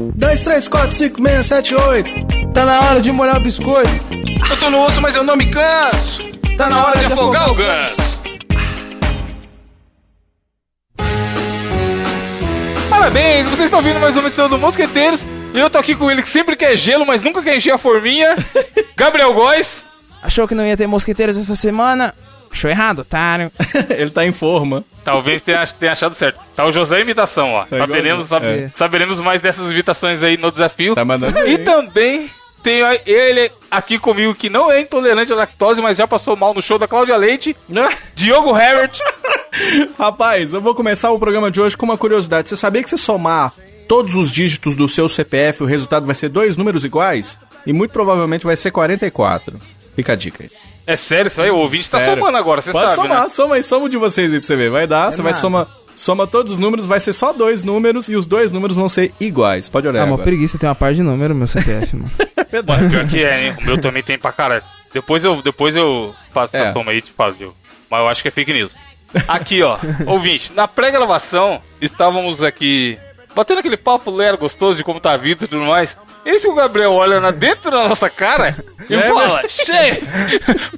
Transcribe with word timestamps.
2, 0.00 0.40
3, 0.40 0.68
4, 0.68 0.92
5, 0.92 1.22
6, 1.22 1.46
7, 1.46 1.74
8. 1.74 2.10
Tá 2.54 2.64
na 2.64 2.80
hora 2.80 3.00
de 3.00 3.12
molhar 3.12 3.36
o 3.36 3.40
biscoito. 3.40 3.90
Eu 4.50 4.56
tô 4.58 4.70
no 4.70 4.80
osso, 4.82 5.00
mas 5.00 5.14
eu 5.14 5.22
não 5.22 5.36
me 5.36 5.46
canso. 5.46 6.24
Tá 6.56 6.70
na 6.70 6.86
hora 6.86 6.98
de 6.98 7.04
afogar 7.04 7.50
o 7.50 7.54
ganso. 7.54 8.18
Parabéns, 12.88 13.48
vocês 13.48 13.64
estão 13.64 13.78
ouvindo 13.80 14.00
mais 14.00 14.16
uma 14.16 14.28
edição 14.28 14.48
do 14.48 14.58
Mosqueteiros. 14.58 15.24
E 15.52 15.58
eu 15.58 15.68
tô 15.68 15.78
aqui 15.78 15.94
com 15.94 16.10
ele 16.10 16.22
que 16.22 16.28
sempre 16.28 16.56
quer 16.56 16.76
gelo, 16.76 17.04
mas 17.04 17.22
nunca 17.22 17.42
quer 17.42 17.56
encher 17.56 17.72
a 17.72 17.78
forminha. 17.78 18.36
Gabriel 18.96 19.34
Góes. 19.34 19.84
Achou 20.22 20.46
que 20.48 20.54
não 20.54 20.64
ia 20.64 20.76
ter 20.76 20.86
mosqueteiros 20.86 21.36
essa 21.36 21.54
semana? 21.54 22.14
Achou 22.52 22.70
errado, 22.70 23.00
otário. 23.00 23.50
Ele 23.90 24.10
tá 24.10 24.24
em 24.24 24.32
forma. 24.32 24.84
Talvez 25.04 25.40
tenha, 25.40 25.66
tenha 25.66 25.92
achado 25.92 26.14
certo. 26.14 26.40
Tá 26.54 26.64
o 26.66 26.72
José 26.72 27.00
Imitação, 27.00 27.52
ó. 27.52 27.64
Tá 27.64 27.78
saberemos, 27.78 28.32
é. 28.32 28.70
saberemos 28.74 29.20
mais 29.20 29.40
dessas 29.40 29.70
imitações 29.70 30.22
aí 30.22 30.36
no 30.36 30.50
desafio. 30.50 30.94
Tá 30.94 31.04
mandando 31.04 31.38
E 31.48 31.58
também 31.58 32.28
tem 32.62 32.82
a- 32.82 32.98
ele 33.06 33.50
aqui 33.70 33.98
comigo 33.98 34.34
que 34.34 34.50
não 34.50 34.70
é 34.70 34.80
intolerante 34.80 35.32
à 35.32 35.36
lactose, 35.36 35.80
mas 35.80 35.96
já 35.96 36.06
passou 36.06 36.36
mal 36.36 36.52
no 36.52 36.60
show 36.60 36.78
da 36.78 36.88
Cláudia 36.88 37.16
Leite. 37.16 37.56
Diogo 38.14 38.56
Herbert. 38.56 38.98
Rapaz, 39.98 40.52
eu 40.52 40.60
vou 40.60 40.74
começar 40.74 41.10
o 41.10 41.18
programa 41.18 41.50
de 41.50 41.60
hoje 41.60 41.76
com 41.76 41.86
uma 41.86 41.96
curiosidade. 41.98 42.48
Você 42.48 42.56
sabia 42.56 42.82
que 42.82 42.90
se 42.90 42.98
somar 42.98 43.52
todos 43.88 44.14
os 44.14 44.30
dígitos 44.30 44.76
do 44.76 44.86
seu 44.88 45.08
CPF, 45.08 45.62
o 45.62 45.66
resultado 45.66 46.06
vai 46.06 46.14
ser 46.14 46.28
dois 46.28 46.56
números 46.56 46.84
iguais? 46.84 47.38
E 47.66 47.72
muito 47.72 47.92
provavelmente 47.92 48.44
vai 48.44 48.56
ser 48.56 48.70
44. 48.70 49.58
Fica 49.94 50.12
a 50.12 50.16
dica 50.16 50.44
aí. 50.44 50.50
É 50.92 50.96
sério 50.96 51.28
isso 51.28 51.40
aí? 51.40 51.50
O 51.50 51.56
ouvinte 51.56 51.88
tá 51.90 52.00
Sério. 52.00 52.18
somando 52.18 52.36
agora, 52.38 52.60
você 52.60 52.72
Pode 52.72 52.84
sabe, 52.94 52.96
somar, 53.08 53.22
né? 53.22 53.28
soma 53.28 53.54
aí, 53.56 53.62
soma 53.62 53.86
o 53.86 53.88
de 53.88 53.96
vocês 53.96 54.32
aí 54.32 54.38
pra 54.40 54.46
você 54.46 54.56
ver. 54.56 54.70
Vai 54.70 54.86
dar, 54.86 55.12
você 55.12 55.22
vai 55.22 55.32
somar. 55.34 55.66
Soma 55.96 56.26
todos 56.26 56.52
os 56.54 56.58
números, 56.58 56.86
vai 56.86 56.98
ser 56.98 57.12
só 57.12 57.32
dois 57.32 57.62
números 57.62 58.08
e 58.08 58.16
os 58.16 58.24
dois 58.24 58.50
números 58.50 58.74
vão 58.76 58.88
ser 58.88 59.12
iguais. 59.20 59.68
Pode 59.68 59.86
olhar. 59.86 60.02
Ah, 60.02 60.06
uma 60.06 60.16
preguiça, 60.18 60.56
tem 60.58 60.66
uma 60.68 60.74
par 60.74 60.94
de 60.94 61.02
número, 61.02 61.34
meu 61.34 61.46
CPF, 61.46 61.94
mano. 61.96 62.10
Mano, 62.66 62.90
pior 62.90 63.06
que 63.06 63.22
é, 63.22 63.46
hein? 63.48 63.56
O 63.60 63.64
meu 63.64 63.80
também 63.80 64.02
tem 64.02 64.18
pra 64.18 64.32
caralho. 64.32 64.62
Depois 64.92 65.22
eu, 65.22 65.40
depois 65.40 65.76
eu 65.76 66.12
faço 66.32 66.56
É. 66.56 66.62
essa 66.62 66.72
soma 66.72 66.90
aí 66.90 66.98
e 66.98 67.02
te 67.02 67.12
falo, 67.12 67.32
Diogo. 67.34 67.54
Mas 67.88 68.00
eu 68.00 68.08
acho 68.08 68.22
que 68.22 68.28
é 68.28 68.30
fake 68.32 68.52
news. 68.52 68.74
Aqui, 69.28 69.62
ó, 69.62 69.76
ouvinte, 70.06 70.52
na 70.54 70.66
pré-gravação, 70.66 71.60
estávamos 71.80 72.42
aqui 72.42 72.98
batendo 73.36 73.58
aquele 73.60 73.76
papo 73.76 74.10
lero 74.10 74.36
gostoso 74.38 74.78
de 74.78 74.82
como 74.84 74.98
tá 74.98 75.12
a 75.12 75.16
vida 75.16 75.44
e 75.44 75.48
tudo 75.48 75.64
mais. 75.64 75.96
Esse 76.24 76.46
o 76.46 76.54
Gabriel 76.54 76.92
olha 76.92 77.20
na, 77.20 77.30
dentro 77.30 77.70
da 77.70 77.88
nossa 77.88 78.10
cara 78.10 78.56
e 78.88 78.94
É, 78.94 79.02
fala: 79.02 79.42
Che, 79.48 80.02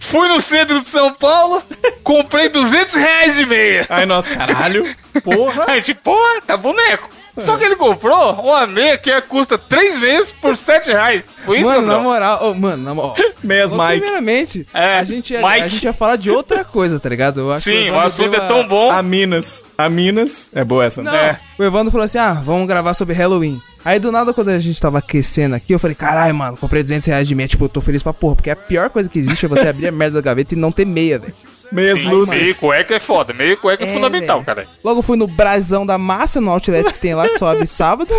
fui 0.00 0.28
no 0.28 0.40
centro 0.40 0.80
de 0.80 0.88
São 0.88 1.12
Paulo, 1.12 1.62
comprei 2.02 2.48
200 2.48 2.94
reais 2.94 3.36
de 3.36 3.46
meia. 3.46 3.86
Ai, 3.88 4.06
nossa, 4.06 4.34
caralho. 4.34 4.94
Porra. 5.22 5.66
A 5.68 5.74
gente, 5.74 5.94
porra, 5.94 6.40
tá 6.46 6.56
boneco. 6.56 7.08
Só 7.38 7.56
que 7.56 7.64
ele 7.64 7.76
comprou 7.76 8.32
uma 8.34 8.66
meia 8.66 8.98
que 8.98 9.10
custa 9.22 9.56
3 9.56 9.98
vezes 9.98 10.32
por 10.32 10.56
7 10.56 10.90
reais. 10.90 11.24
Foi 11.44 11.58
isso, 11.58 11.66
mano, 11.68 11.86
na 11.86 11.98
moral, 11.98 12.50
ô, 12.50 12.54
mano, 12.54 12.82
na 12.82 12.94
moral. 12.94 13.16
Meias 13.42 13.72
Mike. 13.72 13.86
Primeiramente, 14.00 14.66
É, 14.74 14.98
a, 14.98 15.04
gente 15.04 15.32
ia, 15.32 15.40
Mike. 15.40 15.60
a 15.62 15.68
gente 15.68 15.82
ia 15.84 15.92
falar 15.92 16.16
de 16.16 16.30
outra 16.30 16.62
coisa, 16.64 17.00
tá 17.00 17.08
ligado? 17.08 17.40
Eu 17.40 17.52
acho 17.52 17.64
que 17.64 17.70
Sim, 17.70 17.84
o 17.84 17.88
Evandro 17.88 18.06
assunto 18.06 18.30
deu 18.30 18.40
é 18.40 18.44
a- 18.44 18.48
tão 18.48 18.68
bom. 18.68 18.90
A 18.90 19.02
Minas. 19.02 19.64
A 19.78 19.88
Minas. 19.88 20.48
É 20.54 20.62
boa 20.62 20.84
essa, 20.84 21.02
né? 21.02 21.10
Não, 21.10 21.18
É. 21.18 21.40
o 21.58 21.64
Evandro 21.64 21.90
falou 21.90 22.04
assim: 22.04 22.18
ah, 22.18 22.32
vamos 22.44 22.66
gravar 22.66 22.92
sobre 22.94 23.14
Halloween. 23.14 23.60
Aí 23.84 23.98
do 23.98 24.12
nada, 24.12 24.32
quando 24.32 24.50
a 24.50 24.58
gente 24.60 24.80
tava 24.80 24.98
aquecendo 24.98 25.54
aqui, 25.56 25.72
eu 25.74 25.78
falei: 25.78 25.94
caralho, 25.96 26.34
mano, 26.34 26.56
comprei 26.56 26.82
200 26.82 27.06
reais 27.06 27.26
de 27.26 27.34
meia. 27.34 27.48
Tipo, 27.48 27.64
eu 27.64 27.68
tô 27.70 27.80
feliz 27.80 28.02
pra 28.02 28.12
porra, 28.12 28.36
porque 28.36 28.50
a 28.50 28.54
pior 28.56 28.90
coisa 28.90 29.08
que 29.08 29.18
existe 29.18 29.46
é 29.46 29.48
você 29.48 29.66
abrir 29.66 29.88
a 29.88 29.92
merda 29.92 30.20
da 30.20 30.24
gaveta 30.30 30.54
e 30.54 30.56
não 30.56 30.70
ter 30.70 30.84
meia, 30.86 31.18
velho. 31.18 31.34
Meias 31.72 31.98
Sim, 31.98 32.08
lutas. 32.08 32.36
meio 32.38 32.54
cueca 32.54 32.94
é 32.94 33.00
foda, 33.00 33.32
meio 33.32 33.56
cueca 33.56 33.84
é, 33.84 33.88
É, 33.88 33.92
fundamental, 33.94 34.42
velho. 34.42 34.46
cara. 34.46 34.68
Logo 34.84 35.00
fui 35.02 35.16
no 35.16 35.26
Brasão 35.26 35.84
da 35.86 35.96
Massa, 35.98 36.40
no 36.40 36.50
outlet 36.50 36.92
que 36.92 37.00
tem 37.00 37.14
lá, 37.14 37.28
que 37.28 37.38
só 37.38 37.46
abre 37.48 37.66
sábado. 37.68 38.12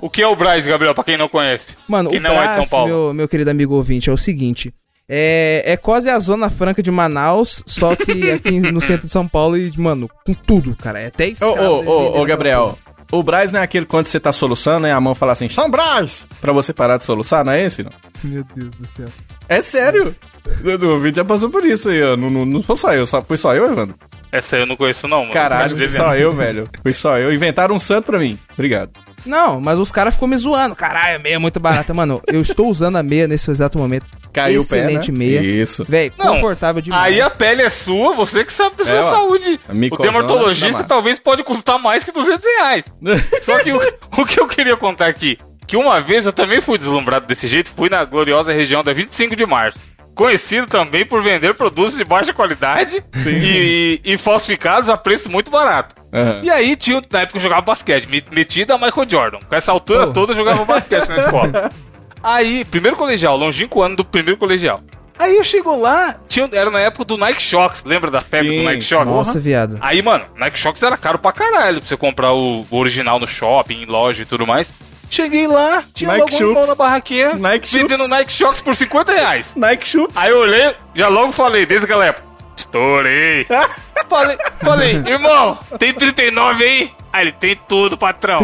O 0.00 0.08
que 0.08 0.22
é 0.22 0.26
o 0.26 0.36
Braz, 0.36 0.64
Gabriel, 0.66 0.94
pra 0.94 1.04
quem 1.04 1.16
não 1.16 1.28
conhece? 1.28 1.76
Mano, 1.88 2.10
quem 2.10 2.18
o 2.18 2.22
não 2.22 2.30
é 2.30 2.34
de 2.34 2.40
Brás, 2.42 2.56
São 2.68 2.78
Paulo. 2.78 2.86
meu, 2.86 3.14
meu 3.14 3.28
querido 3.28 3.50
amigo 3.50 3.74
ouvinte, 3.74 4.08
é 4.08 4.12
o 4.12 4.16
seguinte. 4.18 4.72
É, 5.08 5.62
é 5.66 5.76
quase 5.76 6.08
a 6.08 6.18
Zona 6.18 6.48
Franca 6.48 6.82
de 6.82 6.90
Manaus, 6.90 7.62
só 7.66 7.94
que 7.96 8.30
aqui 8.30 8.60
no 8.60 8.80
centro 8.80 9.06
de 9.06 9.12
São 9.12 9.26
Paulo 9.28 9.58
e, 9.58 9.70
mano, 9.76 10.08
com 10.24 10.32
tudo, 10.32 10.74
cara. 10.76 11.00
É 11.00 11.06
até 11.08 11.24
Ô, 11.26 11.28
escada. 11.28 11.50
ô, 11.60 11.74
vendendo 11.80 11.90
ô, 11.90 12.02
ô, 12.02 12.08
aquela 12.10 12.26
Gabriel. 12.26 12.78
O 13.12 13.22
Braz 13.22 13.52
não 13.52 13.60
é 13.60 13.62
aquele 13.62 13.84
quando 13.84 14.06
você 14.06 14.18
tá 14.18 14.32
soluçando, 14.32 14.80
né? 14.80 14.92
A 14.92 15.00
mão 15.00 15.14
fala 15.14 15.32
assim, 15.32 15.48
São 15.50 15.70
Braz! 15.70 16.26
Pra 16.40 16.50
você 16.50 16.72
parar 16.72 16.96
de 16.96 17.04
soluçar, 17.04 17.44
não 17.44 17.52
é 17.52 17.62
esse, 17.62 17.82
não? 17.82 17.92
Meu 18.24 18.42
Deus 18.54 18.70
do 18.74 18.86
céu. 18.86 19.08
É 19.48 19.60
sério. 19.60 20.16
O 20.64 20.98
vídeo 20.98 21.16
já 21.16 21.24
passou 21.24 21.50
por 21.50 21.62
isso 21.64 21.90
aí, 21.90 22.02
ó. 22.02 22.16
Não, 22.16 22.30
não, 22.30 22.46
não 22.46 22.62
foi 22.62 22.76
só 22.76 22.94
eu, 22.94 23.04
só, 23.06 23.20
foi 23.20 23.36
só 23.36 23.54
eu, 23.54 23.70
Evandro? 23.70 23.94
Essa 24.32 24.56
aí 24.56 24.62
eu 24.62 24.66
não 24.66 24.76
conheço, 24.76 25.06
não, 25.06 25.20
mano. 25.20 25.32
Caralho, 25.32 25.76
foi 25.76 25.88
só 25.90 26.16
eu, 26.16 26.32
velho. 26.32 26.66
Foi 26.82 26.92
só 26.92 27.18
eu. 27.18 27.30
Inventaram 27.34 27.74
um 27.74 27.78
santo 27.78 28.06
pra 28.06 28.18
mim. 28.18 28.38
Obrigado. 28.54 28.90
Não, 29.26 29.60
mas 29.60 29.78
os 29.78 29.92
caras 29.92 30.14
ficam 30.14 30.26
me 30.26 30.36
zoando. 30.38 30.74
Caralho, 30.74 31.16
a 31.16 31.18
meia 31.18 31.34
é 31.34 31.38
muito 31.38 31.60
barata. 31.60 31.92
Mano, 31.92 32.22
eu 32.26 32.40
estou 32.40 32.68
usando 32.68 32.96
a 32.96 33.02
meia 33.02 33.28
nesse 33.28 33.50
exato 33.50 33.78
momento. 33.78 34.06
Caiu 34.32 34.60
Excelente 34.62 35.10
o 35.10 35.12
pé, 35.12 35.12
né? 35.12 35.18
meia. 35.18 35.40
Isso. 35.62 35.84
Véi, 35.88 36.10
confortável 36.10 36.80
demais. 36.80 37.04
Aí 37.04 37.20
a 37.20 37.28
pele 37.30 37.62
é 37.62 37.68
sua, 37.68 38.14
você 38.14 38.44
que 38.44 38.52
sabe 38.52 38.76
da 38.76 38.84
sua 38.84 38.94
É, 38.98 39.02
saúde. 39.02 39.60
O 39.90 39.96
dermatologista 39.98 40.82
talvez 40.84 41.18
pode 41.18 41.42
custar 41.42 41.78
mais 41.78 42.02
que 42.04 42.12
200 42.12 42.44
reais. 42.44 42.84
Só 43.42 43.58
que 43.58 43.72
o, 43.72 43.80
o 44.18 44.24
que 44.24 44.40
eu 44.40 44.48
queria 44.48 44.76
contar 44.76 45.06
aqui, 45.06 45.38
que 45.66 45.76
uma 45.76 46.00
vez 46.00 46.24
eu 46.26 46.32
também 46.32 46.60
fui 46.60 46.78
deslumbrado 46.78 47.26
desse 47.26 47.46
jeito, 47.46 47.70
fui 47.76 47.88
na 47.90 48.04
gloriosa 48.04 48.52
região 48.52 48.82
da 48.82 48.92
25 48.92 49.36
de 49.36 49.44
março. 49.46 49.78
Conhecido 50.14 50.66
também 50.66 51.06
por 51.06 51.22
vender 51.22 51.54
produtos 51.54 51.96
de 51.96 52.04
baixa 52.04 52.34
qualidade 52.34 53.02
e, 53.26 54.00
e- 54.04 54.12
e 54.12 54.18
falsificados 54.18 54.90
a 54.90 54.96
preço 54.96 55.30
muito 55.30 55.50
barato. 55.50 55.94
Aham. 56.12 56.40
E 56.42 56.50
aí, 56.50 56.76
tinha, 56.76 57.00
na 57.10 57.20
época 57.22 57.38
eu 57.38 57.42
jogava 57.42 57.62
basquete, 57.62 58.06
me- 58.06 58.22
metido 58.30 58.72
a 58.74 58.78
Michael 58.78 59.08
Jordan. 59.08 59.38
Com 59.48 59.54
essa 59.54 59.72
altura 59.72 60.04
Oh. 60.08 60.12
toda 60.12 60.32
eu 60.32 60.36
jogava 60.36 60.64
basquete 60.66 61.08
na 61.08 61.16
escola. 61.16 61.70
Aí, 62.22 62.64
primeiro 62.64 62.96
colegial, 62.96 63.36
longínquo 63.36 63.82
ano 63.82 63.96
do 63.96 64.04
primeiro 64.04 64.38
colegial. 64.38 64.80
Aí 65.18 65.36
eu 65.36 65.44
chego 65.44 65.76
lá, 65.76 66.16
tinha, 66.26 66.48
era 66.52 66.70
na 66.70 66.80
época 66.80 67.04
do 67.04 67.16
Nike 67.16 67.42
Shox, 67.42 67.84
lembra 67.84 68.10
da 68.10 68.22
febre 68.22 68.50
Sim. 68.50 68.56
do 68.56 68.62
Nike 68.64 68.82
Shox? 68.82 69.06
Nossa, 69.06 69.38
viado. 69.38 69.78
Aí, 69.80 70.02
mano, 70.02 70.24
Nike 70.36 70.58
Shox 70.58 70.82
era 70.82 70.96
caro 70.96 71.18
pra 71.18 71.30
caralho 71.32 71.78
pra 71.80 71.88
você 71.88 71.96
comprar 71.96 72.32
o, 72.32 72.66
o 72.68 72.76
original 72.76 73.20
no 73.20 73.28
shopping, 73.28 73.82
em 73.82 73.86
loja 73.86 74.22
e 74.22 74.26
tudo 74.26 74.46
mais. 74.46 74.72
Cheguei 75.10 75.46
lá, 75.46 75.84
tinha 75.94 76.10
Nike 76.10 76.22
logo 76.22 76.34
um 76.34 76.48
irmão 76.48 76.64
Shox. 76.64 76.68
na 76.68 76.74
barraquinha, 76.74 77.34
Nike 77.34 77.72
vendendo 77.72 77.98
Shox. 77.98 78.10
Nike 78.10 78.32
Shox 78.32 78.60
por 78.62 78.74
50 78.74 79.12
reais. 79.12 79.52
Nike 79.54 79.86
Chutes. 79.86 80.16
Aí 80.16 80.30
eu 80.30 80.38
olhei, 80.38 80.74
já 80.94 81.08
logo 81.08 81.30
falei, 81.32 81.66
desde 81.66 81.84
aquela 81.84 82.06
época, 82.06 82.26
estourei. 82.56 83.46
falei, 84.08 84.36
falei, 84.60 84.94
irmão, 85.06 85.58
tem 85.78 85.92
39 85.92 86.64
aí? 86.64 86.90
Aí 87.12 87.24
ele, 87.24 87.32
tem 87.32 87.54
tudo, 87.68 87.98
patrão. 87.98 88.40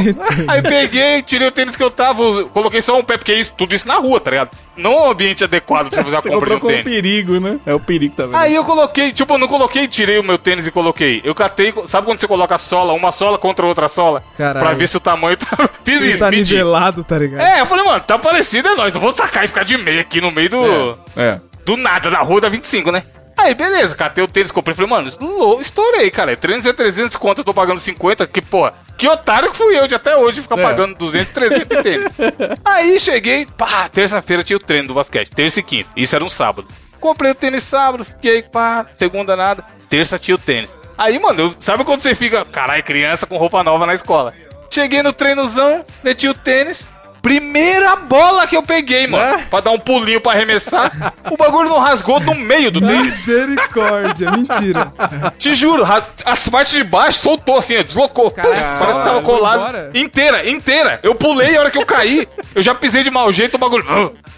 Aí 0.47 0.61
peguei, 0.61 1.23
tirei 1.23 1.49
o 1.49 1.53
tênis 1.53 1.75
que 1.75 1.83
eu 1.83 1.91
tava, 1.91 2.45
coloquei 2.53 2.83
só 2.83 2.99
um 2.99 3.03
pé, 3.03 3.17
porque 3.17 3.33
isso, 3.33 3.53
tudo 3.57 3.75
isso 3.75 3.89
na 3.89 3.95
rua, 3.95 4.21
tá 4.21 4.31
ligado? 4.31 4.51
Não 4.77 4.93
é 4.93 5.03
um 5.03 5.11
ambiente 5.11 5.43
adequado 5.43 5.89
pra 5.89 6.05
fazer 6.05 6.17
a 6.17 6.21
Você 6.23 6.29
compra 6.31 6.51
de 6.51 6.57
um 6.57 6.61
com 6.61 6.67
tênis. 6.69 6.85
perigo, 6.85 7.41
né? 7.41 7.59
É 7.65 7.75
o 7.75 7.81
perigo 7.81 8.11
que 8.11 8.17
tá 8.19 8.27
vendo. 8.27 8.37
Aí 8.37 8.55
eu 8.55 8.63
coloquei, 8.65 9.11
tipo, 9.13 9.33
eu 9.35 9.39
não 9.39 9.49
coloquei, 9.49 9.89
tirei 9.89 10.19
o 10.19 10.23
meu 10.23 10.37
tênis 10.37 10.67
e 10.67 10.71
coloquei. 10.71 11.21
Eu 11.25 11.35
catei, 11.35 11.73
sabe 11.89 12.07
quando 12.07 12.21
você 12.21 12.29
coloca 12.29 12.55
a 12.55 12.59
sola, 12.59 12.93
uma 12.93 13.11
sola 13.11 13.39
contra 13.39 13.67
outra 13.67 13.89
sola? 13.89 14.23
Caralho. 14.37 14.65
Pra 14.67 14.75
ver 14.75 14.87
se 14.87 14.97
o 14.97 15.01
tamanho 15.01 15.37
tá. 15.37 15.71
Fiz 15.83 16.03
Ele 16.03 16.13
isso, 16.13 16.21
tá 16.21 16.31
medi. 16.31 16.53
nivelado, 16.53 17.03
tá 17.03 17.19
ligado? 17.19 17.41
É, 17.41 17.61
eu 17.61 17.67
falei, 17.67 17.85
mano, 17.85 18.01
tá 18.07 18.19
parecido, 18.19 18.69
é 18.69 18.75
nóis. 18.75 18.93
Não 18.93 19.01
vou 19.01 19.15
sacar 19.15 19.45
e 19.45 19.49
ficar 19.49 19.65
de 19.65 19.77
meia 19.79 20.03
aqui 20.03 20.21
no 20.21 20.31
meio 20.31 20.51
do. 20.51 20.99
É. 21.17 21.23
é. 21.23 21.41
Do 21.65 21.77
nada, 21.77 22.11
da 22.11 22.21
rua 22.21 22.41
da 22.41 22.49
25, 22.49 22.91
né? 22.93 23.03
Aí, 23.39 23.55
beleza, 23.55 23.95
catei 23.95 24.23
o 24.23 24.29
tênis, 24.29 24.51
comprei. 24.51 24.75
Falei, 24.75 24.91
mano, 24.91 25.11
lou- 25.21 25.61
estourei, 25.61 26.11
cara. 26.11 26.37
300 26.37 26.67
é 26.67 26.73
300 26.73 27.17
conto, 27.17 27.39
eu 27.39 27.45
tô 27.45 27.55
pagando 27.55 27.79
50. 27.81 28.27
Que, 28.27 28.41
porra, 28.43 28.75
que 28.97 29.07
otário 29.09 29.51
que 29.51 29.57
fui 29.57 29.79
eu 29.79 29.87
de 29.87 29.95
até 29.95 30.17
hoje 30.17 30.43
ficar 30.43 30.59
É. 30.59 30.63
pagando 30.63 30.95
200, 30.97 31.31
300 31.31 31.79
em 31.79 31.83
tênis. 31.83 32.09
Aí 32.65 32.99
cheguei, 32.99 33.47
pá, 33.47 33.89
terça-feira 33.89 34.43
tinha 34.43 34.57
o 34.57 34.61
treino 34.61 34.89
do 34.89 34.95
basquete, 34.95 35.31
terça 35.31 35.61
e 35.61 35.63
quinta. 35.63 35.89
Isso 35.97 36.15
era 36.17 36.25
um 36.25 36.29
sábado. 36.29 36.67
Comprei 37.01 37.31
o 37.31 37.35
tênis 37.35 37.63
sábado, 37.63 38.05
fiquei, 38.05 38.43
pá, 38.43 38.85
segunda 38.97 39.37
nada. 39.37 39.65
Terça 39.89 40.19
tinha 40.19 40.35
o 40.35 40.39
tênis. 40.39 40.77
Aí, 40.99 41.17
mano, 41.19 41.55
sabe 41.61 41.85
quando 41.85 42.03
você 42.03 42.15
fica, 42.15 42.45
caralho, 42.45 42.83
criança 42.83 43.25
com 43.25 43.37
roupa 43.37 43.63
nova 43.63 43.87
na 43.87 43.95
escola? 43.95 44.35
Cheguei 44.69 45.01
no 45.03 45.13
treinozão, 45.13 45.85
meti 46.03 46.29
o 46.29 46.35
tênis. 46.35 46.85
Primeira 47.29 47.95
bola 47.95 48.47
que 48.47 48.57
eu 48.57 48.63
peguei, 48.63 49.07
mano. 49.07 49.23
É? 49.23 49.39
Pra 49.51 49.61
dar 49.61 49.71
um 49.71 49.79
pulinho 49.79 50.19
pra 50.19 50.33
arremessar. 50.33 50.91
o 51.31 51.37
bagulho 51.37 51.69
não 51.69 51.79
rasgou 51.79 52.19
no 52.21 52.35
meio 52.35 52.71
do 52.71 52.81
tênis. 52.81 53.27
Misericórdia, 53.27 54.31
mentira. 54.31 54.93
Te 55.39 55.53
juro, 55.53 55.85
as 56.25 56.49
partes 56.49 56.73
de 56.73 56.83
baixo 56.83 57.19
soltou 57.19 57.59
assim, 57.59 57.83
deslocou. 57.83 58.31
Caralho, 58.31 58.55
parece 58.55 58.99
que 58.99 59.05
tava 59.05 59.23
colado. 59.23 59.95
Inteira, 59.95 60.49
inteira. 60.49 61.01
Eu 61.03 61.15
pulei 61.15 61.55
a 61.55 61.61
hora 61.61 61.71
que 61.71 61.77
eu 61.77 61.85
caí. 61.85 62.27
Eu 62.55 62.63
já 62.63 62.75
pisei 62.75 63.03
de 63.03 63.11
mau 63.11 63.31
jeito, 63.31 63.57
o 63.57 63.59
bagulho. 63.59 63.85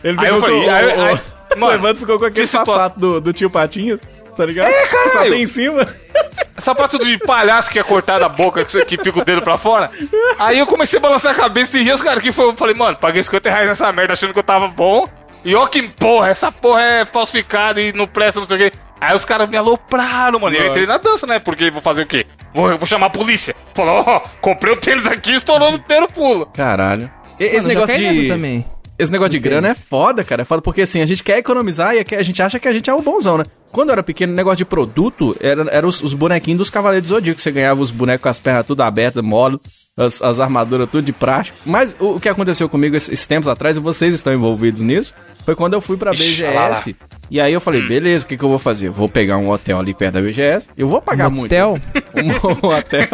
Ele 0.03 0.19
aí 0.19 0.26
eu 0.26 0.41
falei, 0.41 0.69
aí, 0.69 0.87
o, 0.87 1.03
aí, 1.03 1.15
o, 1.15 1.55
o 1.55 1.59
mano, 1.61 1.94
ficou 1.94 2.19
com 2.19 2.25
aquele 2.25 2.47
sapato 2.47 2.99
do, 2.99 3.20
do 3.20 3.32
tio 3.32 3.49
Patinhas, 3.49 4.00
tá 4.41 4.47
ligado? 4.47 4.69
É, 4.69 4.87
caralho. 4.87 5.13
Só 5.13 5.23
tem 5.23 5.43
em 5.43 5.47
cima. 5.47 5.95
sapato 6.59 6.99
de 6.99 7.19
palhaço 7.19 7.71
que 7.71 7.79
é 7.79 7.83
cortado 7.83 8.25
a 8.25 8.29
boca, 8.29 8.65
que, 8.65 8.97
fica 8.97 9.19
o 9.19 9.25
dedo 9.25 9.43
pra 9.43 9.59
fora. 9.59 9.91
Aí 10.39 10.59
eu 10.59 10.67
comecei 10.67 10.99
a 10.99 11.03
balançar 11.03 11.33
a 11.33 11.35
cabeça 11.35 11.79
e 11.79 11.83
rir. 11.83 11.93
Os 11.93 12.03
caras 12.03 12.23
que 12.23 12.33
foi, 12.33 12.47
eu 12.47 12.57
falei, 12.57 12.75
mano, 12.75 12.97
paguei 12.97 13.23
50 13.23 13.51
reais 13.51 13.69
nessa 13.69 13.93
merda 13.93 14.13
achando 14.13 14.33
que 14.33 14.39
eu 14.39 14.45
tava 14.45 14.69
bom. 14.69 15.07
E 15.45 15.55
ó 15.55 15.67
que 15.67 15.83
porra, 15.83 16.29
essa 16.29 16.53
porra 16.53 16.83
é 16.83 17.07
falsificada 17.07 17.81
e 17.81 17.93
não 17.93 18.07
presta, 18.07 18.41
não 18.41 18.47
sei 18.47 18.57
o 18.57 18.61
quê. 18.61 18.73
Aí 19.01 19.15
os 19.15 19.25
caras 19.25 19.49
me 19.49 19.57
alopraram, 19.57 20.39
mano. 20.39 20.55
E 20.55 20.59
eu 20.59 20.67
entrei 20.67 20.87
na 20.87 20.99
dança, 20.99 21.27
né? 21.27 21.39
Porque 21.39 21.71
vou 21.71 21.81
fazer 21.81 22.03
o 22.03 22.07
quê? 22.07 22.27
Vou, 22.53 22.77
vou 22.77 22.87
chamar 22.87 23.07
a 23.07 23.11
polícia. 23.11 23.55
Falou, 23.75 24.05
ó, 24.07 24.21
comprei 24.43 24.75
o 24.75 24.77
tênis 24.77 25.07
aqui 25.07 25.33
e 25.33 25.37
estourou 25.37 25.73
no 25.73 25.79
primeiro 25.79 26.13
pulo. 26.13 26.47
Caralho. 26.47 27.11
E- 27.39 27.45
Esse 27.45 27.57
Mano, 27.57 27.69
já 27.69 27.75
negócio 27.87 28.13
de. 28.13 28.29
também. 28.29 28.67
Esse 28.99 29.11
negócio 29.11 29.31
de 29.31 29.39
grana 29.39 29.69
é 29.69 29.75
foda, 29.75 30.23
cara. 30.23 30.43
É 30.43 30.45
foda 30.45 30.61
porque 30.61 30.83
assim, 30.83 31.01
a 31.01 31.07
gente 31.07 31.25
quer 31.25 31.39
economizar 31.39 31.95
e 31.95 32.05
a 32.15 32.23
gente 32.23 32.43
acha 32.43 32.59
que 32.59 32.69
a 32.69 32.73
gente 32.73 32.91
é 32.91 32.93
o 32.93 33.01
bonzão, 33.01 33.39
né? 33.39 33.45
Quando 33.72 33.90
eu 33.90 33.93
era 33.93 34.02
pequeno, 34.02 34.32
o 34.32 34.37
negócio 34.37 34.58
de 34.58 34.64
produto 34.64 35.37
era, 35.40 35.62
era 35.70 35.87
os, 35.87 36.02
os 36.02 36.12
bonequinhos 36.14 36.58
dos 36.58 36.70
Cavaleiros 36.70 37.08
do 37.08 37.14
Zodíaco. 37.14 37.40
Você 37.40 37.50
ganhava 37.50 37.81
os 37.81 37.90
bonecos 37.90 38.22
com 38.22 38.28
as 38.28 38.38
pernas 38.38 38.67
tudo 38.67 38.82
abertas, 38.82 39.22
mole, 39.22 39.61
as, 39.96 40.20
as 40.20 40.40
armaduras 40.40 40.88
tudo 40.90 41.05
de 41.05 41.12
plástico. 41.12 41.56
Mas 41.64 41.96
o, 42.00 42.17
o 42.17 42.20
que 42.20 42.28
aconteceu 42.28 42.69
comigo 42.69 42.96
esses, 42.96 43.08
esses 43.11 43.26
tempos 43.26 43.49
atrás, 43.49 43.76
e 43.76 43.81
vocês 43.81 44.14
estão 44.14 44.32
envolvidos 44.32 44.81
nisso, 44.81 45.14
foi 45.44 45.55
quando 45.55 45.75
eu 45.75 45.81
fui 45.81 45.96
pra 45.96 46.12
Ixi, 46.12 46.43
lá, 46.43 46.50
lá. 46.50 46.69
BGS. 46.70 46.96
E 47.31 47.40
aí 47.40 47.52
eu 47.52 47.61
falei, 47.61 47.82
beleza, 47.82 48.25
o 48.25 48.28
que, 48.28 48.37
que 48.37 48.43
eu 48.43 48.49
vou 48.49 48.58
fazer? 48.58 48.88
Eu 48.88 48.93
Vou 48.93 49.08
pegar 49.08 49.37
um 49.38 49.50
hotel 49.50 49.78
ali 49.78 49.94
perto 49.94 50.14
da 50.14 50.20
BGS. 50.20 50.69
Eu 50.76 50.88
vou 50.88 51.00
pagar 51.00 51.31
muito. 51.31 51.52
Motel? 51.52 51.78
Um, 52.14 52.67
um 52.67 52.70
hotel. 52.70 53.08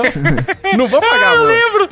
Não 0.77 0.89
vou 0.89 1.01
pagar 1.01 1.37
muito. 1.37 1.49
Lembro. 1.49 1.89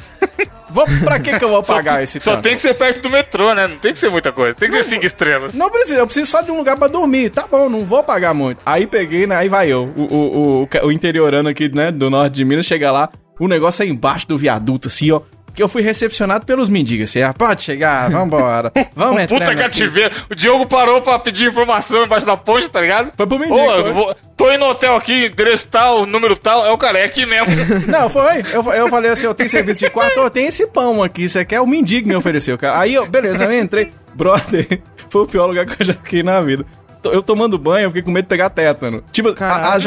Vou, 0.74 0.84
pra 1.04 1.20
que, 1.20 1.38
que 1.38 1.44
eu 1.44 1.50
vou 1.50 1.62
pagar 1.62 2.02
esse 2.02 2.18
Só 2.18 2.32
tanto? 2.32 2.42
tem 2.42 2.56
que 2.56 2.60
ser 2.60 2.74
perto 2.74 3.00
do 3.00 3.08
metrô, 3.08 3.54
né? 3.54 3.68
Não 3.68 3.76
tem 3.76 3.92
que 3.92 3.98
ser 3.98 4.10
muita 4.10 4.32
coisa. 4.32 4.54
Tem 4.54 4.68
que 4.68 4.74
ser 4.74 4.82
cinco 4.82 5.06
estrelas. 5.06 5.54
Não 5.54 5.70
precisa, 5.70 6.00
eu 6.00 6.06
preciso 6.06 6.28
só 6.28 6.40
de 6.40 6.50
um 6.50 6.56
lugar 6.56 6.76
pra 6.76 6.88
dormir. 6.88 7.30
Tá 7.30 7.46
bom, 7.48 7.68
não 7.68 7.84
vou 7.84 8.02
pagar 8.02 8.34
muito. 8.34 8.53
Aí 8.64 8.86
peguei, 8.86 9.26
né? 9.26 9.36
Aí 9.36 9.48
vai 9.48 9.70
eu, 9.72 9.84
o, 9.96 10.02
o, 10.02 10.68
o, 10.82 10.86
o 10.86 10.92
interiorano 10.92 11.48
aqui, 11.48 11.68
né, 11.74 11.90
do 11.92 12.08
norte 12.10 12.34
de 12.34 12.44
Minas, 12.44 12.66
chega 12.66 12.90
lá, 12.92 13.08
o 13.38 13.48
negócio 13.48 13.82
é 13.82 13.86
embaixo 13.86 14.26
do 14.28 14.36
viaduto, 14.36 14.88
assim, 14.88 15.10
ó. 15.10 15.20
Que 15.54 15.62
eu 15.62 15.68
fui 15.68 15.82
recepcionado 15.82 16.44
pelos 16.44 16.68
mendigos, 16.68 17.08
assim, 17.10 17.22
ah, 17.22 17.32
pode 17.32 17.62
chegar, 17.62 18.10
vambora. 18.10 18.72
Vamos 18.96 19.22
entrar. 19.22 19.38
Puta 19.38 19.54
cativeiro. 19.54 20.12
O 20.28 20.34
Diogo 20.34 20.66
parou 20.66 21.00
pra 21.00 21.16
pedir 21.16 21.46
informação 21.46 22.02
embaixo 22.02 22.26
da 22.26 22.36
ponte, 22.36 22.68
tá 22.68 22.80
ligado? 22.80 23.12
Foi 23.16 23.24
pro 23.24 23.38
mendigo, 23.38 23.56
Pô, 23.64 23.92
vou- 23.92 24.16
tô 24.36 24.50
indo 24.50 24.58
no 24.64 24.70
hotel 24.72 24.96
aqui, 24.96 25.26
endereço 25.26 25.68
tal, 25.68 26.06
número 26.06 26.34
tal. 26.34 26.66
É 26.66 26.72
o 26.72 26.76
cara, 26.76 26.98
é 26.98 27.04
aqui 27.04 27.24
mesmo. 27.24 27.46
Não, 27.86 28.08
foi. 28.10 28.40
Eu, 28.52 28.64
eu 28.72 28.88
falei 28.88 29.12
assim, 29.12 29.26
eu 29.26 29.34
tenho 29.34 29.48
serviço 29.48 29.78
de 29.84 29.90
quarto, 29.90 30.18
eu 30.18 30.28
tenho 30.28 30.48
esse 30.48 30.66
pão 30.66 31.04
aqui, 31.04 31.28
você 31.28 31.44
quer? 31.44 31.60
O 31.60 31.66
mendigo 31.68 32.08
me 32.08 32.16
ofereceu, 32.16 32.58
cara. 32.58 32.80
Aí, 32.80 32.92
eu, 32.92 33.06
beleza, 33.06 33.44
eu 33.44 33.56
entrei. 33.56 33.90
Brother, 34.12 34.80
foi 35.08 35.22
o 35.22 35.26
pior 35.26 35.46
lugar 35.46 35.66
que 35.66 35.80
eu 35.80 35.86
já 35.86 35.94
fiquei 35.94 36.24
na 36.24 36.40
vida. 36.40 36.66
Eu 37.12 37.22
tomando 37.22 37.58
banho, 37.58 37.84
eu 37.84 37.90
fiquei 37.90 38.02
com 38.02 38.10
medo 38.10 38.24
de 38.24 38.28
pegar 38.28 38.50
tétano. 38.50 39.02
Tipo, 39.12 39.34
a, 39.42 39.74
a, 39.74 39.78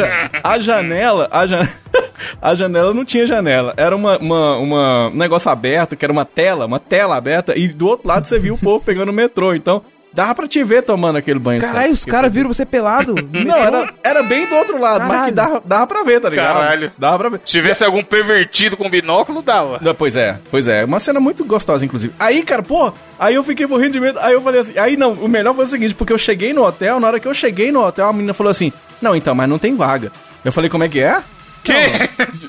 a 0.44 0.60
janela, 0.60 1.28
a, 1.32 1.46
ja- 1.46 1.68
a 2.42 2.54
janela 2.56 2.94
não 2.94 3.06
tinha 3.06 3.26
janela. 3.26 3.74
Era 3.78 3.96
uma, 3.96 4.18
uma, 4.18 4.58
uma- 4.58 5.08
um 5.10 5.16
negócio 5.16 5.50
aberto, 5.52 5.96
que 5.96 6.06
era 6.06 6.12
uma 6.12 6.26
tela, 6.26 6.66
uma 6.66 6.80
tela 6.80 7.16
aberta, 7.16 7.58
e 7.58 7.68
do 7.68 7.88
outro 7.88 8.08
lado 8.08 8.26
você 8.26 8.38
viu 8.40 8.54
o 8.56 8.58
povo 8.58 8.84
pegando 8.84 9.10
o 9.10 9.14
metrô. 9.14 9.54
Então, 9.54 9.82
dava 10.18 10.34
pra 10.34 10.48
te 10.48 10.64
ver 10.64 10.82
tomando 10.82 11.18
aquele 11.18 11.38
banho. 11.38 11.62
Caralho, 11.62 11.94
os 11.94 12.04
caras 12.04 12.34
viram 12.34 12.52
você 12.52 12.66
pelado. 12.66 13.14
Não, 13.32 13.56
era, 13.56 13.94
era 14.04 14.24
bem 14.24 14.48
do 14.48 14.56
outro 14.56 14.82
lado, 14.82 15.02
mas 15.02 15.10
que 15.10 15.14
Caralho. 15.14 15.36
dava, 15.36 15.62
dava 15.64 15.86
pra 15.86 16.02
ver, 16.02 16.20
tá 16.20 16.28
ligado? 16.28 16.54
Caralho. 16.56 16.92
Dava 16.98 17.18
pra 17.20 17.30
ver. 17.30 17.42
Se 17.46 17.52
tivesse 17.52 17.86
algum 17.86 18.04
pervertido 18.04 18.76
com 18.76 18.90
binóculo, 18.90 19.44
dava. 19.44 19.78
Não, 19.80 19.94
Pois 19.94 20.16
é, 20.16 20.40
pois 20.50 20.68
é. 20.68 20.84
Uma 20.84 21.00
cena 21.00 21.20
muito 21.20 21.46
gostosa, 21.46 21.86
inclusive. 21.86 22.16
Aí, 22.18 22.42
cara, 22.42 22.64
pô, 22.64 22.92
aí 23.20 23.36
eu 23.36 23.44
fiquei 23.44 23.68
morrendo 23.68 23.92
de 23.92 24.00
medo. 24.00 24.18
Aí 24.20 24.34
eu 24.34 24.42
falei 24.42 24.62
assim, 24.62 24.78
aí 24.80 24.98
não, 24.98 25.14
o 25.14 25.28
melhor 25.28 25.54
foi 25.54 25.66
o 25.66 25.68
seguinte, 25.68 25.94
porque 25.94 26.14
eu 26.14 26.18
cheguei 26.18 26.52
no 26.52 26.66
hotel, 26.66 27.00
na 27.00 27.06
hora 27.08 27.20
que 27.20 27.28
eu 27.28 27.34
cheguei 27.34 27.72
no 27.72 27.86
hotel, 27.86 28.08
a 28.08 28.14
menina 28.14 28.34
falou 28.34 28.50
assim, 28.50 28.74
não, 29.00 29.16
então, 29.16 29.36
mas 29.36 29.48
não 29.48 29.60
tem 29.60 29.76
vaga. 29.76 30.12
Eu 30.44 30.52
falei, 30.52 30.68
como 30.68 30.84
é 30.84 30.90
que 30.90 31.00
é? 31.00 31.22
Que? 31.64 31.74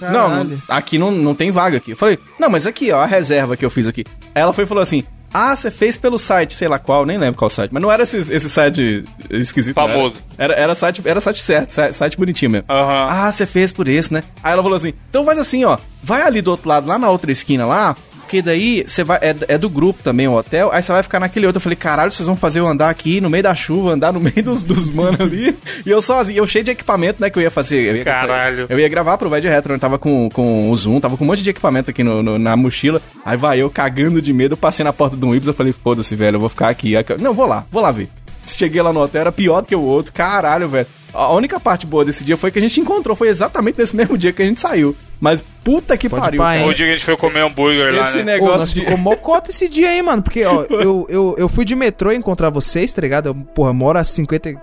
Não, 0.01 0.31
Caralho. 0.31 0.51
não, 0.51 0.59
aqui 0.69 0.97
não, 0.97 1.11
não 1.11 1.35
tem 1.35 1.51
vaga 1.51 1.77
aqui. 1.77 1.91
Eu 1.91 1.97
falei, 1.97 2.19
não, 2.39 2.49
mas 2.49 2.67
aqui, 2.67 2.91
ó, 2.93 3.01
a 3.03 3.07
reserva 3.07 3.57
que 3.57 3.65
eu 3.65 3.71
fiz 3.71 3.87
aqui. 3.87 4.05
Aí 4.35 4.41
Ela 4.43 4.53
foi 4.55 4.65
e 4.65 4.67
falou 4.67 4.81
assim, 4.83 5.05
ah, 5.33 5.55
você 5.55 5.71
fez 5.71 5.97
pelo 5.99 6.19
site, 6.19 6.57
sei 6.57 6.69
lá 6.69 6.79
qual, 6.79 7.05
nem 7.05 7.19
lembro 7.19 7.39
qual 7.39 7.51
site. 7.51 7.71
Mas 7.73 7.83
não 7.83 7.93
era 7.93 8.03
esse, 8.03 8.17
esse 8.17 8.49
site 8.49 9.05
esquisito. 9.31 9.77
não, 9.77 9.89
Famoso. 9.89 10.23
Era, 10.37 10.55
era, 10.55 10.63
era 10.63 10.75
site, 10.75 11.03
era 11.05 11.21
site 11.21 11.43
certo, 11.43 11.71
site, 11.71 11.93
site 11.95 12.17
bonitinho 12.17 12.51
mesmo. 12.51 12.67
Aham. 12.69 13.07
Ah, 13.11 13.31
você 13.31 13.47
fez 13.47 13.71
por 13.71 13.89
esse, 13.89 14.13
né? 14.13 14.23
Aí 14.43 14.53
ela 14.53 14.63
falou 14.63 14.77
assim: 14.77 14.95
então 15.11 15.25
faz 15.25 15.39
assim, 15.39 15.65
ó. 15.65 15.79
Vai 16.03 16.23
ali 16.23 16.41
do 16.41 16.51
outro 16.51 16.69
lado, 16.69 16.87
lá 16.87 16.99
na 16.99 17.11
outra 17.11 17.31
esquina 17.31 17.67
lá. 17.67 17.97
Porque 18.29 18.43
daí 18.43 18.85
você 18.87 19.03
vai. 19.03 19.17
É, 19.23 19.35
é 19.55 19.57
do 19.59 19.71
grupo 19.71 20.03
também 20.03 20.29
o 20.29 20.35
hotel. 20.35 20.69
Aí 20.71 20.83
você 20.83 20.93
vai 20.93 21.03
ficar 21.03 21.19
naquele 21.19 21.47
outro. 21.47 21.57
Eu 21.57 21.63
falei, 21.63 21.77
caralho, 21.77 22.13
vocês 22.13 22.27
vão 22.27 22.37
fazer 22.37 22.61
eu 22.61 22.67
andar 22.67 22.91
aqui 22.91 23.23
no 23.23 23.31
meio 23.31 23.43
da 23.43 23.55
chuva, 23.55 23.93
andar 23.93 24.13
no 24.13 24.21
meio 24.21 24.43
dos, 24.43 24.63
dos 24.63 24.85
manos 24.93 25.19
ali. 25.19 25.57
E 25.87 25.91
eu 25.91 26.03
sozinho, 26.03 26.37
eu 26.39 26.47
cheio 26.47 26.63
de 26.65 26.73
equipamento, 26.73 27.23
né? 27.23 27.31
Que 27.31 27.39
eu 27.39 27.43
ia 27.43 27.51
fazer. 27.51 27.81
Eu 27.81 27.97
ia, 27.97 28.05
Caralho. 28.05 28.67
Eu 28.69 28.79
ia 28.79 28.89
gravar 28.89 29.17
pro 29.17 29.31
Vai 29.31 29.41
de 29.41 29.49
Retro, 29.49 29.73
eu 29.73 29.79
tava 29.79 29.99
com, 29.99 30.29
com 30.29 30.71
o 30.71 30.77
Zoom, 30.77 31.01
tava 31.01 31.17
com 31.17 31.25
um 31.25 31.27
monte 31.27 31.43
de 31.43 31.49
equipamento 31.49 31.91
aqui 31.91 32.03
no, 32.05 32.23
no- 32.23 32.39
na 32.39 32.55
mochila. 32.57 33.01
Aí 33.25 33.37
vai 33.39 33.61
eu 33.63 33.71
cagando 33.71 34.21
de 34.21 34.33
medo, 34.35 34.53
eu 34.53 34.57
passei 34.59 34.85
na 34.85 34.93
porta 34.93 35.17
do 35.17 35.35
Ibis, 35.35 35.49
eu 35.49 35.55
falei, 35.55 35.73
foda-se, 35.73 36.15
velho, 36.15 36.37
eu 36.37 36.41
vou 36.41 36.49
ficar 36.51 36.69
aqui. 36.69 36.93
Não, 37.21 37.33
vou 37.33 37.47
lá, 37.47 37.65
vou 37.71 37.81
lá 37.81 37.91
ver. 37.91 38.09
Cheguei 38.47 38.83
lá 38.83 38.93
no 38.93 39.01
hotel, 39.01 39.23
era 39.23 39.33
pior 39.33 39.63
do 39.63 39.69
que 39.69 39.75
o 39.77 39.81
outro. 39.81 40.13
Caralho, 40.13 40.69
velho. 40.69 40.87
A 41.15 41.33
única 41.33 41.59
parte 41.59 41.87
boa 41.87 42.05
desse 42.05 42.23
dia 42.25 42.37
foi 42.37 42.51
que 42.51 42.59
a 42.59 42.63
gente 42.63 42.79
encontrou. 42.81 43.17
Foi 43.17 43.29
exatamente 43.29 43.79
nesse 43.79 43.97
mesmo 43.97 44.19
dia 44.19 44.33
que 44.33 44.43
a 44.43 44.47
gente 44.47 44.61
saiu. 44.61 44.95
Mas 45.21 45.43
puta 45.65 45.97
que 45.97 46.09
Pode 46.09 46.23
pariu. 46.23 46.39
pá, 46.39 46.55
cara. 46.55 46.67
O 46.67 46.75
dia 46.75 46.87
que 46.87 46.93
a 46.93 46.97
gente 46.97 47.05
foi 47.05 47.17
comer 47.17 47.41
hambúrguer 47.41 47.93
lá, 47.95 48.09
Esse 48.09 48.23
né? 48.23 48.39
Pô, 48.39 48.45
negócio 48.45 48.59
nós 48.59 48.73
de... 48.73 48.81
ficou 48.81 48.97
mocota 48.97 49.51
esse 49.51 49.69
dia 49.69 49.89
aí, 49.91 50.01
mano. 50.01 50.23
Porque, 50.23 50.45
ó, 50.45 50.65
eu, 50.71 51.07
eu, 51.09 51.35
eu 51.37 51.49
fui 51.49 51.65
de 51.65 51.75
metrô 51.75 52.13
encontrar 52.13 52.51
vocês, 52.51 52.93
tá 52.93 53.03
ligado? 53.03 53.27
Eu, 53.27 53.35
porra, 53.35 53.73
moro 53.73 53.99
a 53.99 54.05
50. 54.05 54.55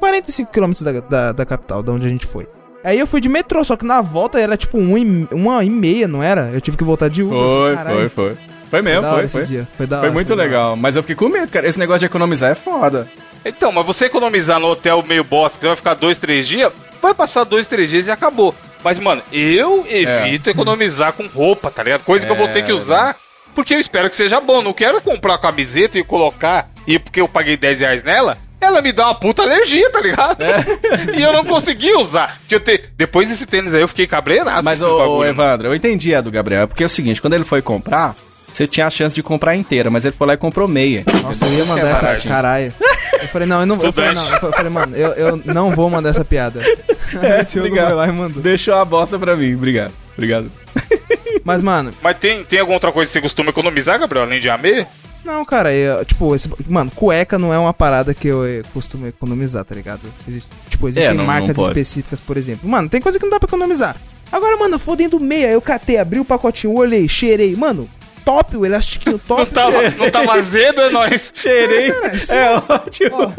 45 0.00 0.50
quilômetros 0.52 0.82
da, 0.82 0.92
da, 1.00 1.32
da 1.32 1.46
capital, 1.46 1.82
da 1.82 1.92
onde 1.92 2.06
a 2.06 2.08
gente 2.08 2.26
foi. 2.26 2.48
Aí 2.82 2.98
eu 2.98 3.06
fui 3.06 3.20
de 3.20 3.28
metrô, 3.28 3.64
só 3.64 3.76
que 3.76 3.84
na 3.84 4.00
volta 4.00 4.40
era 4.40 4.56
tipo 4.56 4.78
um 4.78 4.96
e, 4.96 5.28
uma 5.32 5.64
e 5.64 5.70
meia, 5.70 6.06
não 6.06 6.22
era? 6.22 6.50
Eu 6.52 6.60
tive 6.60 6.76
que 6.76 6.84
voltar 6.84 7.08
de 7.08 7.22
Uber. 7.22 7.36
Foi, 7.36 7.74
Caralho, 7.74 7.96
foi, 7.98 8.08
foi. 8.08 8.36
Foi 8.70 8.82
mesmo, 8.82 9.02
da 9.02 9.08
hora 9.08 9.16
foi, 9.16 9.24
esse 9.24 9.32
foi. 9.38 9.44
dia. 9.44 9.68
Foi 9.76 9.86
da 9.86 9.98
Foi 9.98 10.06
hora, 10.06 10.14
muito 10.14 10.28
da 10.28 10.34
hora. 10.34 10.42
legal. 10.42 10.76
Mas 10.76 10.96
eu 10.96 11.02
fiquei 11.02 11.16
com 11.16 11.28
medo, 11.28 11.48
cara. 11.48 11.66
Esse 11.68 11.78
negócio 11.78 12.00
de 12.00 12.06
economizar 12.06 12.50
é 12.50 12.54
foda. 12.54 13.06
Então, 13.44 13.70
mas 13.70 13.86
você 13.86 14.06
economizar 14.06 14.58
no 14.58 14.68
hotel 14.68 15.04
meio 15.06 15.22
bosta, 15.22 15.56
que 15.56 15.62
você 15.62 15.68
vai 15.68 15.76
ficar 15.76 15.94
dois, 15.94 16.18
três 16.18 16.46
dias, 16.48 16.72
vai 17.00 17.14
passar 17.14 17.44
dois, 17.44 17.66
três 17.66 17.90
dias 17.90 18.06
e 18.08 18.10
acabou. 18.10 18.54
Mas, 18.86 19.00
mano, 19.00 19.20
eu 19.32 19.84
evito 19.90 20.48
economizar 20.48 21.12
com 21.12 21.26
roupa, 21.26 21.72
tá 21.72 21.82
ligado? 21.82 22.04
Coisa 22.04 22.24
que 22.24 22.30
eu 22.30 22.36
vou 22.36 22.46
ter 22.46 22.64
que 22.64 22.70
usar, 22.72 23.16
porque 23.52 23.74
eu 23.74 23.80
espero 23.80 24.08
que 24.08 24.14
seja 24.14 24.40
bom. 24.40 24.62
Não 24.62 24.72
quero 24.72 25.00
comprar 25.00 25.34
a 25.34 25.38
camiseta 25.38 25.98
e 25.98 26.04
colocar, 26.04 26.70
e 26.86 26.96
porque 26.96 27.20
eu 27.20 27.26
paguei 27.26 27.56
10 27.56 27.80
reais 27.80 28.04
nela, 28.04 28.38
ela 28.60 28.80
me 28.80 28.92
dá 28.92 29.06
uma 29.06 29.16
puta 29.16 29.42
alergia, 29.42 29.90
tá 29.90 30.00
ligado? 30.00 30.38
e 31.18 31.20
eu 31.20 31.32
não 31.32 31.44
consegui 31.44 31.94
usar. 31.94 32.38
Porque 32.38 32.54
eu 32.54 32.60
te... 32.60 32.84
Depois 32.96 33.28
desse 33.28 33.44
tênis 33.44 33.74
aí 33.74 33.80
eu 33.80 33.88
fiquei 33.88 34.06
cabreirado. 34.06 34.62
Mas, 34.62 34.80
ô, 34.80 34.98
bagulho, 34.98 35.16
ô. 35.16 35.24
Evandro, 35.24 35.66
eu 35.66 35.74
entendi 35.74 36.14
a 36.14 36.20
do 36.20 36.30
Gabriel. 36.30 36.62
É 36.62 36.66
Porque 36.68 36.84
é 36.84 36.86
o 36.86 36.88
seguinte, 36.88 37.20
quando 37.20 37.32
ele 37.32 37.42
foi 37.42 37.60
comprar, 37.60 38.14
você 38.52 38.68
tinha 38.68 38.86
a 38.86 38.90
chance 38.90 39.16
de 39.16 39.22
comprar 39.22 39.56
inteira, 39.56 39.90
mas 39.90 40.04
ele 40.04 40.14
foi 40.16 40.28
lá 40.28 40.34
e 40.34 40.36
comprou 40.36 40.68
meia. 40.68 41.02
Nossa, 41.24 41.44
eu 41.44 41.52
ia 41.54 41.64
mandar 41.64 41.88
essa. 41.88 42.02
baratinho. 42.06 42.32
Caralho. 42.32 42.72
Eu 43.26 43.32
falei, 43.32 43.46
não, 43.48 43.60
eu 43.60 43.66
não 43.66 43.76
vou. 43.76 43.86
Eu 43.86 43.92
falei, 43.92 44.12
não, 44.14 44.28
eu 44.30 44.52
falei, 44.52 44.70
mano, 44.70 44.96
eu, 44.96 45.08
eu 45.12 45.36
não 45.44 45.70
vou 45.74 45.88
mandar 45.90 46.10
essa 46.10 46.24
piada. 46.24 46.60
Aí 46.60 47.42
o 47.42 47.44
Diogo 47.44 47.76
foi 47.76 47.92
lá 47.94 48.08
e 48.08 48.12
mandou. 48.12 48.42
Deixou 48.42 48.74
a 48.74 48.84
bosta 48.84 49.18
pra 49.18 49.36
mim. 49.36 49.54
Obrigado. 49.54 49.92
Obrigado. 50.16 50.50
Mas, 51.44 51.62
mano, 51.62 51.92
Mas 52.02 52.16
tem, 52.18 52.42
tem 52.44 52.58
alguma 52.60 52.76
outra 52.76 52.90
coisa 52.92 53.08
que 53.08 53.12
você 53.12 53.20
costuma 53.20 53.50
economizar, 53.50 53.98
Gabriel, 53.98 54.24
além 54.24 54.40
de 54.40 54.48
a 54.50 54.58
meia? 54.58 54.86
Não, 55.24 55.44
cara, 55.44 55.72
eu, 55.72 56.04
tipo, 56.04 56.34
esse- 56.34 56.48
mano, 56.68 56.90
cueca 56.94 57.38
não 57.38 57.52
é 57.52 57.58
uma 57.58 57.72
parada 57.74 58.14
que 58.14 58.28
eu 58.28 58.42
costumo 58.72 59.06
economizar, 59.08 59.64
tá 59.64 59.74
ligado? 59.74 60.00
Existe- 60.26 60.48
tipo, 60.70 60.88
existem 60.88 61.10
É, 61.10 61.14
não- 61.14 61.18
não 61.18 61.26
marcas 61.26 61.56
pode. 61.56 61.68
específicas, 61.68 62.20
por 62.20 62.36
exemplo. 62.36 62.68
Mano, 62.68 62.88
tem 62.88 63.00
coisa 63.00 63.18
que 63.18 63.24
não 63.24 63.30
dá 63.32 63.38
pra 63.40 63.48
economizar. 63.48 63.96
Agora, 64.30 64.56
mano, 64.56 64.78
fodendo 64.78 65.18
meia, 65.20 65.48
eu 65.50 65.60
catei, 65.60 65.98
abri 65.98 66.18
o 66.20 66.24
pacotinho, 66.24 66.74
olhei, 66.74 67.08
cheirei. 67.08 67.54
Mano, 67.56 67.88
top, 68.26 68.56
o 68.56 68.66
elastiquinho 68.66 69.18
top. 69.18 69.40
Não 69.42 69.46
tava, 69.46 69.90
não 69.90 70.10
tava 70.10 70.32
azedo, 70.34 70.82
é 70.82 70.90
nóis. 70.90 71.30
Cheirei. 71.34 71.90
É 72.28 72.50
ótimo. 72.74 73.34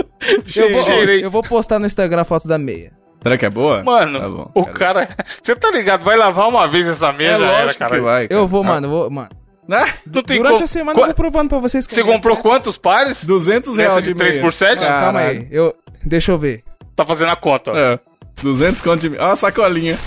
eu, 0.55 0.71
vou, 0.71 0.81
ó, 0.81 0.83
cheirei. 0.85 1.23
eu 1.25 1.29
vou 1.29 1.43
postar 1.43 1.77
no 1.77 1.85
Instagram 1.85 2.21
a 2.21 2.25
foto 2.25 2.47
da 2.47 2.57
meia. 2.57 2.91
Será 3.21 3.37
que 3.37 3.45
é 3.45 3.49
boa? 3.49 3.83
Mano, 3.83 4.19
Tá 4.19 4.29
bom, 4.29 4.51
o 4.55 4.65
cara. 4.67 5.09
Você 5.43 5.55
tá 5.55 5.69
ligado? 5.71 6.03
Vai 6.05 6.15
lavar 6.15 6.47
uma 6.47 6.67
vez 6.67 6.87
essa 6.87 7.09
É 7.09 7.13
meia, 7.13 7.37
já 7.37 7.45
era, 7.51 7.73
cara. 7.73 7.95
que 7.95 8.01
vai. 8.01 8.27
cara. 8.27 8.39
Eu 8.39 8.47
vou, 8.47 8.63
Ah. 8.63 8.67
mano, 8.67 8.89
vou, 8.89 9.09
mano. 9.09 9.29
Ah, 9.69 9.85
Não 10.05 10.23
tem 10.23 10.37
Durante 10.37 10.53
como- 10.53 10.63
a 10.63 10.67
semana 10.67 10.93
Qua- 10.97 11.01
eu 11.03 11.07
vou 11.07 11.15
provando 11.15 11.49
pra 11.49 11.59
vocês 11.59 11.85
que 11.85 11.93
Você 11.93 12.01
comprou 12.01 12.37
presta. 12.37 12.41
quantos 12.49 12.77
pares? 12.77 13.25
200 13.25 13.75
Nessa 13.75 13.89
reais 13.89 14.05
de 14.05 14.13
meia. 14.13 14.29
3 14.31 14.37
por 14.37 14.53
7? 14.53 14.81
Mano, 14.81 14.97
calma 14.99 15.19
aí, 15.19 15.47
eu, 15.51 15.75
deixa 16.05 16.31
eu 16.31 16.37
ver. 16.37 16.63
Tá 16.95 17.03
fazendo 17.03 17.31
a 17.31 17.35
conta, 17.35 17.71
ó. 17.71 17.77
É. 17.77 17.99
200 18.41 18.81
conto 18.81 19.09
de... 19.09 19.17
Ó 19.17 19.31
a 19.31 19.35
sacolinha. 19.35 19.97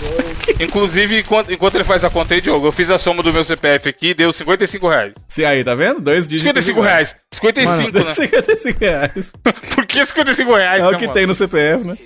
Inclusive, 0.59 1.19
enquanto, 1.19 1.51
enquanto 1.53 1.75
ele 1.75 1.83
faz 1.83 2.03
a 2.03 2.09
conta 2.09 2.33
aí, 2.33 2.41
Diogo, 2.41 2.67
eu 2.67 2.71
fiz 2.71 2.89
a 2.89 2.97
soma 2.97 3.21
do 3.23 3.31
meu 3.31 3.43
CPF 3.43 3.89
aqui 3.89 4.09
e 4.09 4.13
deu 4.13 4.31
55 4.31 4.87
reais. 4.89 5.13
Se 5.27 5.43
aí, 5.45 5.63
tá 5.63 5.75
vendo? 5.75 5.99
Dois 6.01 6.27
dígitos 6.27 6.63
55 6.63 6.79
iguais. 6.79 6.91
reais. 6.93 7.15
55, 7.33 7.99
né? 8.05 8.13
55 8.13 8.79
reais. 8.79 9.31
Por 9.75 9.85
que 9.85 10.05
55 10.05 10.55
reais, 10.55 10.81
É 10.83 10.87
o 10.87 10.97
que 10.97 11.01
mano? 11.07 11.13
tem 11.13 11.27
no 11.27 11.33
CPF, 11.35 11.83
né? 11.85 11.97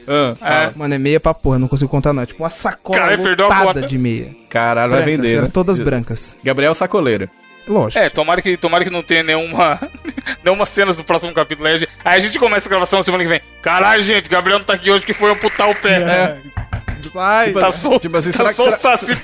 Ah, 0.42 0.72
É. 0.74 0.78
Mano, 0.78 0.94
é 0.94 0.98
meia 0.98 1.20
pra 1.20 1.34
porra, 1.34 1.60
não 1.60 1.68
consigo 1.68 1.90
contar 1.90 2.14
não. 2.14 2.24
É 2.24 2.26
tipo 2.26 2.44
uma 2.44 2.50
sacola 2.50 3.00
Caralho, 3.00 3.24
perdeu 3.24 3.46
a 3.46 3.50
lotada 3.50 3.74
conta. 3.82 3.88
de 3.88 3.98
meia. 3.98 4.30
Caralho, 4.50 4.92
vai 4.92 5.04
vender, 5.04 5.32
eram 5.34 5.44
né? 5.44 5.50
todas 5.54 5.78
brancas. 5.80 6.36
Gabriel 6.44 6.74
Sacoleiro. 6.74 7.30
Lógico. 7.68 8.02
É, 8.04 8.10
tomara 8.10 8.42
que, 8.44 8.56
tomara 8.58 8.84
que 8.84 8.92
não 8.92 9.02
tenha 9.02 9.24
nenhuma, 9.24 9.80
nenhuma 10.44 10.66
cenas 10.66 10.96
do 10.98 11.04
próximo 11.04 11.34
capítulo. 11.34 11.68
Aí 11.68 11.74
a 11.76 11.78
gente, 11.78 11.92
aí 12.04 12.18
a 12.18 12.20
gente 12.20 12.40
começa 12.40 12.68
a 12.68 12.70
gravação 12.70 13.00
na 13.00 13.04
semana 13.04 13.24
que 13.24 13.30
vem. 13.30 13.42
Caralho, 13.62 14.04
gente, 14.04 14.30
Gabriel 14.30 14.60
não 14.60 14.66
tá 14.66 14.74
aqui 14.74 14.90
hoje 14.92 15.06
que 15.06 15.14
foi 15.14 15.32
amputar 15.32 15.70
o 15.70 15.76
pé. 15.76 15.96
É. 16.02 16.38
Vai. 17.14 17.52
Tá 17.54 17.72
só, 17.72 17.98
Tipo 18.00 18.18
assim, 18.18 18.32
tá 18.32 18.38
será 18.38 18.54
que- 18.54 18.64
será- 18.64 18.98
Saci. 18.98 19.18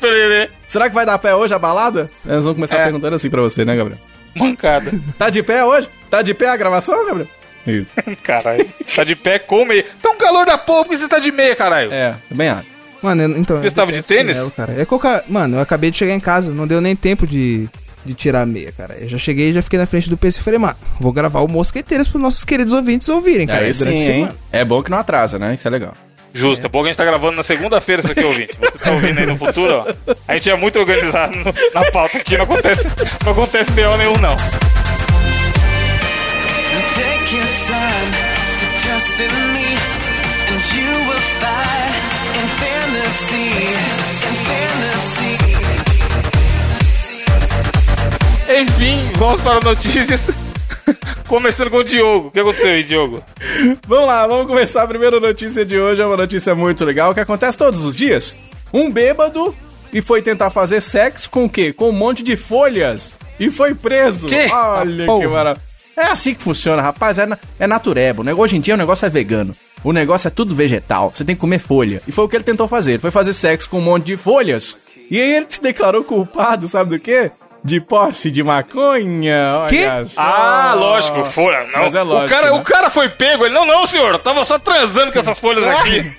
Será 0.67 0.87
que 0.89 0.95
vai 0.95 1.05
dar 1.05 1.17
pé 1.17 1.35
hoje 1.35 1.53
a 1.53 1.59
balada? 1.59 2.09
Eles 2.25 2.43
vão 2.45 2.53
começar 2.53 2.77
É. 2.77 2.83
perguntando 2.85 3.15
assim 3.15 3.29
pra 3.29 3.41
você, 3.41 3.65
né, 3.65 3.75
Gabriel? 3.75 3.99
Mancada. 4.35 4.91
Tá 5.17 5.29
de 5.29 5.43
pé 5.43 5.63
hoje? 5.65 5.89
Tá 6.09 6.21
de 6.21 6.33
pé 6.33 6.47
a 6.49 6.55
gravação, 6.57 7.05
Gabriel? 7.05 7.27
Isso. 7.67 7.87
Caralho. 8.23 8.65
Tá 8.95 9.03
de 9.03 9.15
pé 9.15 9.39
com 9.39 9.65
meia. 9.65 9.85
Tá 10.01 10.09
um 10.11 10.15
calor 10.17 10.45
da 10.45 10.57
porra, 10.57 10.83
por 10.85 10.91
que 10.91 10.97
você 10.97 11.07
tá 11.07 11.19
de 11.19 11.31
meia, 11.31 11.55
caralho? 11.55 11.91
É, 11.91 12.15
também 12.29 12.49
acho. 12.49 12.67
Mano, 13.03 13.23
eu- 13.23 13.37
então. 13.37 13.59
Você 13.59 13.67
eu 13.67 13.71
tava 13.71 13.91
de 13.91 14.01
tênis? 14.03 14.33
chinelo, 14.35 14.51
cara. 14.51 14.79
É 14.79 14.85
que 14.85 14.91
eu, 14.93 14.99
ca- 14.99 15.23
mano, 15.27 15.57
eu 15.57 15.61
acabei 15.61 15.91
de 15.91 15.97
chegar 15.97 16.13
em 16.13 16.19
casa, 16.19 16.51
não 16.53 16.65
deu 16.67 16.79
nem 16.79 16.95
tempo 16.95 17.25
de, 17.27 17.67
de 18.05 18.13
tirar 18.13 18.41
a 18.41 18.45
meia, 18.45 18.71
cara. 18.71 18.95
Eu 18.99 19.07
já 19.07 19.17
cheguei 19.17 19.49
e 19.49 19.53
já 19.53 19.61
fiquei 19.61 19.77
na 19.79 19.85
frente 19.85 20.09
do 20.09 20.17
PC 20.17 20.39
e 20.39 20.43
falei, 20.43 20.59
mano, 20.59 20.75
vou 20.99 21.11
gravar 21.13 21.41
o 21.41 21.47
Mosqueteiros 21.47 22.07
pros 22.07 22.21
nossos 22.21 22.43
queridos 22.43 22.73
ouvintes 22.73 23.07
ouvirem, 23.09 23.45
cara. 23.47 23.65
Aí 23.65 23.73
durante 23.73 24.01
a 24.01 24.05
sim. 24.05 24.29
É 24.51 24.65
bom 24.65 24.81
que 24.81 24.89
não 24.91 24.97
atrasa, 24.97 25.37
né? 25.39 25.53
Isso 25.55 25.67
é 25.67 25.71
legal. 25.71 25.93
Justo, 26.33 26.65
é 26.65 26.69
bom 26.69 26.79
que 26.79 26.85
a 26.85 26.87
gente 26.89 26.97
tá 26.97 27.03
gravando 27.05 27.35
na 27.35 27.43
segunda-feira 27.43 28.01
isso 28.01 28.11
aqui, 28.11 28.23
ouvinte. 28.23 28.57
Você 28.59 28.71
tá 28.79 28.91
ouvindo 28.91 29.19
aí 29.19 29.25
no 29.25 29.35
futuro, 29.37 29.83
ó. 29.85 30.13
A 30.27 30.33
gente 30.35 30.49
é 30.49 30.55
muito 30.55 30.79
organizado 30.79 31.35
no- 31.35 31.53
na 31.73 31.91
pauta 31.91 32.17
aqui, 32.17 32.37
não 32.37 32.45
acontece, 32.45 32.87
não 33.25 33.31
acontece 33.33 33.71
BO 33.71 33.97
nenhum, 33.97 34.13
não. 34.17 34.35
Take 36.95 37.35
your 37.35 37.45
time 37.67 38.11
to 38.59 38.65
trust 38.81 39.19
in 39.21 39.33
me, 39.53 39.69
and 40.51 40.61
you 40.75 40.91
will 41.07 41.25
find 41.39 42.03
infinity, 42.41 43.47
Enfim, 48.59 48.97
vamos 49.17 49.41
para 49.41 49.59
notícias. 49.61 50.27
Começando 51.27 51.69
com 51.69 51.77
o 51.77 51.83
Diogo. 51.83 52.27
O 52.27 52.31
que 52.31 52.39
aconteceu 52.39 52.69
aí, 52.69 52.83
Diogo? 52.83 53.23
Vamos 53.87 54.07
lá, 54.07 54.27
vamos 54.27 54.47
começar 54.47 54.83
a 54.83 54.87
primeira 54.87 55.19
notícia 55.19 55.63
de 55.65 55.77
hoje. 55.77 56.01
É 56.01 56.05
uma 56.05 56.17
notícia 56.17 56.53
muito 56.53 56.83
legal 56.83 57.13
que 57.13 57.19
acontece 57.19 57.57
todos 57.57 57.83
os 57.85 57.95
dias. 57.95 58.35
Um 58.73 58.91
bêbado 58.91 59.55
e 59.93 60.01
foi 60.01 60.21
tentar 60.21 60.49
fazer 60.49 60.81
sexo 60.81 61.29
com 61.29 61.45
o 61.45 61.49
quê? 61.49 61.71
Com 61.71 61.89
um 61.89 61.93
monte 61.93 62.23
de 62.23 62.35
folhas. 62.35 63.13
E 63.39 63.49
foi 63.49 63.73
preso. 63.73 64.27
Quê? 64.27 64.47
Olha 64.51 65.05
Ah, 65.05 65.19
que 65.19 65.27
maravilha. 65.27 65.65
É 65.97 66.05
assim 66.05 66.33
que 66.33 66.41
funciona, 66.43 66.81
rapaz. 66.81 67.17
É, 67.17 67.25
na, 67.25 67.37
é 67.59 67.67
natureba. 67.67 68.21
O 68.21 68.23
negócio, 68.25 68.43
hoje 68.43 68.57
em 68.57 68.61
dia 68.61 68.73
o 68.73 68.77
negócio 68.77 69.05
é 69.05 69.09
vegano. 69.09 69.55
O 69.83 69.91
negócio 69.93 70.27
é 70.27 70.31
tudo 70.31 70.53
vegetal. 70.53 71.11
Você 71.13 71.23
tem 71.23 71.35
que 71.35 71.41
comer 71.41 71.59
folha. 71.59 72.01
E 72.07 72.11
foi 72.11 72.25
o 72.25 72.29
que 72.29 72.35
ele 72.35 72.43
tentou 72.43 72.67
fazer. 72.67 72.91
Ele 72.91 72.99
foi 72.99 73.11
fazer 73.11 73.33
sexo 73.33 73.69
com 73.69 73.79
um 73.79 73.81
monte 73.83 74.05
de 74.05 74.17
folhas. 74.17 74.77
E 75.09 75.19
aí 75.19 75.35
ele 75.35 75.45
se 75.49 75.61
declarou 75.61 76.03
culpado, 76.03 76.67
sabe 76.67 76.91
do 76.91 76.99
quê? 76.99 77.31
De 77.63 77.79
posse 77.79 78.31
de 78.31 78.41
maconha. 78.41 79.67
Só. 80.07 80.21
Ah, 80.21 80.73
lógico, 80.75 81.23
folha. 81.25 81.67
Não. 81.67 81.83
Mas 81.83 81.95
é 81.95 82.01
lógico, 82.01 82.25
o, 82.25 82.29
cara, 82.29 82.51
né? 82.51 82.59
o 82.59 82.63
cara 82.63 82.89
foi 82.89 83.09
pego. 83.09 83.45
Ele, 83.45 83.53
não, 83.53 83.65
não, 83.65 83.85
senhor. 83.85 84.13
Eu 84.13 84.19
tava 84.19 84.43
só 84.43 84.57
transando 84.57 85.11
com 85.11 85.19
essas 85.19 85.39
folhas 85.39 85.63
aqui. 85.63 86.11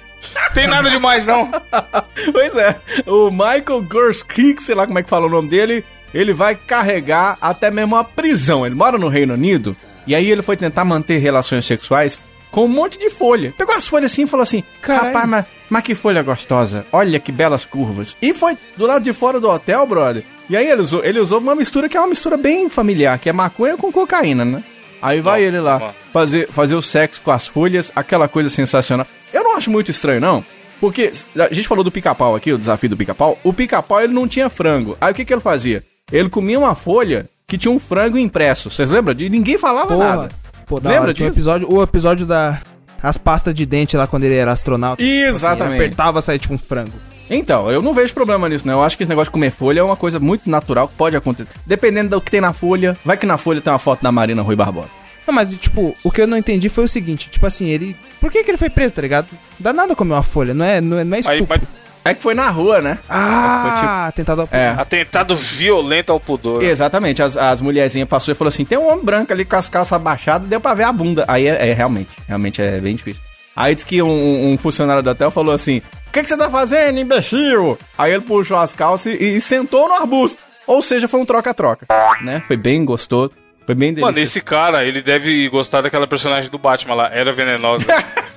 Tem 0.55 0.67
nada 0.67 0.89
demais, 0.89 1.25
não. 1.25 1.51
Pois 2.33 2.55
é, 2.55 2.77
o 3.07 3.31
Michael 3.31 3.83
Gorskick, 3.83 4.63
sei 4.63 4.75
lá 4.75 4.87
como 4.87 4.99
é 4.99 5.03
que 5.03 5.09
fala 5.09 5.27
o 5.27 5.31
nome 5.31 5.49
dele, 5.49 5.85
ele 6.15 6.33
vai 6.33 6.55
carregar 6.55 7.37
até 7.41 7.71
mesmo 7.71 7.97
a 7.97 8.05
prisão. 8.05 8.65
Ele 8.65 8.75
mora 8.75 8.97
no 8.97 9.09
Reino 9.09 9.35
Unido 9.35 9.75
e 10.07 10.15
aí 10.15 10.31
ele 10.31 10.43
foi 10.43 10.57
tentar 10.57 10.85
manter 10.85 11.19
relações 11.19 11.65
sexuais 11.65 12.19
com 12.53 12.67
um 12.67 12.69
monte 12.69 12.99
de 12.99 13.11
folha. 13.11 13.53
Pegou 13.57 13.75
as 13.75 13.89
folhas 13.89 14.13
assim 14.13 14.23
e 14.23 14.27
falou 14.29 14.43
assim: 14.45 14.63
Caralho. 14.81 15.07
Rapaz, 15.07 15.29
mas, 15.29 15.45
mas 15.69 15.83
que 15.83 15.97
folha 15.97 16.23
gostosa, 16.23 16.87
olha 16.93 17.19
que 17.19 17.33
belas 17.33 17.65
curvas. 17.65 18.17
E 18.23 18.33
foi 18.33 18.57
do 18.77 18.87
lado 18.87 19.03
de 19.03 19.13
fora 19.13 19.41
do 19.41 19.51
hotel, 19.51 19.85
brother. 19.87 20.23
E 20.49 20.57
aí 20.57 20.69
ele 20.69 20.83
usou, 20.83 21.05
ele 21.05 21.19
usou 21.19 21.41
uma 21.41 21.55
mistura 21.55 21.89
que 21.89 21.97
é 21.97 22.01
uma 22.01 22.09
mistura 22.09 22.37
bem 22.37 22.69
familiar, 22.69 23.19
que 23.19 23.29
é 23.29 23.33
maconha 23.33 23.77
com 23.77 23.91
cocaína, 23.91 24.45
né? 24.45 24.63
Aí 25.01 25.21
vai 25.21 25.43
ele 25.43 25.59
lá 25.59 25.93
fazer, 26.13 26.47
fazer 26.49 26.77
o 26.77 26.83
sexo 26.83 27.21
com 27.25 27.33
as 27.33 27.47
folhas, 27.47 27.91
aquela 27.97 28.29
coisa 28.29 28.49
sensacional. 28.49 29.05
Eu 29.33 29.43
não 29.43 29.57
acho 29.57 29.69
muito 29.69 29.91
estranho, 29.91 30.21
não. 30.21 30.45
Porque 30.79 31.13
a 31.37 31.53
gente 31.53 31.67
falou 31.67 31.83
do 31.83 31.91
pica-pau 31.91 32.37
aqui, 32.37 32.53
o 32.53 32.59
desafio 32.59 32.91
do 32.91 32.97
pica-pau. 32.97 33.39
O 33.43 33.53
pica-pau 33.53 34.01
ele 34.01 34.13
não 34.13 34.29
tinha 34.29 34.49
frango. 34.49 34.97
Aí 35.01 35.11
o 35.11 35.15
que, 35.15 35.25
que 35.25 35.33
ele 35.33 35.41
fazia? 35.41 35.83
Ele 36.11 36.29
comia 36.29 36.59
uma 36.59 36.75
folha 36.75 37.29
que 37.47 37.57
tinha 37.59 37.73
um 37.73 37.81
frango 37.81 38.19
impresso. 38.19 38.71
Vocês 38.71 38.91
lembram? 38.91 39.15
De 39.15 39.29
ninguém 39.29 39.59
falava 39.59 39.95
Porra. 39.95 40.17
nada. 40.17 40.42
Pô, 40.73 40.81
da 40.81 40.89
Lembra 40.89 41.03
hora, 41.03 41.11
um 41.11 41.13
disso? 41.13 41.29
episódio, 41.29 41.71
o 41.71 41.83
episódio 41.83 42.25
da 42.25 42.59
as 43.03 43.19
pastas 43.19 43.53
de 43.53 43.67
dente 43.67 43.95
lá 43.95 44.07
quando 44.07 44.25
ele 44.25 44.37
era 44.37 44.53
astronauta. 44.53 45.03
Tipo 45.03 45.13
assim, 45.13 45.29
Exatamente. 45.29 45.77
ele 45.77 45.85
apertava, 45.85 46.21
saía 46.23 46.39
tipo 46.39 46.55
um 46.55 46.59
frango. 46.59 46.93
Então, 47.29 47.71
eu 47.71 47.83
não 47.83 47.93
vejo 47.93 48.15
problema 48.15 48.49
nisso, 48.49 48.67
né? 48.67 48.73
Eu 48.73 48.83
acho 48.83 48.97
que 48.97 49.03
esse 49.03 49.11
negócio 49.11 49.29
de 49.29 49.33
comer 49.33 49.51
folha 49.51 49.81
é 49.81 49.83
uma 49.83 49.97
coisa 49.97 50.19
muito 50.19 50.49
natural 50.49 50.89
que 50.89 50.95
pode 50.95 51.15
acontecer. 51.15 51.51
Dependendo 51.67 52.11
do 52.11 52.23
que 52.23 52.31
tem 52.31 52.41
na 52.41 52.55
folha, 52.55 52.97
vai 53.05 53.19
que 53.19 53.27
na 53.27 53.37
folha 53.37 53.61
tem 53.61 53.71
uma 53.71 53.79
foto 53.79 54.03
da 54.03 54.11
Marina 54.11 54.41
Rui 54.41 54.57
Barbosa. 54.57 54.89
Não, 55.27 55.35
mas, 55.35 55.55
tipo, 55.59 55.95
o 56.03 56.11
que 56.11 56.23
eu 56.23 56.27
não 56.27 56.39
entendi 56.39 56.71
foi 56.71 56.85
o 56.85 56.89
seguinte, 56.89 57.29
tipo 57.29 57.47
assim, 57.47 57.69
ele... 57.69 57.95
Por 58.19 58.33
que 58.33 58.43
que 58.43 58.51
ele 58.51 58.59
foi 58.59 58.71
preso, 58.71 58.95
tá 58.95 59.03
ligado? 59.03 59.27
Dá 59.59 59.75
nada 59.75 59.95
comer 59.95 60.15
uma 60.15 60.23
folha, 60.23 60.55
não 60.55 60.65
é, 60.65 60.81
não 60.81 60.99
é, 60.99 61.05
não 61.05 61.17
é 61.19 61.21
Aí, 61.27 61.47
mas, 61.47 61.61
É 62.05 62.15
que 62.15 62.23
foi 62.23 62.35
na 62.35 62.49
rua, 62.51 62.81
né? 62.81 62.99
Ah, 63.09 64.13
tentado 64.15 64.43
ao... 64.43 64.49
É. 64.51 64.69
atentado 64.71 65.37
violento 65.37 66.11
ao 66.11 66.19
pudor. 66.19 66.63
Exatamente, 66.63 67.23
as, 67.23 67.37
as 67.37 67.61
mulherzinhas 67.61 68.09
passou 68.09 68.33
e 68.33 68.35
falou 68.35 68.49
assim: 68.49 68.65
tem 68.65 68.77
um 68.79 68.91
homem 68.91 69.05
branco 69.05 69.33
ali 69.33 69.45
com 69.45 69.57
as 69.57 69.69
calças 69.69 69.93
abaixadas, 69.93 70.49
deu 70.49 70.61
pra 70.61 70.75
ver 70.75 70.85
a 70.85 70.93
bunda. 70.93 71.25
Aí 71.29 71.47
é, 71.47 71.71
é 71.71 71.73
realmente, 71.73 72.11
realmente 72.27 72.61
é 72.61 72.81
bem 72.81 72.97
difícil. 72.97 73.23
Aí 73.55 73.75
disse 73.75 73.87
que 73.87 74.03
um, 74.03 74.51
um 74.51 74.59
funcionário 74.59 75.03
do 75.03 75.11
hotel 75.11 75.31
falou 75.31 75.55
assim: 75.55 75.79
O 76.09 76.13
que, 76.13 76.23
que 76.23 76.29
você 76.29 76.37
tá 76.37 76.51
fazendo, 76.51 76.99
imbecil? 76.99 77.79
Aí 77.97 78.13
ele 78.13 78.23
puxou 78.23 78.57
as 78.57 78.73
calças 78.73 79.15
e, 79.15 79.37
e 79.37 79.41
sentou 79.41 79.89
no 79.89 79.95
arbusto. 79.95 80.39
Ou 80.67 80.81
seja, 80.81 81.07
foi 81.07 81.21
um 81.21 81.27
troca-troca, 81.27 81.87
né? 82.23 82.43
Foi 82.47 82.57
bem 82.57 82.85
gostoso, 82.85 83.33
foi 83.67 83.75
bem 83.75 83.91
Mano, 83.93 84.13
delicioso. 84.13 84.21
esse 84.21 84.41
cara, 84.41 84.85
ele 84.85 85.03
deve 85.03 85.49
gostar 85.49 85.83
daquela 85.83 86.07
personagem 86.07 86.51
do 86.51 86.59
Batman 86.59 86.95
lá, 86.95 87.11
Era 87.13 87.33
Venenosa. 87.33 87.85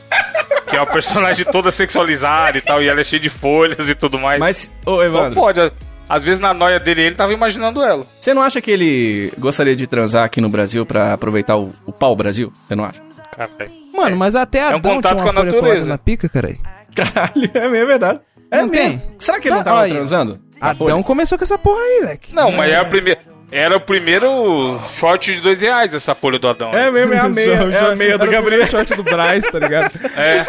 que 0.76 0.80
é 0.80 0.82
uma 0.82 0.92
personagem 0.92 1.46
toda 1.46 1.72
sexualizada 1.72 2.58
e 2.58 2.62
tal, 2.62 2.84
e 2.84 2.88
ela 2.90 3.00
é 3.00 3.04
cheia 3.04 3.20
de 3.20 3.30
folhas 3.30 3.88
e 3.90 3.96
tudo 3.96 4.20
mais. 4.20 4.40
Mas, 4.40 4.70
ô 4.86 4.96
Só 4.98 5.04
Evandro, 5.04 5.36
pode. 5.40 5.72
Às 6.08 6.24
vezes 6.24 6.40
na 6.40 6.54
noia 6.54 6.80
dele, 6.80 7.02
ele 7.02 7.16
tava 7.16 7.34
imaginando 7.34 7.82
ela. 7.82 8.06
você 8.22 8.34
não 8.34 8.42
acha 8.42 8.62
que 8.62 8.70
ele 8.70 9.32
gostaria 9.40 9.76
de 9.76 9.88
transar 9.88 10.24
aqui 10.24 10.40
no 10.40 10.50
Brasil 10.50 10.86
pra 10.86 11.14
aproveitar 11.14 11.58
o, 11.58 11.74
o 11.86 11.92
pau 11.92 12.16
Brasil? 12.16 12.52
Você 12.54 12.76
não 12.76 12.84
acha? 12.86 13.02
Caralho. 13.36 13.72
Mano, 13.94 14.16
mas 14.18 14.36
até 14.36 14.66
um 14.66 14.78
Adão 14.78 14.96
contato 14.96 15.14
tinha 15.16 15.24
com 15.24 15.32
uma 15.32 15.42
a 15.42 15.44
folha 15.46 15.62
natureza. 15.62 15.88
na 15.88 15.98
pica, 15.98 16.30
caralho. 16.30 16.60
Caralho, 16.96 17.50
é 17.54 17.60
mesmo, 17.62 17.76
é 17.76 17.86
verdade. 17.86 18.20
É 18.52 18.62
Não 18.62 18.68
mesmo. 18.68 19.00
tem? 19.00 19.04
Será 19.18 19.40
que 19.40 19.48
ele 19.48 19.56
não 19.56 19.64
Tá, 19.64 19.70
tava 19.72 19.82
olha 19.82 19.86
aí. 19.88 19.94
transando? 19.94 20.40
Adão 20.62 21.02
começou 21.04 21.38
com 21.38 21.44
essa 21.44 21.58
porra 21.58 21.80
aí, 21.82 22.02
leque. 22.06 22.36
Não, 22.36 22.52
mas 22.52 22.72
era, 22.72 22.82
a 22.82 22.86
primeira, 22.86 23.20
era 23.52 23.78
o 23.78 23.82
primeiro 23.82 24.80
short 24.98 25.34
de 25.34 25.42
dois 25.42 25.62
reais, 25.62 25.94
essa 25.94 26.14
folha 26.16 26.40
do 26.40 26.48
Adão. 26.48 26.74
É 26.74 26.90
mesmo, 26.92 27.14
é 27.14 27.20
a 27.20 27.30
meia, 27.30 27.52
é 27.54 27.92
a 27.92 27.96
meia 27.96 28.18
do 28.18 28.28
Gabriel. 28.28 28.66
short 28.66 28.96
do 28.96 29.04
Braz, 29.04 29.46
tá 29.46 29.60
ligado? 29.60 29.92
É. 30.18 30.46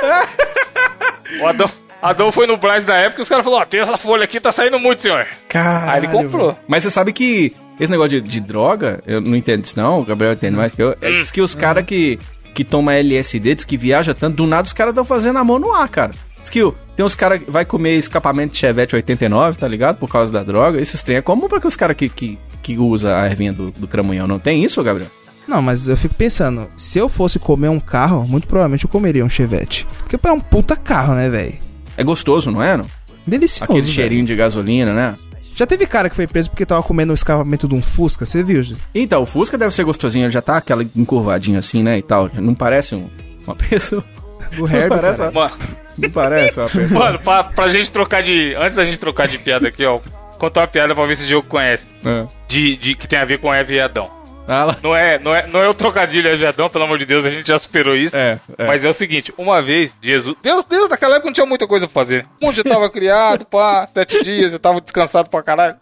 O 1.40 1.46
Adão, 1.46 1.70
Adão 2.00 2.32
foi 2.32 2.46
no 2.46 2.56
Braz 2.56 2.84
da 2.84 2.96
época 2.96 3.20
e 3.20 3.22
os 3.22 3.28
caras 3.28 3.44
falaram, 3.44 3.62
ó, 3.62 3.66
tem 3.66 3.80
essa 3.80 3.98
folha 3.98 4.24
aqui, 4.24 4.40
tá 4.40 4.52
saindo 4.52 4.78
muito, 4.78 5.02
senhor. 5.02 5.26
Caralho, 5.48 5.90
Aí 5.90 5.98
ele 5.98 6.08
comprou. 6.08 6.56
Mas 6.66 6.82
você 6.82 6.90
sabe 6.90 7.12
que 7.12 7.54
esse 7.78 7.90
negócio 7.90 8.20
de, 8.20 8.28
de 8.28 8.40
droga, 8.40 9.02
eu 9.06 9.20
não 9.20 9.36
entendo 9.36 9.64
isso 9.64 9.78
não, 9.78 10.00
o 10.00 10.04
Gabriel 10.04 10.32
entende 10.32 10.56
mais 10.56 10.74
que 10.74 10.82
eu. 10.82 10.96
É, 11.00 11.10
diz 11.10 11.30
que 11.30 11.42
os 11.42 11.54
caras 11.54 11.84
que, 11.84 12.18
que 12.54 12.64
tomam 12.64 12.94
LSD, 12.94 13.54
diz 13.54 13.64
que 13.64 13.76
viaja 13.76 14.14
tanto, 14.14 14.36
do 14.36 14.46
nada 14.46 14.66
os 14.66 14.72
caras 14.72 14.92
estão 14.92 15.04
fazendo 15.04 15.38
amor 15.38 15.60
no 15.60 15.72
ar, 15.72 15.88
cara. 15.88 16.12
Diz 16.40 16.48
que 16.50 16.60
tem 16.94 17.04
uns 17.04 17.14
caras 17.16 17.42
que 17.42 17.50
vai 17.50 17.64
comer 17.64 17.96
escapamento 17.96 18.52
de 18.52 18.58
Chevette 18.58 18.94
89, 18.94 19.58
tá 19.58 19.68
ligado? 19.68 19.96
Por 19.98 20.08
causa 20.08 20.32
da 20.32 20.42
droga. 20.42 20.80
Esses 20.80 21.02
trem 21.02 21.18
é 21.18 21.22
comum 21.22 21.48
pra 21.48 21.60
que 21.60 21.66
os 21.66 21.76
caras 21.76 21.96
que, 21.96 22.08
que, 22.08 22.38
que 22.66 22.76
usa 22.78 23.16
a 23.16 23.26
ervinha 23.26 23.52
do, 23.52 23.70
do 23.70 23.86
cramunhão. 23.86 24.26
Não 24.26 24.40
tem 24.40 24.64
isso, 24.64 24.82
Gabriel? 24.82 25.08
Não, 25.46 25.62
mas 25.62 25.86
eu 25.86 25.96
fico 25.96 26.16
pensando, 26.16 26.66
se 26.76 26.98
eu 26.98 27.08
fosse 27.08 27.38
comer 27.38 27.68
um 27.68 27.78
carro, 27.78 28.26
muito 28.26 28.48
provavelmente 28.48 28.84
eu 28.84 28.90
comeria 28.90 29.24
um 29.24 29.28
Chevette. 29.30 29.86
Porque 30.00 30.16
é 30.26 30.32
um 30.32 30.40
puta 30.40 30.74
carro, 30.76 31.14
né, 31.14 31.28
velho? 31.28 31.54
É 31.96 32.02
gostoso, 32.02 32.50
não 32.50 32.60
é? 32.60 32.76
Não? 32.76 32.84
Delicioso. 33.24 33.64
Aquele 33.64 33.80
velho. 33.82 33.92
cheirinho 33.92 34.26
de 34.26 34.34
gasolina, 34.34 34.92
né? 34.92 35.14
Já 35.54 35.64
teve 35.64 35.86
cara 35.86 36.10
que 36.10 36.16
foi 36.16 36.26
preso 36.26 36.50
porque 36.50 36.66
tava 36.66 36.82
comendo 36.82 37.12
o 37.12 37.14
escapamento 37.14 37.68
de 37.68 37.74
um 37.76 37.80
Fusca, 37.80 38.26
você 38.26 38.42
viu? 38.42 38.60
gente? 38.62 38.80
Então, 38.92 39.22
o 39.22 39.26
Fusca 39.26 39.56
deve 39.56 39.72
ser 39.72 39.84
gostosinho, 39.84 40.24
ele 40.26 40.32
já 40.32 40.42
tá 40.42 40.56
aquela 40.56 40.82
encurvadinha 40.96 41.60
assim, 41.60 41.82
né, 41.82 41.96
e 41.96 42.02
tal. 42.02 42.28
Não 42.34 42.54
parece 42.54 42.96
um- 42.96 43.08
uma 43.46 43.54
pessoa... 43.54 44.04
Do 44.56 44.66
Herbie, 44.66 44.90
não 44.90 44.96
parece, 45.00 45.18
cara. 45.18 45.30
uma- 45.30 45.52
não 45.98 46.10
parece 46.10 46.60
uma 46.60 46.68
pessoa... 46.68 47.04
mano 47.04 47.18
pra, 47.20 47.44
pra 47.44 47.68
gente 47.68 47.90
trocar 47.92 48.22
de... 48.22 48.54
Antes 48.56 48.74
da 48.76 48.84
gente 48.84 48.98
trocar 48.98 49.26
de 49.28 49.38
piada 49.38 49.66
aqui, 49.68 49.84
ó, 49.84 49.98
contar 50.36 50.60
uma 50.62 50.68
piada 50.68 50.94
pra 50.94 51.04
ver 51.06 51.16
se 51.16 51.24
o 51.24 51.26
Diogo 51.26 51.46
conhece. 51.48 51.86
É. 52.04 52.26
De, 52.48 52.76
de, 52.76 52.94
que 52.94 53.08
tem 53.08 53.18
a 53.18 53.24
ver 53.24 53.38
com 53.38 53.52
Eva 53.52 53.72
e 53.72 53.80
Adão. 53.80 54.10
Ah. 54.48 54.76
Não 54.80 54.94
é, 54.94 55.18
não, 55.18 55.34
é, 55.34 55.44
não 55.48 55.60
é 55.60 55.68
o 55.68 55.74
trocadilho 55.74 56.28
Eva 56.28 56.44
e 56.44 56.46
Adão, 56.46 56.70
pelo 56.70 56.84
amor 56.84 56.98
de 56.98 57.04
Deus, 57.04 57.26
a 57.26 57.30
gente 57.30 57.48
já 57.48 57.58
superou 57.58 57.96
isso. 57.96 58.16
É, 58.16 58.38
é. 58.56 58.64
Mas 58.64 58.84
é 58.84 58.88
o 58.88 58.92
seguinte, 58.92 59.34
uma 59.36 59.60
vez, 59.60 59.92
Jesus... 60.00 60.36
Deus, 60.40 60.64
Deus 60.64 60.88
naquela 60.88 61.14
época 61.16 61.26
não 61.26 61.32
tinha 61.34 61.46
muita 61.46 61.66
coisa 61.66 61.88
pra 61.88 61.94
fazer. 61.94 62.24
Um 62.40 62.52
já 62.52 62.62
tava 62.62 62.88
criado, 62.88 63.44
pá, 63.44 63.88
sete 63.92 64.22
dias, 64.22 64.52
eu 64.52 64.60
tava 64.60 64.80
descansado 64.80 65.28
pra 65.28 65.42
caralho. 65.42 65.74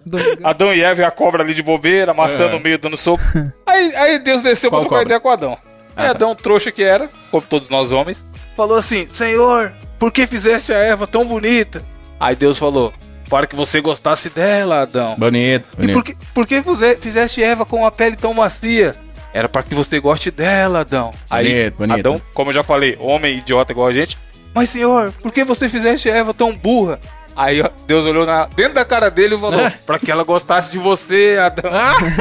Adão 0.42 0.72
e 0.72 0.80
Eva 0.80 1.02
e 1.02 1.04
a 1.04 1.10
cobra 1.10 1.42
ali 1.42 1.52
de 1.52 1.62
bobeira, 1.62 2.12
amassando 2.12 2.44
É. 2.48 2.52
no 2.52 2.60
meio, 2.60 2.78
dando 2.78 2.96
soco. 2.96 3.22
Aí, 3.66 3.94
aí 3.96 4.18
Deus 4.20 4.40
desceu 4.40 4.70
pra 4.70 4.78
Qual 4.78 4.82
trocar 4.84 4.96
cobra? 5.00 5.08
ideia 5.08 5.20
com 5.20 5.28
Adão. 5.28 5.58
Aí 5.96 6.04
Ah, 6.06 6.08
tá. 6.08 6.10
Adão, 6.12 6.34
trouxa 6.34 6.70
que 6.72 6.82
era, 6.82 7.10
como 7.30 7.42
todos 7.46 7.68
nós 7.68 7.92
homens, 7.92 8.18
falou 8.56 8.78
assim: 8.78 9.06
Senhor, 9.12 9.74
por 9.98 10.10
que 10.12 10.26
fizeste 10.26 10.72
a 10.72 10.78
Eva 10.78 11.06
tão 11.06 11.26
bonita? 11.26 11.82
Aí 12.18 12.34
Deus 12.36 12.56
falou: 12.56 12.94
Para 13.34 13.48
que 13.48 13.56
você 13.56 13.80
gostasse 13.80 14.30
dela, 14.30 14.82
Adão. 14.82 15.16
Bonito, 15.18 15.66
E 15.72 15.76
bonito. 15.78 15.94
por 15.94 16.04
que, 16.04 16.16
por 16.32 16.46
que 16.46 16.60
você 16.60 16.96
fizeste 16.96 17.42
Eva 17.42 17.66
com 17.66 17.78
uma 17.80 17.90
pele 17.90 18.14
tão 18.14 18.32
macia? 18.32 18.94
Era 19.32 19.48
para 19.48 19.64
que 19.64 19.74
você 19.74 19.98
goste 19.98 20.30
dela, 20.30 20.82
Adão. 20.82 21.12
Aí 21.28 21.48
Bonito, 21.48 21.74
bonito. 21.78 21.98
Adão, 21.98 22.22
como 22.32 22.50
eu 22.50 22.54
já 22.54 22.62
falei, 22.62 22.96
homem 23.00 23.38
idiota 23.38 23.72
igual 23.72 23.88
a 23.88 23.92
gente. 23.92 24.16
Mas 24.54 24.70
senhor, 24.70 25.12
por 25.20 25.32
que 25.32 25.42
você 25.42 25.68
fizeste 25.68 26.08
Eva 26.08 26.32
tão 26.32 26.54
burra? 26.54 27.00
Aí 27.34 27.60
Deus 27.88 28.04
olhou 28.06 28.24
na, 28.24 28.46
dentro 28.54 28.74
da 28.74 28.84
cara 28.84 29.10
dele 29.10 29.34
e 29.34 29.40
falou: 29.40 29.68
Pra 29.84 29.98
que 29.98 30.12
ela 30.12 30.22
gostasse 30.22 30.70
de 30.70 30.78
você, 30.78 31.36
Adão. 31.42 31.72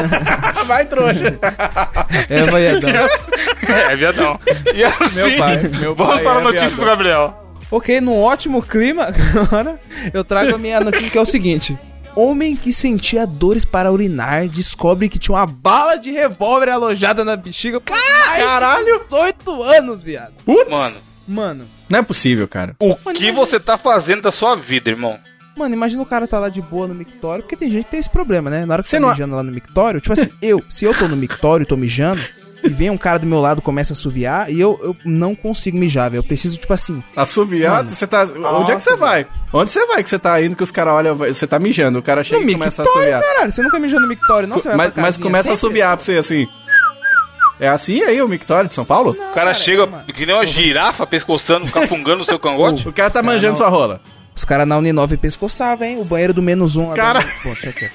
Vai, 0.66 0.84
trouxa. 0.86 1.38
Eva 2.28 2.60
e 2.60 2.68
Adão. 2.70 2.90
é, 3.70 3.96
viadão. 3.96 4.40
E 4.74 4.84
assim, 4.84 5.16
Meu 5.16 5.38
pai, 5.38 5.58
meu 5.62 5.94
vamos 5.94 6.16
pai 6.16 6.24
para 6.24 6.38
a 6.38 6.42
é 6.42 6.44
notícia 6.44 6.68
viadão. 6.70 6.84
do 6.86 6.90
Gabriel. 6.90 7.43
Ok, 7.76 8.00
num 8.02 8.20
ótimo 8.22 8.62
clima, 8.62 9.08
agora 9.42 9.80
eu 10.14 10.24
trago 10.24 10.54
a 10.54 10.58
minha 10.60 10.80
notícia 10.80 11.10
que 11.10 11.18
é 11.18 11.22
o 11.22 11.26
seguinte. 11.26 11.76
Homem 12.16 12.56
que 12.56 12.72
sentia 12.72 13.26
dores 13.26 13.66
para 13.66 13.92
urinar 13.92 14.48
descobre 14.48 15.10
que 15.10 15.18
tinha 15.18 15.36
uma 15.36 15.48
bala 15.48 15.96
de 15.98 16.12
revólver 16.12 16.70
alojada 16.70 17.26
na 17.26 17.36
bexiga 17.36 17.80
Caralho! 17.82 18.86
de 19.00 19.06
18 19.06 19.64
anos, 19.64 20.04
viado. 20.04 20.34
Putz! 20.46 20.70
Mano, 20.70 20.96
Mano, 21.28 21.66
Não 21.90 22.00
é 22.00 22.02
possível, 22.04 22.48
cara. 22.48 22.76
o 22.80 22.90
Mano, 22.90 23.00
que 23.02 23.10
imagina- 23.26 23.34
você 23.34 23.60
tá 23.60 23.78
fazendo 23.78 24.22
da 24.22 24.32
sua 24.32 24.56
vida, 24.56 24.90
irmão? 24.92 25.18
mano, 25.58 25.74
imagina 25.74 26.02
o 26.02 26.06
cara 26.06 26.28
tá 26.28 26.38
lá 26.40 26.50
de 26.50 26.62
boa 26.62 26.86
no 26.88 26.94
mictório, 26.94 27.44
porque 27.44 27.56
tem 27.56 27.70
gente 27.70 27.86
que 27.86 27.92
tem 27.92 28.00
esse 28.00 28.10
problema, 28.10 28.50
né? 28.50 28.66
Na 28.66 28.74
hora 28.74 28.84
que 28.84 28.90
Você 28.90 28.98
você 28.98 29.02
tá 29.02 29.08
não- 29.08 29.14
mijando 29.14 29.36
lá 29.36 29.42
no 29.44 29.52
mictório, 29.52 30.02
tipo 30.02 30.12
assim, 30.14 30.30
eu, 30.42 30.62
se 30.70 30.84
eu 30.86 30.94
tô 30.94 31.08
no 31.08 31.16
mictório 31.16 31.64
e 31.64 31.68
tô 31.68 31.78
mijando, 31.78 32.22
e 32.64 32.70
vem 32.70 32.90
um 32.90 32.98
cara 32.98 33.20
do 33.20 33.28
meu 33.28 33.40
lado 33.42 33.62
começa 33.62 33.94
a 33.94 33.96
assoviar, 33.96 34.50
e 34.52 34.60
eu, 34.60 34.80
eu 34.82 34.96
não 35.06 35.36
consigo 35.36 35.78
mijar, 35.78 36.10
velho. 36.10 36.20
Eu 36.20 36.24
preciso, 36.24 36.58
tipo 36.58 36.74
assim, 36.74 37.04
Assoviado, 37.16 37.76
Mano. 37.86 37.90
você 37.90 38.08
tá. 38.08 38.24
Onde 38.24 38.72
é 38.72 38.76
que 38.76 38.82
você 38.84 38.92
Nossa, 38.92 38.96
vai? 38.98 39.28
Onde 39.52 39.72
você 39.72 39.86
vai 39.86 40.02
que 40.04 40.10
você 40.10 40.18
tá 40.20 40.42
indo 40.42 40.56
que 40.56 40.64
os 40.64 40.72
caras 40.72 40.94
olham, 40.94 41.16
você 41.16 41.46
tá 41.46 41.60
mijando, 41.60 42.00
o 42.00 42.04
cara 42.04 42.24
chega 42.24 42.40
no 42.44 42.50
e 42.50 42.54
começa 42.54 42.82
a 42.82 42.86
assoviar. 42.86 43.22
caralho. 43.22 43.52
Você 43.52 43.62
nunca 43.62 43.80
mijou 43.80 44.00
no 44.00 44.08
mictório, 44.08 44.48
não? 44.48 44.60
Você 44.60 44.70
vai 44.70 44.78
Mas, 44.78 44.92
pra 44.94 45.02
mas 45.04 45.18
começa 45.18 45.40
a 45.40 45.44
sempre? 45.44 45.54
assoviar 45.54 45.98
pra 45.98 46.06
você 46.06 46.14
assim. 46.18 46.48
É 47.60 47.68
assim 47.68 48.02
aí 48.02 48.22
o 48.22 48.28
mictório 48.28 48.68
de 48.68 48.74
São 48.76 48.84
Paulo? 48.84 49.16
Não, 49.18 49.30
O 49.32 49.34
cara 49.34 49.54
chega 49.54 49.86
mano. 49.86 50.04
que 50.06 50.26
nem 50.26 50.34
uma 50.36 50.46
girafa 50.46 51.06
pescoçando, 51.06 51.72
capungando 51.72 52.24
o 52.24 52.26
seu 52.26 52.40
cangote. 52.40 52.88
O 52.90 52.92
cara 52.94 53.10
tá 53.10 53.22
cara 53.22 53.26
manjando 53.26 53.50
não- 53.52 53.58
sua 53.58 53.70
rola. 53.70 54.02
Os 54.36 54.44
caras 54.44 54.68
na 54.68 54.78
Uninove 54.78 55.16
pescoçavam, 55.18 55.88
hein? 55.88 55.98
O 56.00 56.04
banheiro 56.06 56.34
do 56.34 56.42
menos 56.42 56.76
um. 56.76 56.92
Cara- 56.94 57.20
da- 57.22 57.28
Pô. 57.44 57.50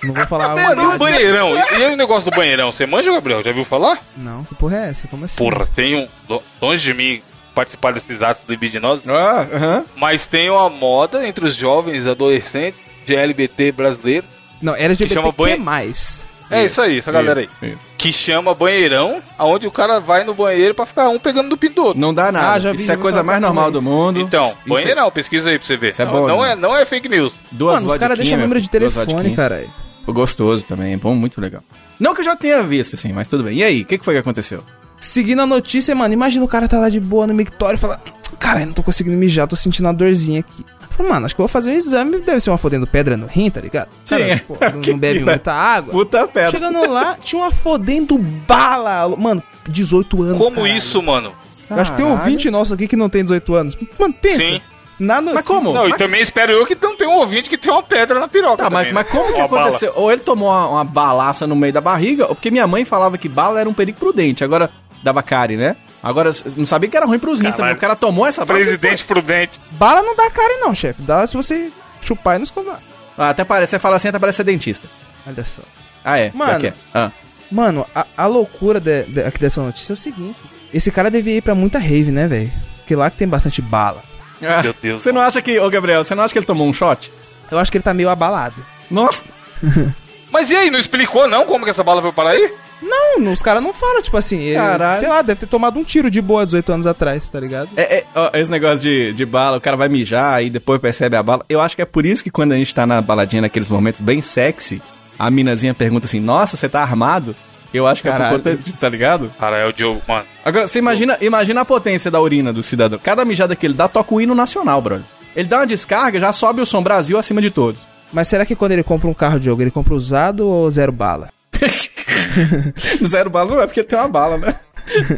Não 0.07 0.15
vou 0.15 0.27
falar. 0.27 0.55
Mano, 0.55 0.83
e 0.83 0.87
o 0.95 0.99
banheirão? 0.99 1.57
E, 1.57 1.81
e 1.83 1.87
o 1.93 1.97
negócio 1.97 2.31
do 2.31 2.37
banheirão? 2.37 2.71
Você 2.71 2.87
manja, 2.87 3.13
Gabriel? 3.13 3.43
Já 3.43 3.51
viu 3.53 3.65
falar? 3.65 3.99
Não, 4.17 4.45
que 4.45 4.55
porra 4.55 4.77
é 4.87 4.91
essa? 4.91 5.09
Como 5.09 5.25
assim? 5.25 5.37
Porra, 5.37 5.67
tem 5.75 5.97
um. 5.97 6.09
lo- 6.29 6.43
Longe 6.63 6.83
de 6.83 6.95
mim 6.95 7.21
participar 7.55 7.93
desses 7.93 8.23
atos 8.23 8.49
libidinosos, 8.49 9.03
Ah, 9.09 9.49
aham. 9.53 9.85
mas 9.97 10.27
tem 10.27 10.49
uma 10.49 10.69
moda 10.71 11.27
entre 11.27 11.45
os 11.45 11.57
jovens 11.57 12.07
adolescentes 12.07 12.79
de 13.05 13.17
LBT 13.17 13.73
brasileiro. 13.73 14.25
Não, 14.63 14.77
era 14.77 14.95
Que 14.95 15.09
chama 15.09 15.33
banhe- 15.33 15.57
mais. 15.57 16.27
É 16.51 16.65
isso 16.65 16.81
aí, 16.81 16.99
essa 16.99 17.11
galera 17.11 17.41
aí. 17.41 17.49
Isso. 17.63 17.79
Que 17.99 18.13
chama 18.13 18.55
banheirão, 18.55 19.21
aonde 19.37 19.67
o 19.67 19.73
cara 19.73 19.99
vai 19.99 20.23
no 20.23 20.33
banheiro 20.33 20.73
pra 20.73 20.87
ficar 20.87 21.09
um 21.09 21.19
pegando 21.19 21.49
do 21.49 21.57
pinto. 21.57 21.93
Não 21.99 22.15
dá 22.15 22.31
nada. 22.31 22.53
Ah, 22.53 22.59
já 22.61 22.71
vi, 22.71 22.81
Isso 22.81 22.93
é 22.93 22.95
a 22.95 22.99
coisa 22.99 23.25
mais 23.25 23.41
normal 23.41 23.73
do 23.73 23.83
mundo. 23.83 24.21
Então, 24.21 24.45
Isso 24.45 24.57
é- 24.67 24.69
banheirão, 24.69 25.11
pesquisa 25.11 25.51
aí 25.51 25.59
pra 25.59 25.67
você 25.67 25.77
ver. 25.77 25.91
Isso 25.91 26.03
é 26.03 26.05
não, 26.05 26.13
bom, 26.13 26.29
não 26.29 26.43
né? 26.43 26.53
é, 26.53 26.57
não 26.57 26.77
é 26.77 26.87
fake 26.87 27.09
news. 27.09 27.35
Duas 27.51 27.83
Mano, 27.83 27.91
os 27.93 27.97
caras 27.99 28.17
deixam 28.17 28.39
número 28.39 28.61
de 28.61 28.71
telefone, 28.71 29.35
caralho. 29.35 29.69
Gostoso 30.07 30.63
também, 30.63 30.95
é 30.95 30.97
bom, 30.97 31.15
muito 31.15 31.41
legal. 31.41 31.63
Não 32.01 32.15
que 32.15 32.21
eu 32.21 32.25
já 32.25 32.37
tenha 32.37 32.63
visto, 32.63 32.95
assim, 32.95 33.13
mas 33.13 33.29
tudo 33.29 33.43
bem. 33.45 33.59
E 33.59 33.63
aí, 33.65 33.83
o 33.83 33.85
que, 33.85 33.99
que 33.99 34.05
foi 34.05 34.15
que 34.15 34.21
aconteceu? 34.21 34.63
Seguindo 35.01 35.43
a 35.43 35.47
notícia, 35.47 35.95
mano, 35.95 36.15
imagina 36.15 36.45
o 36.45 36.49
cara 36.49 36.67
tá 36.67 36.79
lá 36.79 36.89
de 36.89 36.99
boa 37.01 37.27
no 37.27 37.35
mictório 37.35 37.75
e 37.75 37.79
fala: 37.79 38.01
Cara, 38.39 38.61
eu 38.61 38.67
não 38.67 38.73
tô 38.73 38.83
conseguindo 38.83 39.17
mijar, 39.17 39.47
tô 39.47 39.57
sentindo 39.57 39.87
uma 39.87 39.93
dorzinha 39.93 40.41
aqui. 40.41 40.65
Falo, 40.99 41.09
mano, 41.11 41.27
acho 41.27 41.35
que 41.35 41.41
eu 41.41 41.45
vou 41.45 41.49
fazer 41.49 41.71
um 41.71 41.75
exame, 41.75 42.19
deve 42.19 42.41
ser 42.41 42.51
uma 42.51 42.59
fodendo 42.59 42.87
pedra 42.87 43.17
no 43.17 43.27
rim, 43.27 43.49
tá 43.51 43.61
ligado? 43.61 43.89
Cara, 44.09 44.37
Sim, 44.37 44.43
pô, 44.49 44.57
é. 44.61 44.73
não, 44.73 44.99
bebe 44.99 45.21
muita 45.21 45.53
água. 45.53 45.93
Puta 45.93 46.27
pedra. 46.27 46.51
Chegando 46.51 46.91
lá, 46.91 47.17
tinha 47.23 47.41
uma 47.41 47.53
fodendo 47.53 48.19
bala. 48.19 49.17
Mano, 49.17 49.43
18 49.69 50.23
anos. 50.23 50.39
Como 50.45 50.57
caralho. 50.57 50.77
isso, 50.77 51.01
mano? 51.01 51.33
Eu 51.71 51.77
acho 51.81 51.91
que 51.93 51.97
tem 51.99 52.07
Caralho. 52.07 52.25
ouvinte 52.25 52.51
nosso 52.51 52.75
aqui 52.75 52.89
que 52.89 52.97
não 52.97 53.09
tem 53.09 53.23
18 53.23 53.55
anos. 53.55 53.79
Mano, 53.99 54.13
pensa. 54.15 54.41
Sim. 54.41 54.61
Na 54.99 55.21
notícia. 55.21 55.45
como? 55.45 55.73
Não, 55.73 55.87
e 55.87 55.91
Mas- 55.91 55.99
também 55.99 56.21
espero 56.21 56.51
eu 56.51 56.67
que 56.67 56.77
não 56.83 56.97
tenha 56.97 57.09
um 57.09 57.19
ouvinte 57.19 57.49
que 57.49 57.57
tem 57.57 57.71
uma 57.71 57.83
pedra 57.85 58.19
na 58.19 58.27
piroca. 58.27 58.65
Tá, 58.65 58.69
mas, 58.69 58.89
também, 58.89 58.93
mas 58.95 59.07
né? 59.07 59.13
como 59.13 59.33
que 59.33 59.39
Uma 59.39 59.47
bala. 59.47 59.63
aconteceu? 59.69 59.93
Ou 59.95 60.11
ele 60.11 60.21
tomou 60.23 60.49
uma, 60.49 60.69
uma 60.69 60.85
balaça 60.85 61.47
no 61.47 61.55
meio 61.55 61.73
da 61.73 61.81
barriga, 61.81 62.25
ou 62.27 62.35
porque 62.35 62.51
minha 62.51 62.67
mãe 62.67 62.85
falava 62.85 63.17
que 63.17 63.29
bala 63.29 63.61
era 63.61 63.69
um 63.69 63.73
perigo 63.75 63.97
pro 64.01 64.13
dente. 64.13 64.43
Agora, 64.43 64.69
dava 65.01 65.23
cárie, 65.23 65.57
né? 65.57 65.77
Agora, 66.03 66.31
não 66.57 66.67
sabia 66.67 66.89
que 66.89 66.97
era 66.97 67.07
ruim 67.07 67.19
pros 67.19 67.41
rins 67.41 67.51
também. 67.57 67.75
Caralho. 67.75 67.77
O 67.77 67.81
cara 67.81 67.97
tomou 67.97 68.27
essa 68.27 68.45
bala. 68.45 68.59
Presidente 68.61 69.05
prudente. 69.05 69.59
Bala 69.73 70.03
não 70.03 70.15
dá 70.17 70.31
cara, 70.31 70.59
não, 70.59 70.75
chefe. 70.75 71.03
Dá 71.03 71.27
se 71.27 71.37
você 71.37 71.73
chupar 72.01 72.37
e 72.37 72.39
não 72.39 72.45
escovar. 72.45 72.79
Ah, 73.17 73.31
até 73.31 73.45
parece, 73.45 73.71
você 73.71 73.79
fala 73.79 73.97
assim, 73.97 74.09
até 74.09 74.19
parece 74.19 74.37
ser 74.37 74.45
dentista. 74.45 74.87
Olha 75.27 75.45
só. 75.45 75.63
Ah, 76.05 76.19
é? 76.19 76.31
Mano. 76.33 76.67
É. 76.67 76.73
Ah. 76.95 77.11
Mano, 77.51 77.87
a, 77.95 78.07
a 78.17 78.27
loucura 78.27 78.79
de- 78.79 79.05
de- 79.05 79.23
aqui 79.23 79.41
dessa 79.41 79.61
notícia 79.61 79.93
é 79.93 79.95
o 79.95 79.99
seguinte: 79.99 80.39
esse 80.73 80.91
cara 80.91 81.11
devia 81.11 81.37
ir 81.37 81.43
pra 81.43 81.55
muita 81.55 81.79
rave, 81.79 82.13
né, 82.13 82.29
velho? 82.29 82.53
Porque 82.79 82.95
lá 82.95 83.11
que 83.11 83.17
tem 83.17 83.27
bastante 83.29 83.61
bala. 83.61 84.03
Ah, 84.41 84.63
Meu 84.63 84.75
Deus, 84.81 85.03
Você 85.03 85.11
não 85.11 85.21
acha 85.21 85.43
que, 85.43 85.59
ô 85.59 85.69
Gabriel, 85.69 86.05
você 86.05 86.15
não 86.15 86.23
acha 86.23 86.33
que 86.33 86.39
ele 86.39 86.47
tomou 86.47 86.69
um 86.69 86.73
shot? 86.73 87.11
Eu 87.51 87.59
acho 87.59 87.73
que 87.73 87.79
ele 87.79 87.83
tá 87.83 87.93
meio 87.93 88.09
abalado. 88.09 88.65
Nossa! 88.91 89.25
Mas 90.31 90.51
e 90.51 90.57
aí, 90.57 90.71
não 90.71 90.79
explicou 90.79 91.27
não 91.27 91.45
como 91.47 91.65
que 91.65 91.71
essa 91.71 91.83
bala 91.83 92.01
foi 92.03 92.13
parar 92.13 92.31
aí? 92.31 92.53
Não, 92.81 93.33
os 93.33 93.43
caras 93.43 93.63
não 93.63 93.73
falam, 93.73 94.01
tipo 94.01 94.17
assim, 94.17 94.41
ele, 94.41 94.61
sei 94.99 95.09
lá, 95.09 95.23
deve 95.23 95.41
ter 95.41 95.47
tomado 95.47 95.79
um 95.79 95.85
tiro 95.85 96.11
de 96.11 96.21
boa 96.23 96.47
18 96.47 96.73
anos 96.73 96.87
atrás, 96.87 97.29
tá 97.29 97.41
ligado? 97.41 97.71
É, 97.77 97.99
é, 97.99 98.05
ó, 98.15 98.31
esse 98.35 98.51
negócio 98.51 98.79
de, 98.79 99.13
de 99.13 99.27
bala, 99.27 99.57
o 99.57 99.61
cara 99.61 99.77
vai 99.77 99.89
mijar 99.89 100.43
e 100.45 100.51
depois 100.51 100.81
percebe 100.81 101.17
a 101.17 101.23
bala. 101.23 101.45
Eu 101.49 101.61
acho 101.61 101.75
que 101.75 101.83
é 101.83 101.85
por 101.85 102.07
isso 102.07 102.23
que 102.23 102.31
quando 102.31 102.53
a 102.53 102.57
gente 102.57 102.73
tá 102.75 102.87
na 102.87 103.01
baladinha, 103.01 103.43
naqueles 103.43 103.69
momentos 103.69 104.01
bem 104.01 104.23
sexy, 104.23 104.81
a 105.19 105.31
minazinha 105.31 105.75
pergunta 105.75 106.07
assim, 106.07 106.21
nossa, 106.21 106.57
você 106.57 106.69
tá 106.69 106.81
armado? 106.81 107.35
Eu 107.75 107.87
acho 107.87 108.01
que 108.01 108.09
é 108.09 108.13
Caralho. 108.13 108.39
por 108.39 108.51
conta 108.51 108.57
de, 108.63 108.73
tá 108.73 108.89
ligado? 108.89 109.31
Cara, 109.39 109.59
é 109.59 109.67
o 109.67 109.73
Diogo, 109.73 110.01
mano. 110.09 110.25
Agora, 110.45 110.67
você 110.67 110.79
imagina, 110.79 111.19
imagina 111.21 111.61
a 111.61 111.65
potência 111.65 112.11
da 112.11 112.21
urina 112.21 112.53
do 112.53 112.63
cidadão. 112.63 112.99
Cada 113.03 113.25
mijada 113.25 113.55
que 113.55 113.67
ele 113.67 113.75
dá, 113.75 113.89
toca 113.89 114.15
o 114.15 114.21
hino 114.21 114.35
nacional, 114.35 114.81
brother. 114.81 115.05
Ele 115.37 115.49
dá 115.49 115.59
uma 115.59 115.67
descarga, 115.67 116.19
já 116.19 116.33
sobe 116.33 116.63
o 116.63 116.67
som 116.67 116.83
Brasil 116.83 117.19
acima 117.19 117.43
de 117.43 117.51
todos. 117.51 117.81
Mas 118.13 118.29
será 118.29 118.47
que 118.47 118.57
quando 118.57 118.73
ele 118.73 118.83
compra 118.83 119.09
um 119.09 119.15
carro 119.15 119.39
de 119.39 119.47
jogo, 119.47 119.61
ele 119.61 119.71
compra 119.71 119.95
usado 119.95 120.49
ou 120.49 120.71
zero 120.71 120.93
bala? 120.93 121.29
Zero 123.07 123.31
bala 123.31 123.51
não 123.51 123.61
é 123.63 123.67
porque 123.67 123.83
tem 123.85 123.99
uma 123.99 124.09
bala, 124.09 124.39
né? 124.39 124.55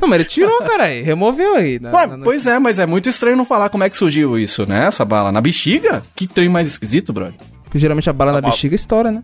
Não, 0.00 0.08
mas 0.08 0.20
ele 0.20 0.24
tirou, 0.28 0.58
caralho, 0.62 1.04
removeu 1.04 1.54
aí. 1.56 1.78
Na, 1.78 1.90
Ué, 1.92 2.06
na- 2.06 2.16
na- 2.18 2.24
pois 2.24 2.46
é, 2.46 2.58
mas 2.58 2.78
é 2.78 2.86
muito 2.86 3.08
estranho 3.08 3.36
não 3.36 3.44
falar 3.46 3.68
como 3.68 3.84
é 3.84 3.90
que 3.90 3.96
surgiu 3.96 4.38
isso, 4.38 4.66
né? 4.66 4.86
Essa 4.86 5.04
bala 5.04 5.30
na 5.32 5.40
bexiga? 5.40 6.02
Que 6.14 6.26
trem 6.26 6.48
mais 6.48 6.66
esquisito, 6.66 7.12
brother. 7.12 7.34
Porque 7.64 7.78
geralmente 7.78 8.08
a 8.10 8.12
bala 8.12 8.32
na 8.32 8.38
Tá 8.38 8.42
mal. 8.42 8.50
bexiga 8.50 8.74
estoura, 8.74 9.10
né? 9.12 9.22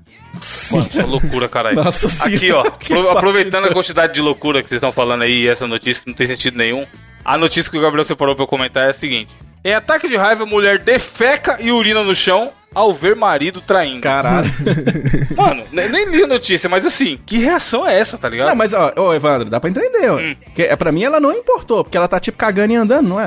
Mano, 0.71 0.87
isso 0.89 1.01
é 1.01 1.05
loucura, 1.05 1.49
caralho. 1.49 1.77
Nossa 1.77 2.07
Aqui, 2.27 2.39
senhora, 2.39 2.69
ó, 2.69 2.71
que 2.73 2.93
aproveitando 2.95 3.65
a 3.67 3.73
quantidade 3.73 4.15
de 4.15 4.21
loucura 4.21 4.63
que 4.63 4.69
vocês 4.69 4.79
estão 4.79 4.93
falando 4.93 5.23
aí, 5.23 5.43
e 5.45 5.49
essa 5.49 5.67
notícia 5.67 6.03
que 6.03 6.09
não 6.11 6.17
tem 6.17 6.27
sentido 6.27 6.57
nenhum, 6.57 6.87
a 7.25 7.37
notícia 7.37 7.71
que 7.71 7.77
o 7.77 7.81
Gabriel 7.83 8.05
separou 8.05 8.35
pra 8.35 8.45
eu 8.45 8.49
comentar 8.49 8.87
é 8.87 8.91
a 8.91 8.95
seguinte. 8.95 9.31
Em 9.65 9.75
ataque 9.75 10.09
de 10.09 10.17
raiva, 10.17 10.47
mulher 10.47 10.79
defeca 10.79 11.59
e 11.61 11.73
urina 11.73 12.03
no 12.05 12.15
chão 12.15 12.51
ao 12.77 12.93
ver 12.93 13.17
marido 13.17 13.61
traindo. 13.63 14.03
Caralho. 14.03 14.51
Mano, 15.35 15.65
ne- 15.73 15.89
nem 15.89 16.05
li 16.11 16.23
a 16.25 16.27
notícia, 16.27 16.69
mas 16.69 16.85
assim, 16.85 17.19
que 17.25 17.39
reação 17.39 17.87
é 17.89 17.99
essa, 17.99 18.19
tá 18.19 18.29
ligado? 18.29 18.49
Não, 18.49 18.55
mas 18.55 18.75
ó, 18.75 18.93
ô 18.97 19.15
Evandro, 19.15 19.49
dá 19.49 19.59
pra 19.59 19.71
entender, 19.71 20.11
ó. 20.11 20.17
Hum. 20.19 20.37
Que, 20.55 20.63
é, 20.65 20.77
pra 20.77 20.93
mim 20.93 21.03
ela 21.03 21.19
não 21.19 21.33
importou, 21.33 21.83
porque 21.83 21.97
ela 21.97 22.07
tá 22.07 22.21
tipo 22.21 22.37
cagando 22.37 22.73
e 22.75 22.77
andando, 22.77 23.09
não 23.09 23.19
é? 23.21 23.25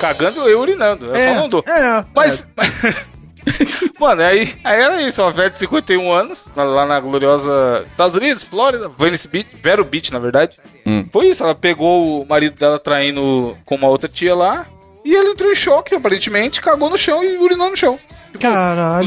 Cagando 0.00 0.48
e 0.48 0.54
urinando, 0.54 1.06
eu 1.06 1.14
só 1.34 1.40
não 1.40 1.48
dou. 1.48 1.64
É, 1.66 2.04
Mas. 2.14 2.46
Mano, 4.00 4.22
aí, 4.22 4.52
aí 4.64 4.80
era 4.82 5.00
isso, 5.02 5.22
uma 5.22 5.30
velha 5.30 5.50
de 5.50 5.58
51 5.58 6.12
anos, 6.12 6.44
lá- 6.56 6.64
lá 6.64 6.84
na 6.86 6.98
gloriosa 7.00 7.84
Estados 7.90 8.16
Unidos, 8.16 8.42
Flórida, 8.44 8.90
Venice 8.98 9.28
Beach, 9.28 9.48
Vero 9.62 9.84
Beach, 9.84 10.12
na 10.12 10.18
verdade. 10.18 10.56
Hum. 10.84 11.06
Foi 11.12 11.28
isso, 11.28 11.42
ela 11.44 11.54
pegou 11.54 12.22
o 12.22 12.26
marido 12.28 12.56
dela 12.58 12.78
traindo 12.78 13.56
com 13.64 13.76
uma 13.76 13.88
outra 13.88 14.08
tia 14.08 14.34
lá, 14.34 14.66
e 15.04 15.14
ele 15.14 15.30
entrou 15.30 15.50
em 15.50 15.54
choque, 15.54 15.94
aparentemente, 15.94 16.60
cagou 16.60 16.90
no 16.90 16.98
chão 16.98 17.22
e 17.24 17.36
urinou 17.38 17.70
no 17.70 17.76
chão. 17.76 17.98
Tipo, 18.36 18.52
Caralho. 18.52 19.06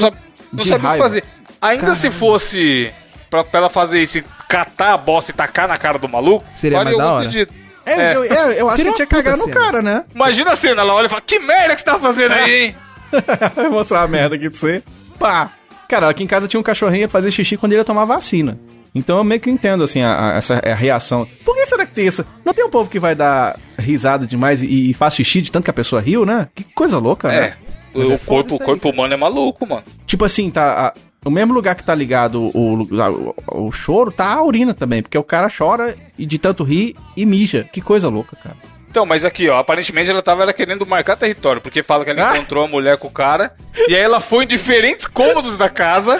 Não, 0.53 0.65
sabia 0.65 0.89
o 0.89 0.93
que 0.93 0.97
fazer. 0.97 1.23
Ainda 1.61 1.95
se 1.95 2.09
fosse 2.11 2.91
pra, 3.29 3.43
pra 3.43 3.59
ela 3.59 3.69
fazer 3.69 4.01
isso, 4.01 4.17
e 4.19 4.23
catar 4.47 4.93
a 4.93 4.97
bosta 4.97 5.31
e 5.31 5.33
tacar 5.33 5.67
na 5.67 5.77
cara 5.77 5.97
do 5.99 6.07
maluco, 6.09 6.45
Seria 6.55 6.83
mais 6.83 6.97
da 6.97 7.11
hora. 7.13 7.25
sentido. 7.31 7.51
É, 7.85 7.91
É. 7.93 8.15
Eu, 8.15 8.23
eu, 8.25 8.51
eu 8.51 8.67
acho 8.67 8.77
Seria 8.77 8.91
que 8.91 8.95
tinha 8.97 9.07
cagado 9.07 9.37
no 9.37 9.49
cara, 9.49 9.81
né? 9.81 10.03
Imagina 10.13 10.51
a 10.51 10.55
cena, 10.55 10.81
ela 10.81 10.93
olha 10.93 11.07
e 11.07 11.09
fala, 11.09 11.21
que 11.21 11.39
merda 11.39 11.73
que 11.75 11.81
você 11.81 11.85
tá 11.85 11.99
fazendo 11.99 12.31
aí, 12.33 12.65
hein? 12.67 12.75
Vou 13.55 13.71
mostrar 13.71 14.01
uma 14.01 14.07
merda 14.07 14.35
aqui 14.35 14.49
pra 14.49 14.59
você. 14.59 14.83
Pá! 15.17 15.49
Cara, 15.87 16.09
aqui 16.09 16.23
em 16.23 16.27
casa 16.27 16.47
tinha 16.47 16.59
um 16.59 16.63
cachorrinho 16.63 16.99
que 16.99 17.05
ia 17.05 17.09
fazer 17.09 17.31
xixi 17.31 17.57
quando 17.57 17.71
ele 17.73 17.81
ia 17.81 17.85
tomar 17.85 18.05
vacina. 18.05 18.59
Então 18.93 19.17
eu 19.17 19.23
meio 19.23 19.41
que 19.41 19.49
entendo, 19.49 19.83
assim, 19.83 20.01
a, 20.03 20.33
a- 20.33 20.37
essa 20.37 20.55
a 20.63 20.73
reação. 20.75 21.27
Por 21.43 21.55
que 21.55 21.65
será 21.65 21.85
que 21.85 21.93
tem 21.93 22.07
essa? 22.07 22.25
Não 22.45 22.53
tem 22.53 22.63
um 22.65 22.69
povo 22.69 22.89
que 22.89 22.99
vai 22.99 23.15
dar 23.15 23.57
risada 23.77 24.25
demais 24.27 24.61
e, 24.63 24.91
e 24.91 24.93
faz 24.93 25.15
xixi 25.15 25.41
de 25.41 25.51
tanto 25.51 25.63
que 25.65 25.69
a 25.71 25.73
pessoa 25.73 26.01
riu, 26.01 26.25
né? 26.25 26.47
Que 26.55 26.63
coisa 26.63 26.97
louca, 26.99 27.31
É. 27.31 27.41
né? 27.41 27.53
Mas 27.93 28.07
o 28.09 28.13
é 28.13 28.17
corpo, 28.17 28.55
o 28.55 28.59
corpo 28.59 28.89
humano 28.89 29.13
é 29.13 29.17
maluco, 29.17 29.65
mano. 29.67 29.83
Tipo 30.05 30.25
assim, 30.25 30.49
tá. 30.51 30.87
a- 30.87 30.93
o 31.25 31.29
mesmo 31.29 31.53
lugar 31.53 31.75
que 31.75 31.83
tá 31.83 31.93
ligado 31.93 32.41
o, 32.55 32.81
o, 32.81 33.65
o 33.67 33.71
choro, 33.73 34.09
tá 34.11 34.33
a 34.33 34.41
urina 34.43 34.73
também. 34.73 35.01
Porque 35.01 35.17
o 35.17 35.23
cara 35.23 35.49
chora 35.55 35.95
e 36.17 36.25
de 36.25 36.39
tanto 36.39 36.63
rir 36.63 36.95
e 37.17 37.25
mija. 37.25 37.67
Que 37.73 37.81
coisa 37.81 38.07
louca, 38.07 38.37
cara. 38.37 38.55
Então, 38.89 39.05
mas 39.05 39.23
aqui, 39.25 39.47
ó, 39.49 39.59
aparentemente 39.59 40.09
ela 40.09 40.21
tava 40.21 40.41
ela 40.43 40.53
querendo 40.53 40.83
marcar 40.85 41.15
território, 41.15 41.61
porque 41.61 41.83
fala 41.83 42.03
que 42.03 42.09
ela 42.11 42.31
Ah. 42.31 42.37
encontrou 42.37 42.63
a 42.65 42.67
mulher 42.67 42.97
com 42.97 43.07
o 43.07 43.11
cara, 43.11 43.53
e 43.87 43.95
aí 43.95 44.01
ela 44.01 44.19
foi 44.19 44.45
em 44.45 44.47
diferentes 44.47 45.05
cômodos 45.05 45.57
da 45.57 45.69
casa 45.69 46.19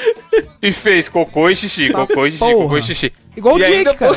e 0.62 0.72
fez 0.72 1.10
cocô 1.10 1.50
e 1.50 1.56
xixi, 1.56 1.90
Tá 1.92 2.06
cocô 2.06 2.28
e 2.28 2.32
xixi, 2.32 2.40
porra. 2.46 2.64
cocô 2.64 2.78
e 2.78 2.84
xixi. 2.84 3.14
Igual 3.36 3.56
o 3.56 3.60
e 3.60 3.64
Jake, 3.64 3.76
ainda 3.78 3.94
cara. 3.96 4.16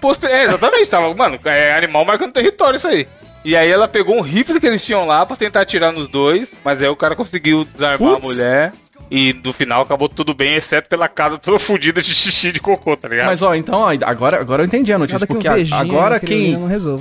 poste- 0.00 0.26
É, 0.26 0.44
exatamente, 0.46 0.88
tava, 0.88 1.14
mano, 1.14 1.38
é 1.44 1.76
animal 1.76 2.04
marcando 2.04 2.32
território 2.32 2.76
isso 2.76 2.88
aí. 2.88 3.06
E 3.44 3.56
aí 3.56 3.68
ela 3.70 3.88
pegou 3.88 4.16
um 4.16 4.20
rifle 4.20 4.60
que 4.60 4.66
eles 4.66 4.84
tinham 4.84 5.04
lá 5.04 5.26
pra 5.26 5.36
tentar 5.36 5.62
atirar 5.62 5.92
nos 5.92 6.06
dois, 6.08 6.48
mas 6.64 6.80
aí 6.82 6.88
o 6.88 6.94
cara 6.96 7.16
conseguiu 7.16 7.64
desarmar 7.64 8.12
a 8.12 8.14
Putz. 8.20 8.24
mulher. 8.24 8.72
E 9.10 9.34
no 9.44 9.52
final 9.52 9.82
acabou 9.82 10.08
tudo 10.08 10.32
bem, 10.32 10.54
exceto 10.54 10.88
pela 10.88 11.06
casa 11.06 11.36
toda 11.36 11.58
fodida 11.60 12.00
de 12.00 12.14
xixi 12.14 12.50
de 12.52 12.60
cocô, 12.60 12.96
tá 12.96 13.08
ligado? 13.08 13.26
Mas 13.26 13.42
ó, 13.42 13.54
então, 13.54 13.80
ó, 13.80 13.90
agora, 14.06 14.40
agora 14.40 14.62
eu 14.62 14.66
entendi 14.66 14.90
a 14.92 14.98
notícia. 14.98 15.16
Nada 15.16 15.26
que 15.26 15.32
um 15.32 15.36
Porque 15.36 15.48
a- 15.48 15.54
vejinha 15.54 15.80
agora 15.80 16.18
quem. 16.20 16.56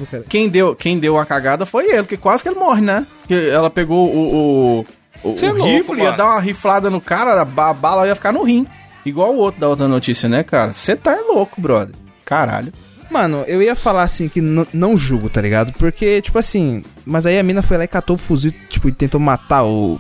cara. 0.10 0.24
Quem 0.28 0.50
deu, 0.50 0.76
quem 0.76 1.00
deu 1.00 1.18
a 1.18 1.26
cagada 1.26 1.66
foi 1.66 1.86
ele, 1.90 2.04
que 2.06 2.18
quase 2.18 2.44
que 2.44 2.50
ele 2.50 2.60
morre, 2.60 2.82
né? 2.82 3.06
Que 3.28 3.50
ela 3.50 3.70
pegou 3.70 4.10
o, 4.14 4.36
o- 4.84 4.86
O, 5.24 5.36
é 5.46 5.50
o 5.52 5.54
louco, 5.56 5.64
rifle 5.72 5.98
ia 6.00 6.04
mano. 6.06 6.18
dar 6.18 6.26
uma 6.26 6.40
riflada 6.42 6.90
no 6.90 7.00
cara, 7.00 7.40
a 7.40 7.46
ba- 7.46 7.70
a 7.70 7.74
bala 7.74 8.08
ia 8.08 8.16
ficar 8.16 8.34
no 8.34 8.44
rim. 8.44 8.66
Igual 9.06 9.34
o 9.34 9.38
outro 9.38 9.62
da 9.62 9.70
outra 9.70 9.88
notícia, 9.88 10.28
né, 10.28 10.44
cara? 10.44 10.74
Você 10.74 10.96
tá 10.98 11.16
louco, 11.16 11.62
brother. 11.62 11.96
Caralho. 12.26 12.74
Mano, 13.12 13.44
eu 13.46 13.62
ia 13.62 13.76
falar 13.76 14.04
assim 14.04 14.30
que 14.30 14.40
não 14.40 14.98
julgo, 14.98 15.30
tá 15.30 15.42
ligado? 15.42 15.74
Porque, 15.74 16.22
tipo 16.22 16.40
assim, 16.40 16.82
mas 17.06 17.26
aí 17.26 17.38
a 17.38 17.44
mina 17.44 17.62
foi 17.62 17.78
lá 17.78 17.84
e 17.84 17.88
catou 17.88 18.16
o 18.16 18.18
fuzil, 18.18 18.54
tipo, 18.70 18.88
e 18.88 18.92
tentou 18.94 19.20
matar 19.20 19.66
o, 19.66 20.00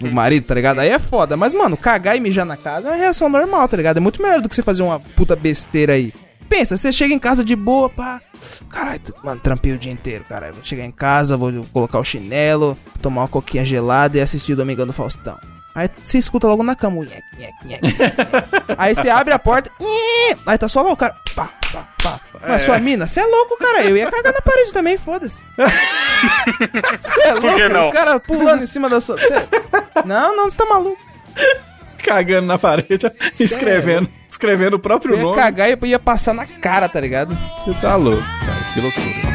o 0.00 0.10
marido, 0.12 0.46
tá 0.46 0.54
ligado? 0.54 0.78
Aí 0.78 0.88
é 0.88 0.98
foda. 0.98 1.36
Mas, 1.36 1.52
mano, 1.54 1.76
cagar 1.76 2.16
e 2.16 2.20
mijar 2.20 2.46
na 2.46 2.56
casa 2.56 2.88
é 2.88 2.92
uma 2.92 2.96
reação 2.96 3.28
normal, 3.28 3.66
tá 3.66 3.76
ligado? 3.76 3.96
É 3.96 4.00
muito 4.00 4.22
melhor 4.22 4.40
do 4.40 4.48
que 4.48 4.54
você 4.54 4.62
fazer 4.62 4.84
uma 4.84 5.00
puta 5.00 5.34
besteira 5.34 5.94
aí. 5.94 6.14
Pensa, 6.48 6.76
você 6.76 6.92
chega 6.92 7.12
em 7.12 7.18
casa 7.18 7.42
de 7.42 7.56
boa, 7.56 7.90
pá. 7.90 8.20
Caralho, 8.70 9.00
mano, 9.24 9.40
trampei 9.40 9.72
o 9.72 9.78
dia 9.78 9.90
inteiro, 9.90 10.24
cara. 10.28 10.52
Vou 10.52 10.62
chegar 10.62 10.84
em 10.84 10.92
casa, 10.92 11.36
vou 11.36 11.66
colocar 11.72 11.98
o 11.98 12.04
chinelo, 12.04 12.78
tomar 13.00 13.22
uma 13.22 13.28
coquinha 13.28 13.64
gelada 13.64 14.18
e 14.18 14.20
assistir 14.20 14.52
o 14.52 14.56
Domingão 14.56 14.86
do 14.86 14.92
Faustão. 14.92 15.36
Aí 15.74 15.88
você 16.02 16.18
escuta 16.18 16.46
logo 16.46 16.62
na 16.62 16.76
cama, 16.76 17.00
nhec, 17.02 17.22
nhec, 17.38 17.52
nhec, 17.64 17.82
nhec, 17.82 17.98
nhec. 17.98 18.14
Aí 18.76 18.94
você 18.94 19.08
abre 19.08 19.32
a 19.32 19.38
porta, 19.38 19.70
nhê, 19.80 20.36
aí 20.46 20.58
tá 20.58 20.68
só 20.68 20.82
lá 20.82 20.92
o 20.92 20.96
cara, 20.96 21.16
pá, 21.34 21.48
pá, 21.72 21.84
pá. 22.02 22.20
Mas 22.46 22.62
sua 22.62 22.78
mina, 22.78 23.06
você 23.06 23.20
é 23.20 23.24
louco, 23.26 23.56
cara. 23.56 23.82
Eu 23.84 23.96
ia 23.96 24.10
cagar 24.10 24.32
na 24.34 24.40
parede 24.42 24.72
também, 24.72 24.98
foda-se. 24.98 25.42
Você 27.02 27.20
é 27.22 27.34
louco, 27.34 27.88
o 27.88 27.92
cara 27.92 28.20
pulando 28.20 28.62
em 28.62 28.66
cima 28.66 28.88
da 28.88 29.00
sua. 29.00 29.16
cê- 29.18 29.48
Não, 30.04 30.36
não, 30.36 30.50
você 30.50 30.56
tá 30.56 30.64
maluco. 30.66 30.98
Cagando 32.04 32.46
na 32.46 32.58
parede, 32.58 33.10
escrevendo, 33.38 34.08
escrevendo 34.30 34.74
o 34.74 34.78
próprio 34.78 35.14
Eu 35.14 35.18
ia 35.18 35.22
nome. 35.24 35.36
cagar 35.36 35.68
e 35.70 35.86
ia 35.86 35.98
passar 35.98 36.34
na 36.34 36.46
cara, 36.46 36.88
tá 36.88 37.00
ligado? 37.00 37.36
Você 37.64 37.74
tá 37.80 37.96
louco, 37.96 38.22
cara. 38.44 38.72
Que 38.74 38.80
loucura. 38.80 39.31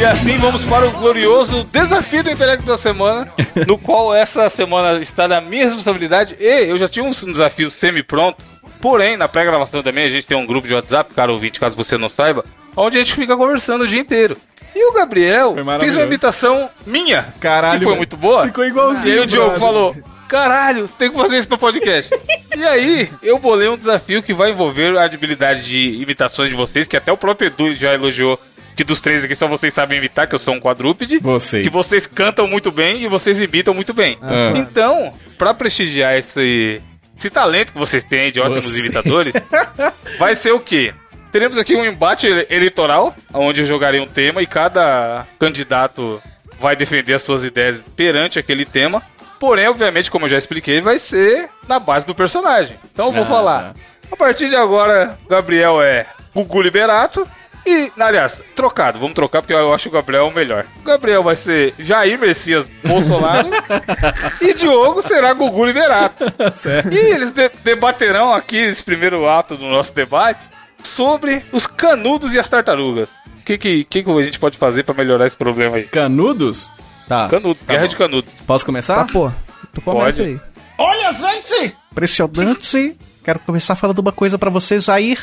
E 0.00 0.04
assim 0.06 0.38
vamos 0.38 0.64
para 0.64 0.86
o 0.86 0.90
glorioso 0.92 1.62
desafio 1.64 2.24
do 2.24 2.30
intelecto 2.30 2.64
da 2.64 2.78
semana, 2.78 3.30
no 3.68 3.76
qual 3.76 4.14
essa 4.14 4.48
semana 4.48 4.98
está 5.02 5.28
na 5.28 5.42
minha 5.42 5.66
responsabilidade. 5.66 6.34
E 6.40 6.70
eu 6.70 6.78
já 6.78 6.88
tinha 6.88 7.04
um 7.04 7.10
desafio 7.10 7.68
semi-pronto, 7.68 8.42
porém, 8.80 9.18
na 9.18 9.28
pré-gravação 9.28 9.82
também 9.82 10.06
a 10.06 10.08
gente 10.08 10.26
tem 10.26 10.38
um 10.38 10.46
grupo 10.46 10.66
de 10.66 10.72
WhatsApp, 10.72 11.12
cara 11.12 11.30
ouvinte, 11.30 11.60
caso 11.60 11.76
você 11.76 11.98
não 11.98 12.08
saiba, 12.08 12.46
onde 12.74 12.96
a 12.96 13.00
gente 13.02 13.14
fica 13.14 13.36
conversando 13.36 13.84
o 13.84 13.86
dia 13.86 14.00
inteiro. 14.00 14.38
E 14.74 14.88
o 14.88 14.94
Gabriel 14.94 15.54
fez 15.78 15.94
uma 15.94 16.04
imitação 16.04 16.70
minha, 16.86 17.34
Caralho, 17.38 17.80
que 17.80 17.84
foi 17.84 17.96
muito 17.96 18.16
boa. 18.16 18.46
Ficou 18.46 18.64
igualzinho, 18.64 19.06
E 19.06 19.18
aí 19.18 19.20
o 19.20 19.26
Diogo 19.26 19.58
falou: 19.58 19.94
Caralho, 20.30 20.86
tem 20.86 21.10
que 21.10 21.18
fazer 21.18 21.40
isso 21.40 21.50
no 21.50 21.58
podcast. 21.58 22.14
e 22.56 22.64
aí, 22.64 23.10
eu 23.20 23.36
bolei 23.36 23.68
um 23.68 23.76
desafio 23.76 24.22
que 24.22 24.32
vai 24.32 24.52
envolver 24.52 24.96
a 24.96 25.04
habilidade 25.04 25.64
de 25.64 26.00
imitações 26.00 26.50
de 26.50 26.56
vocês, 26.56 26.86
que 26.86 26.96
até 26.96 27.10
o 27.10 27.16
próprio 27.16 27.48
Edu 27.48 27.74
já 27.74 27.92
elogiou. 27.92 28.38
Que 28.76 28.84
dos 28.84 29.00
três 29.00 29.24
aqui 29.24 29.34
só 29.34 29.46
vocês 29.46 29.74
sabem 29.74 29.98
imitar, 29.98 30.26
que 30.26 30.34
eu 30.34 30.38
sou 30.38 30.54
um 30.54 30.60
quadrúpede. 30.60 31.18
Vocês. 31.18 31.62
Que 31.64 31.70
vocês 31.70 32.06
cantam 32.06 32.46
muito 32.46 32.70
bem 32.70 33.02
e 33.02 33.08
vocês 33.08 33.40
imitam 33.40 33.74
muito 33.74 33.92
bem. 33.92 34.18
Ah. 34.22 34.52
Então, 34.56 35.12
pra 35.36 35.52
prestigiar 35.52 36.16
esse, 36.16 36.80
esse 37.16 37.28
talento 37.30 37.72
que 37.72 37.78
vocês 37.78 38.04
têm 38.04 38.30
de 38.32 38.40
ótimos 38.40 38.64
Você. 38.64 38.78
imitadores, 38.80 39.34
vai 40.18 40.34
ser 40.34 40.52
o 40.52 40.60
quê? 40.60 40.94
Teremos 41.32 41.56
aqui 41.58 41.76
um 41.76 41.84
embate 41.84 42.26
ele- 42.26 42.46
eleitoral, 42.50 43.14
onde 43.34 43.60
eu 43.60 43.66
jogarei 43.66 44.00
um 44.00 44.06
tema 44.06 44.42
e 44.42 44.46
cada 44.46 45.26
candidato 45.38 46.20
vai 46.58 46.74
defender 46.74 47.14
as 47.14 47.22
suas 47.22 47.44
ideias 47.44 47.78
perante 47.96 48.38
aquele 48.38 48.64
tema. 48.64 49.02
Porém, 49.38 49.68
obviamente, 49.68 50.10
como 50.10 50.24
eu 50.26 50.30
já 50.30 50.38
expliquei, 50.38 50.80
vai 50.80 50.98
ser 50.98 51.48
na 51.68 51.78
base 51.78 52.04
do 52.06 52.14
personagem. 52.14 52.76
Então 52.92 53.06
eu 53.06 53.12
vou 53.12 53.22
Ah, 53.22 53.26
falar. 53.26 53.74
A 54.10 54.16
partir 54.16 54.48
de 54.48 54.56
agora, 54.56 55.18
Gabriel 55.28 55.80
é 55.82 56.06
Gugu 56.34 56.60
Liberato. 56.60 57.26
E, 57.66 57.92
aliás, 57.98 58.42
trocado, 58.56 58.98
vamos 58.98 59.14
trocar 59.14 59.42
porque 59.42 59.52
eu 59.52 59.72
acho 59.74 59.88
o 59.88 59.92
Gabriel 59.92 60.26
o 60.28 60.32
melhor. 60.34 60.64
O 60.80 60.84
Gabriel 60.84 61.22
vai 61.22 61.36
ser 61.36 61.74
Jair 61.78 62.18
Messias 62.18 62.66
Bolsonaro 62.84 63.48
e 64.42 64.54
Diogo 64.54 65.02
será 65.02 65.32
Gugu 65.34 65.64
Liberato. 65.66 66.24
Certo. 66.56 66.92
E 66.92 66.98
eles 66.98 67.32
de- 67.32 67.50
debaterão 67.62 68.32
aqui 68.32 68.66
nesse 68.66 68.82
primeiro 68.82 69.28
ato 69.28 69.56
do 69.56 69.66
nosso 69.66 69.94
debate 69.94 70.46
sobre 70.82 71.44
os 71.52 71.66
canudos 71.66 72.32
e 72.34 72.38
as 72.38 72.48
tartarugas. 72.48 73.08
O 73.38 73.42
que, 73.44 73.58
que, 73.58 73.84
que 73.84 74.02
que 74.02 74.10
a 74.10 74.22
gente 74.22 74.38
pode 74.38 74.56
fazer 74.56 74.82
pra 74.84 74.94
melhorar 74.94 75.26
esse 75.26 75.36
problema 75.36 75.76
aí? 75.76 75.84
Canudos? 75.84 76.70
Tá. 77.08 77.28
Canudo, 77.28 77.54
Tá 77.56 77.72
guerra 77.72 77.82
bom. 77.84 77.88
de 77.88 77.96
canudos. 77.96 78.32
Posso 78.46 78.64
começar? 78.64 78.94
Tá, 78.94 79.12
pô. 79.12 79.30
Tu 79.74 79.80
começa 79.80 80.22
Pode. 80.22 80.34
aí. 80.34 80.40
Olha, 80.78 81.12
gente! 81.12 81.76
Impressionante. 81.92 82.96
Quero 83.24 83.38
começar 83.40 83.76
falando 83.76 83.98
uma 83.98 84.12
coisa 84.12 84.38
pra 84.38 84.48
você, 84.50 84.78
Jair. 84.80 85.18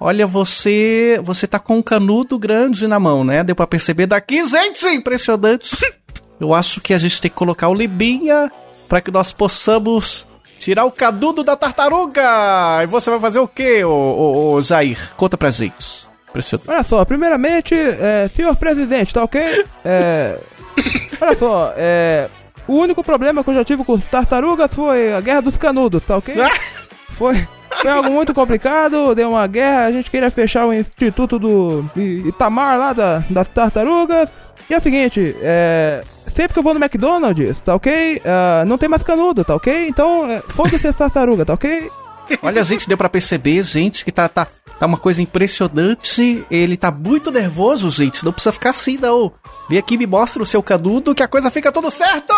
Olha, 0.00 0.26
você. 0.26 1.20
Você 1.22 1.46
tá 1.46 1.58
com 1.58 1.76
um 1.76 1.82
canudo 1.82 2.38
grande 2.38 2.88
na 2.88 2.98
mão, 2.98 3.22
né? 3.22 3.44
Deu 3.44 3.54
pra 3.54 3.66
perceber 3.66 4.06
daqui, 4.06 4.44
gente! 4.48 4.86
Impressionante. 4.86 5.76
Eu 6.40 6.54
acho 6.54 6.80
que 6.80 6.94
a 6.94 6.98
gente 6.98 7.20
tem 7.20 7.30
que 7.30 7.36
colocar 7.36 7.68
o 7.68 7.74
Libinha 7.74 8.50
pra 8.88 9.02
que 9.02 9.10
nós 9.10 9.30
possamos 9.30 10.26
tirar 10.58 10.86
o 10.86 10.90
canudo 10.90 11.44
da 11.44 11.54
tartaruga. 11.54 12.82
E 12.82 12.86
você 12.86 13.10
vai 13.10 13.20
fazer 13.20 13.40
o 13.40 13.46
quê, 13.46 13.84
ô, 13.84 13.90
ô, 13.90 14.52
ô 14.54 14.62
Jair? 14.62 15.14
Conta 15.16 15.36
pra 15.36 15.50
gente. 15.50 16.08
Impressionante. 16.30 16.70
Olha 16.70 16.82
só, 16.82 17.04
primeiramente, 17.04 17.74
é, 17.74 18.28
senhor 18.34 18.56
presidente, 18.56 19.12
tá 19.12 19.22
ok? 19.22 19.64
É, 19.84 20.38
olha 21.20 21.36
só, 21.36 21.74
é, 21.76 22.28
o 22.66 22.74
único 22.74 23.02
problema 23.02 23.42
que 23.42 23.50
eu 23.50 23.54
já 23.54 23.64
tive 23.64 23.84
com 23.84 23.98
tartarugas 23.98 24.72
foi 24.72 25.12
a 25.12 25.20
guerra 25.20 25.42
dos 25.42 25.58
canudos, 25.58 26.02
tá 26.04 26.16
ok? 26.16 26.34
Foi, 27.10 27.46
foi 27.76 27.90
algo 27.90 28.10
muito 28.10 28.34
complicado, 28.34 29.14
deu 29.14 29.30
uma 29.30 29.46
guerra, 29.46 29.86
a 29.86 29.92
gente 29.92 30.10
queria 30.10 30.30
fechar 30.30 30.66
o 30.66 30.72
instituto 30.72 31.38
do 31.38 31.84
Itamar 31.96 32.78
lá 32.78 32.92
da, 32.92 33.24
das 33.30 33.48
tartarugas. 33.48 34.28
E 34.68 34.74
é 34.74 34.78
o 34.78 34.80
seguinte, 34.80 35.34
é, 35.40 36.04
sempre 36.26 36.52
que 36.52 36.58
eu 36.58 36.62
vou 36.62 36.74
no 36.74 36.80
McDonald's, 36.80 37.60
tá 37.60 37.74
ok? 37.74 38.22
Ah, 38.24 38.64
não 38.66 38.78
tem 38.78 38.88
mais 38.88 39.02
canudo, 39.02 39.44
tá 39.44 39.54
ok? 39.54 39.88
Então, 39.88 40.30
é, 40.30 40.42
foda-se 40.48 40.86
essa 40.86 40.98
tartaruga, 40.98 41.44
tá 41.44 41.54
ok? 41.54 41.90
Olha, 42.42 42.62
gente, 42.62 42.86
deu 42.86 42.96
pra 42.96 43.08
perceber, 43.08 43.62
gente, 43.62 44.04
que 44.04 44.12
tá, 44.12 44.28
tá, 44.28 44.46
tá 44.78 44.86
uma 44.86 44.96
coisa 44.96 45.20
impressionante. 45.20 46.44
Ele 46.50 46.76
tá 46.76 46.90
muito 46.90 47.30
nervoso, 47.32 47.90
gente. 47.90 48.24
Não 48.24 48.32
precisa 48.32 48.52
ficar 48.52 48.70
assim, 48.70 48.96
não. 48.96 49.32
Vem 49.68 49.78
aqui 49.78 49.96
me 49.96 50.06
mostra 50.06 50.42
o 50.42 50.46
seu 50.46 50.62
canudo 50.62 51.14
que 51.14 51.22
a 51.22 51.28
coisa 51.28 51.50
fica 51.50 51.72
tudo 51.72 51.90
certo! 51.90 52.32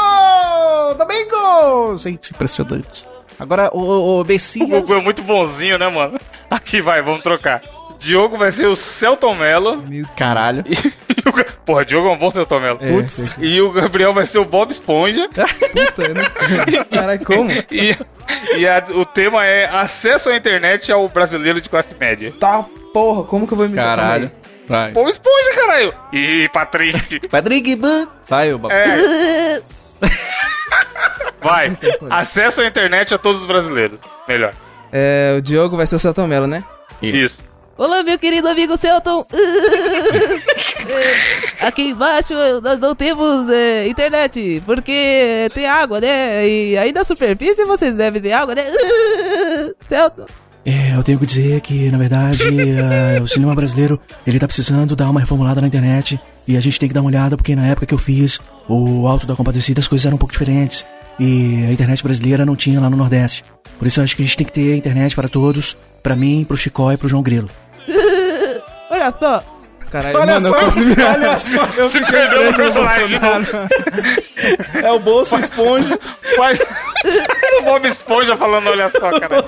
Domingo! 0.97 1.97
Gente, 1.97 2.31
impressionante. 2.33 3.07
Agora, 3.39 3.71
o, 3.73 3.79
o, 3.81 4.19
o 4.21 4.21
O. 4.21 4.67
Gugu 4.67 4.95
é 4.95 5.01
muito 5.03 5.23
bonzinho, 5.23 5.79
né, 5.79 5.89
mano? 5.89 6.19
Aqui 6.51 6.81
vai, 6.81 7.03
vamos 7.03 7.23
trocar. 7.23 7.61
Diogo 7.99 8.37
vai 8.37 8.51
ser 8.51 8.67
o 8.67 8.75
Celton 8.75 9.35
Mello. 9.35 9.83
Caralho. 10.17 10.65
E 10.69 11.29
o 11.29 11.33
Porra, 11.65 11.85
Diogo 11.85 12.09
é 12.09 12.13
um 12.13 12.19
bom 12.19 12.31
Celton 12.33 12.59
Mello. 12.59 12.79
É, 12.83 12.91
Putz. 12.91 13.21
é. 13.21 13.25
E 13.45 13.61
o 13.63 13.71
Gabriel 13.71 14.13
vai 14.13 14.27
ser 14.27 14.39
o 14.39 14.45
Bob 14.45 14.73
Esponja. 14.73 15.29
Puta, 15.29 16.03
eu 16.03 16.15
não... 16.15 16.85
Caralho, 16.91 17.25
como? 17.25 17.51
E, 17.71 17.97
e 18.57 18.67
a- 18.67 18.85
o 18.95 19.05
tema 19.05 19.47
é 19.47 19.67
acesso 19.67 20.31
à 20.31 20.37
internet 20.37 20.91
ao 20.91 21.09
brasileiro 21.09 21.61
de 21.61 21.69
classe 21.69 21.95
média. 21.99 22.33
Tá, 22.41 22.65
porra, 22.93 23.23
como 23.23 23.47
que 23.47 23.53
eu 23.53 23.59
vou 23.59 23.69
me 23.69 23.77
Caralho. 23.77 24.33
Vai. 24.67 24.91
Bob 24.91 25.09
Esponja, 25.09 25.55
caralho! 25.55 25.95
Ih, 26.13 26.49
Patrick. 26.53 27.29
Patrick, 27.29 27.77
ban. 27.77 28.09
Vai, 28.29 28.53
ô 28.53 28.59
Bob. 28.59 28.73
É. 28.73 29.63
Vai. 31.43 31.77
Acesso 32.11 32.61
à 32.61 32.67
internet 32.67 33.15
a 33.15 33.19
todos 33.19 33.41
os 33.41 33.47
brasileiros. 33.47 33.99
Melhor. 34.29 34.53
É, 34.93 35.35
o 35.39 35.43
Diogo 35.43 35.77
vai 35.77 35.87
ser 35.87 35.97
o 35.97 35.99
Celton 35.99 36.27
Mello, 36.27 36.47
né? 36.47 36.63
Isso. 37.01 37.39
Olá, 37.77 38.03
meu 38.03 38.19
querido 38.19 38.47
amigo 38.49 38.77
Celton. 38.77 39.27
É, 41.59 41.67
Aqui 41.67 41.89
embaixo 41.89 42.35
nós 42.63 42.79
não 42.79 42.95
temos 42.95 43.49
é, 43.51 43.89
internet, 43.89 44.63
porque 44.67 45.49
tem 45.55 45.67
água, 45.67 46.01
né? 46.01 46.47
E 46.47 46.77
aí 46.77 46.93
na 46.93 47.03
superfície 47.03 47.65
vocês 47.65 47.97
devem 47.97 48.21
ter 48.21 48.33
água, 48.33 48.55
né? 48.55 48.63
Celton. 49.89 50.27
É, 50.65 50.95
eu 50.95 51.03
tenho 51.03 51.19
que 51.19 51.27
dizer 51.27 51.61
que, 51.61 51.91
na 51.91 51.99
verdade, 51.99 52.45
eh, 52.45 53.19
o 53.21 53.27
cinema 53.27 53.53
brasileiro, 53.53 54.01
ele 54.25 54.39
tá 54.39 54.47
precisando 54.47 54.95
dar 54.95 55.11
uma 55.11 55.19
reformulada 55.19 55.61
na 55.61 55.67
internet. 55.67 56.21
E 56.47 56.57
a 56.57 56.61
gente 56.61 56.79
tem 56.79 56.89
que 56.89 56.95
dar 56.95 57.01
uma 57.01 57.09
olhada, 57.09 57.37
porque 57.37 57.57
na 57.57 57.67
época 57.67 57.87
que 57.87 57.95
eu 57.95 57.99
fiz 57.99 58.39
o 58.69 59.07
Alto 59.09 59.27
da 59.27 59.35
Compadecida, 59.35 59.81
as 59.81 59.89
coisas 59.89 60.07
eram 60.07 60.15
um 60.15 60.19
pouco 60.19 60.33
diferentes. 60.33 60.87
E 61.19 61.67
a 61.69 61.73
internet 61.73 62.03
brasileira 62.03 62.45
não 62.47 62.57
tinha 62.57 62.81
lá 62.81 62.89
no 62.91 62.97
Nordeste. 62.97 63.45
Por 63.79 63.87
isso 63.87 64.01
eu 64.01 64.05
acho 64.05 64.17
que 64.17 64.23
a 64.23 64.25
gente 64.25 64.37
tem 64.37 64.47
que 64.47 64.53
ter 64.53 64.77
internet 64.77 65.15
para 65.15 65.29
todos, 65.29 65.77
pra 66.03 66.15
mim, 66.17 66.45
pro 66.47 66.57
Chicó 66.57 66.91
e 66.93 66.97
pro 66.97 67.09
João 67.09 67.23
Grilo. 67.23 67.49
Olha 68.91 69.13
só. 69.19 69.43
Caralho, 69.91 70.19
mano, 70.27 70.49
eu 70.49 70.55
quase 70.55 70.81
me... 70.87 70.95
olha 71.03 71.39
só, 71.39 71.65
eu 71.77 71.91
Se 71.91 72.01
perdeu 72.01 72.51
no 72.51 72.57
personagem. 72.57 73.21
É 74.83 74.91
o 74.91 74.99
Bolsa 74.99 75.39
Esponja. 75.39 75.99
Faz 76.35 76.59
faz 76.59 77.59
o 77.59 77.63
Bob 77.63 77.87
Esponja 77.87 78.35
falando, 78.39 78.69
olha 78.69 78.89
só, 78.89 79.11
cara. 79.21 79.45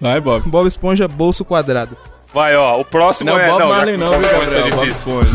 Vai, 0.00 0.20
Bob. 0.20 0.42
Bob 0.48 0.66
Esponja, 0.68 1.08
bolso 1.08 1.44
quadrado. 1.44 1.96
Vai, 2.32 2.54
ó. 2.56 2.78
O 2.80 2.84
próximo 2.84 3.30
Não, 3.30 3.38
é. 3.38 3.48
Bob 3.48 3.58
não, 3.60 3.68
Marley 3.68 3.98
já- 3.98 4.04
não, 4.04 4.12
viu, 4.20 4.28
Gabriel? 4.40 4.70
tá 4.70 4.76
Bob. 4.76 4.88
Esponja. 4.88 5.32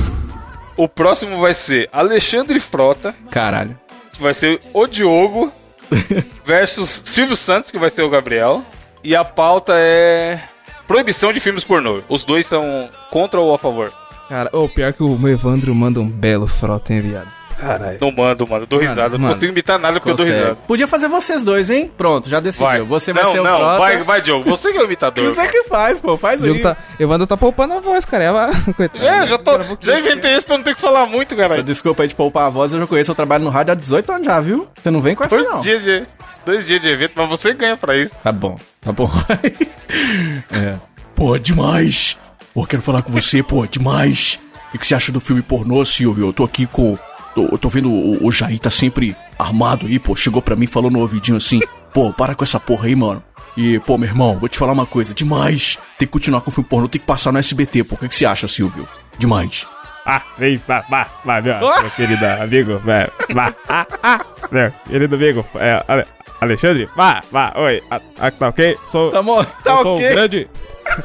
O 0.75 0.87
próximo 0.87 1.39
vai 1.39 1.53
ser 1.53 1.87
Alexandre 1.91 2.59
Frota, 2.59 3.15
Caralho. 3.29 3.77
que 4.13 4.21
vai 4.21 4.33
ser 4.33 4.59
o 4.73 4.87
Diogo, 4.87 5.51
versus 6.45 7.01
Silvio 7.05 7.35
Santos, 7.35 7.69
que 7.71 7.77
vai 7.77 7.89
ser 7.89 8.01
o 8.01 8.09
Gabriel. 8.09 8.63
E 9.03 9.15
a 9.15 9.23
pauta 9.23 9.73
é. 9.75 10.41
Proibição 10.87 11.31
de 11.31 11.39
filmes 11.39 11.63
pornô. 11.63 12.01
Os 12.09 12.23
dois 12.25 12.45
são 12.45 12.89
contra 13.09 13.39
ou 13.39 13.53
a 13.53 13.57
favor? 13.57 13.91
Cara, 14.27 14.49
ô, 14.51 14.67
pior 14.67 14.93
que 14.93 15.03
o 15.03 15.17
meu 15.17 15.31
Evandro 15.31 15.73
manda 15.75 15.99
um 15.99 16.09
belo 16.09 16.47
frota, 16.47 16.93
hein, 16.93 17.01
viado. 17.01 17.29
Caralho. 17.59 17.97
Não 18.01 18.11
mando, 18.11 18.47
mano. 18.47 18.63
Eu 18.63 18.67
dou 18.67 18.79
Mano, 18.79 18.89
risada. 18.89 19.09
Não 19.17 19.19
mano. 19.19 19.33
consigo 19.35 19.51
imitar 19.51 19.79
nada 19.79 19.99
porque 19.99 20.11
eu 20.11 20.15
dou 20.15 20.25
Consegue. 20.25 20.41
risada. 20.43 20.59
Podia 20.67 20.87
fazer 20.87 21.07
vocês 21.07 21.43
dois, 21.43 21.69
hein? 21.69 21.91
Pronto, 21.97 22.29
já 22.29 22.39
decidiu. 22.39 22.67
Vai. 22.67 22.81
Você 22.81 23.13
vai 23.13 23.23
não, 23.23 23.31
ser 23.31 23.39
o 23.39 23.43
não, 23.43 23.77
vai, 23.77 24.03
vai, 24.03 24.21
Diogo. 24.21 24.49
Você 24.49 24.71
que 24.71 24.77
é 24.77 24.81
o 24.81 24.85
imitador. 24.85 25.23
Você 25.31 25.47
que 25.47 25.63
faz, 25.63 25.99
pô. 26.01 26.17
Faz 26.17 26.41
O 26.41 26.45
aí. 26.45 26.51
Diogo 26.51 26.63
tá, 26.63 26.77
Evandro 26.99 27.27
tá 27.27 27.37
poupando 27.37 27.73
a 27.73 27.79
voz, 27.79 28.05
cara. 28.05 28.23
Ela, 28.23 28.51
coitado. 28.75 29.03
É, 29.05 29.21
eu 29.21 29.27
já, 29.27 29.37
tô, 29.37 29.51
já 29.79 29.99
inventei 29.99 30.35
isso 30.35 30.45
pra 30.45 30.57
não 30.57 30.63
ter 30.63 30.75
que 30.75 30.81
falar 30.81 31.05
muito, 31.05 31.33
Essa 31.35 31.47
cara. 31.49 31.63
desculpa 31.63 32.03
aí 32.03 32.09
de 32.09 32.15
poupar 32.15 32.45
a 32.45 32.49
voz, 32.49 32.73
eu 32.73 32.79
já 32.79 32.87
conheço. 32.87 33.11
Eu 33.11 33.15
trabalho 33.15 33.43
no 33.43 33.49
rádio 33.49 33.71
há 33.71 33.75
18 33.75 34.11
anos 34.11 34.25
já, 34.25 34.39
viu? 34.39 34.67
Você 34.81 34.91
não 34.91 35.01
vem 35.01 35.15
com 35.15 35.23
essa, 35.23 35.35
Dois 35.35 35.49
não. 35.49 35.59
dias, 35.61 35.83
de, 35.83 36.03
dois 36.45 36.65
dias 36.67 36.81
de 36.81 36.89
evento, 36.89 37.13
mas 37.15 37.29
você 37.29 37.53
ganha 37.53 37.77
pra 37.77 37.95
isso. 37.97 38.15
Tá 38.23 38.31
bom, 38.31 38.57
tá 38.81 38.91
bom. 38.91 39.09
é. 40.51 40.75
Pô, 41.15 41.37
demais. 41.37 42.17
Pô, 42.53 42.65
quero 42.65 42.81
falar 42.81 43.01
com 43.01 43.11
você, 43.11 43.41
pô, 43.41 43.65
demais. 43.65 44.39
O 44.69 44.71
que, 44.73 44.77
que 44.79 44.87
você 44.87 44.95
acha 44.95 45.11
do 45.11 45.19
filme 45.19 45.41
pornô, 45.41 45.83
Silvio? 45.85 46.27
Eu 46.27 46.33
tô 46.33 46.43
aqui 46.43 46.65
com. 46.65 46.97
Tô, 47.35 47.45
eu 47.51 47.57
tô 47.57 47.69
vendo 47.69 47.89
o, 47.91 48.25
o 48.25 48.31
Jair 48.31 48.59
tá 48.59 48.69
sempre 48.69 49.15
armado 49.37 49.85
aí, 49.87 49.97
pô. 49.99 50.15
Chegou 50.15 50.41
pra 50.41 50.55
mim 50.55 50.67
falou 50.67 50.91
no 50.91 50.99
ouvidinho 50.99 51.37
assim: 51.37 51.59
pô, 51.93 52.11
para 52.13 52.35
com 52.35 52.43
essa 52.43 52.59
porra 52.59 52.85
aí, 52.87 52.95
mano. 52.95 53.23
E, 53.55 53.79
pô, 53.81 53.97
meu 53.97 54.09
irmão, 54.09 54.37
vou 54.39 54.49
te 54.49 54.57
falar 54.57 54.73
uma 54.73 54.85
coisa: 54.85 55.13
demais. 55.13 55.77
Tem 55.97 56.07
que 56.07 56.11
continuar 56.11 56.41
com 56.41 56.49
o 56.49 56.53
filme 56.53 56.69
pornô, 56.69 56.87
tem 56.87 56.99
que 57.01 57.07
passar 57.07 57.31
no 57.31 57.39
SBT, 57.39 57.83
pô. 57.83 57.95
O 57.95 57.97
que, 57.97 58.09
que 58.09 58.15
você 58.15 58.25
acha, 58.25 58.47
Silvio? 58.47 58.87
Demais. 59.17 59.65
Ah, 60.05 60.21
vem, 60.37 60.61
vá, 60.67 60.81
vá, 60.89 61.07
vá, 61.23 61.39
meu, 61.41 61.57
meu 61.57 61.91
querido 61.91 62.25
amigo, 62.25 62.77
vá, 62.79 63.07
vá, 63.33 63.53
ah, 63.69 63.87
ah, 64.03 64.19
meu 64.51 64.69
querido 64.85 65.15
amigo, 65.15 65.45
é, 65.55 65.81
Ale- 65.87 66.05
Alexandre, 66.41 66.89
vá, 66.93 67.23
vá, 67.31 67.53
oi, 67.55 67.81
ah, 67.89 68.01
ah, 68.19 68.29
tá 68.29 68.49
ok? 68.49 68.77
Sou, 68.85 69.11
Tá 69.11 69.21
bom, 69.21 69.41
tá 69.63 69.71
eu 69.71 69.81
sou 69.81 69.95
ok. 69.95 70.05
um 70.05 70.11
grande, 70.13 70.49